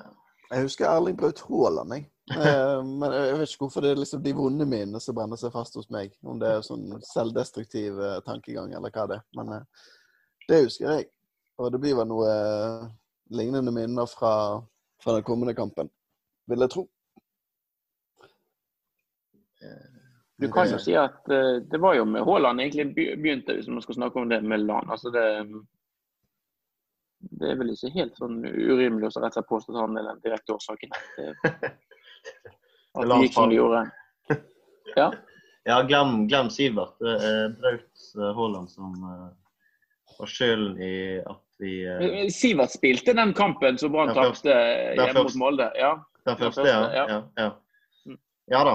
Jeg 0.51 0.65
husker 0.65 0.89
Erling 0.89 1.17
Braut 1.19 1.41
Haaland, 1.49 1.93
jeg. 1.95 2.09
Men 2.29 3.15
jeg 3.15 3.37
vet 3.39 3.53
ikke 3.53 3.65
hvorfor 3.65 3.85
det 3.85 3.93
er 3.93 4.01
liksom 4.01 4.23
de 4.25 4.35
vonde 4.37 4.67
minnene 4.69 5.01
som 5.01 5.17
brenner 5.17 5.41
seg 5.41 5.53
fast 5.55 5.79
hos 5.79 5.89
meg. 5.95 6.13
Om 6.23 6.41
det 6.43 6.51
er 6.51 6.67
sånn 6.67 6.99
selvdestruktiv 7.09 8.01
tankegang 8.27 8.75
eller 8.77 8.93
hva 8.95 9.07
det 9.11 9.21
er. 9.21 9.27
Men 9.39 9.55
det 10.49 10.63
husker 10.67 10.91
jeg. 10.93 11.09
Og 11.59 11.73
det 11.75 11.81
blir 11.83 11.97
vel 11.99 12.09
noe 12.11 12.33
lignende 13.35 13.73
minner 13.75 14.07
fra, 14.07 14.33
fra 15.03 15.17
den 15.17 15.27
kommende 15.27 15.55
kampen, 15.59 15.91
vil 16.49 16.65
jeg 16.65 16.73
tro. 16.75 16.85
Du 20.39 20.47
kan 20.55 20.71
jo 20.71 20.79
si 20.79 20.95
at 20.95 21.27
det 21.27 21.81
var 21.83 21.97
jo 21.99 22.05
med 22.07 22.23
Haaland 22.23 22.63
egentlig 22.63 22.93
begynte, 22.95 23.57
hvis 23.59 23.69
man 23.69 23.83
skal 23.83 23.99
snakke 23.99 24.21
om 24.21 24.31
det 24.31 24.39
med 24.47 24.63
LAN. 24.63 24.91
Altså 24.91 25.11
det, 25.11 25.25
det 27.19 27.51
er 27.51 27.59
vel 27.59 27.75
ikke 27.75 27.91
helt 27.97 28.21
sånn 28.21 28.39
urimelig 28.47 29.09
å 29.09 29.13
rett 29.19 29.33
og 29.33 29.41
slett 29.41 29.51
påstå 29.51 29.75
at 29.75 29.81
han 29.83 29.99
er 29.99 30.07
den 30.13 30.23
direkte 30.23 30.55
årsaken. 30.55 30.95
At 32.99 33.09
det 33.51 33.55
gjorde. 33.55 33.91
Ja, 34.97 35.13
ja 35.71 35.83
glem, 35.83 36.27
glem 36.29 36.51
Sivert. 36.51 36.97
Det 37.01 37.15
er 37.15 37.53
Braut 37.61 38.07
eh, 38.19 38.31
Haaland 38.39 38.71
som 38.73 38.95
uh, 39.05 39.29
var 40.19 40.31
skylden 40.31 40.81
i 40.83 40.95
at 41.21 41.45
vi 41.63 41.73
uh... 41.87 42.31
Sivert 42.35 42.75
spilte 42.75 43.15
den 43.17 43.35
kampen 43.37 43.79
som 43.79 43.93
Brann 43.95 44.15
tapte 44.17 44.55
hjemme 44.99 45.25
mot 45.25 45.39
Molde? 45.39 45.71
Ja. 45.79 45.97
Den 46.29 46.39
første, 46.41 46.65
den 46.65 46.73
første 46.73 46.97
ja. 46.97 47.05
Ja. 47.09 47.21
ja. 47.39 47.51
Ja. 48.49 48.65
da. 48.65 48.75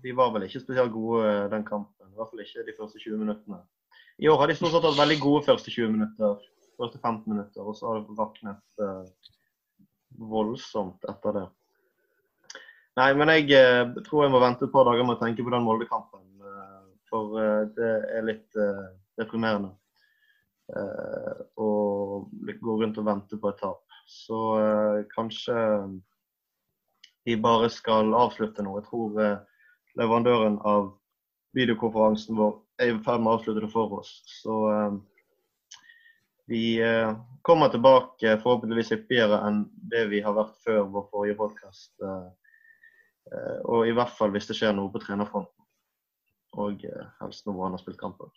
De 0.00 0.14
var 0.16 0.32
vel 0.34 0.46
ikke 0.46 0.62
spesielt 0.62 0.94
gode 0.94 1.50
den 1.52 1.66
kampen. 1.66 2.08
I 2.10 2.16
hvert 2.16 2.32
fall 2.32 2.42
ikke 2.42 2.64
de 2.66 2.76
første 2.78 2.98
20 2.98 3.20
minuttene. 3.20 3.60
I 4.20 4.28
år 4.28 4.40
har 4.42 4.50
de 4.50 4.56
stort 4.56 4.74
sett 4.74 4.84
hatt 4.84 4.98
veldig 4.98 5.20
gode 5.20 5.44
første 5.46 5.72
20 5.72 5.92
minutter, 5.94 6.40
første 6.80 6.98
15 7.00 7.22
minutter, 7.32 7.62
og 7.64 7.76
så 7.78 7.88
har 7.88 8.00
det 8.00 8.16
raknet 8.18 8.82
uh, 8.82 9.04
voldsomt 10.20 11.04
etter 11.08 11.36
det. 11.36 11.46
Nei, 13.00 13.10
men 13.16 13.32
jeg 13.32 13.48
eh, 13.56 13.92
tror 14.06 14.26
jeg 14.26 14.32
må 14.34 14.42
vente 14.42 14.66
et 14.66 14.72
par 14.74 14.88
dager 14.88 15.06
med 15.06 15.16
å 15.16 15.22
tenke 15.22 15.46
på 15.46 15.52
den 15.54 15.64
Molde-kampen. 15.64 16.24
Uh, 16.42 16.90
for 17.10 17.38
det 17.74 17.92
er 18.14 18.26
litt 18.26 18.58
deprimerende 19.18 19.72
å 21.58 21.70
gå 22.46 22.74
rundt 22.78 23.00
og 23.02 23.06
vente 23.08 23.38
på 23.42 23.50
et 23.50 23.56
tap. 23.58 23.80
Så 24.06 24.38
kanskje 25.10 25.56
vi 27.26 27.34
bare 27.42 27.66
skal 27.74 28.14
avslutte 28.14 28.62
nå. 28.62 28.76
Jeg 28.78 28.86
tror 28.86 29.18
leverandøren 29.98 30.60
av 30.62 30.92
videokonferansen 31.56 32.38
vår 32.38 32.54
er 32.80 32.92
i 32.92 32.98
ferd 33.04 33.22
med 33.22 33.32
å 33.32 33.38
avslutte 33.38 33.64
det 33.64 33.72
for 33.72 33.98
oss. 34.00 34.12
Så 34.40 34.56
eh, 34.70 34.98
vi 36.50 36.80
eh, 36.82 37.16
kommer 37.42 37.68
tilbake 37.68 38.32
forhåpentligvis 38.42 38.92
hyppigere 38.96 39.38
enn 39.46 39.60
det 39.92 40.08
vi 40.10 40.18
har 40.24 40.34
vært 40.34 40.56
før 40.64 40.88
vår 40.90 41.04
forrige 41.12 41.38
podkast. 41.38 41.92
Eh, 42.02 42.56
eh, 43.30 43.58
og 43.70 43.86
i 43.86 43.94
hvert 43.94 44.16
fall 44.16 44.34
hvis 44.34 44.50
det 44.50 44.56
skjer 44.58 44.74
noe 44.74 44.90
på 44.90 45.02
trenerfronten. 45.04 45.54
Og 46.58 46.82
helst 47.20 47.46
når 47.46 47.60
han 47.62 47.76
har 47.76 47.82
spilt 47.84 48.00
kamper. 48.00 48.32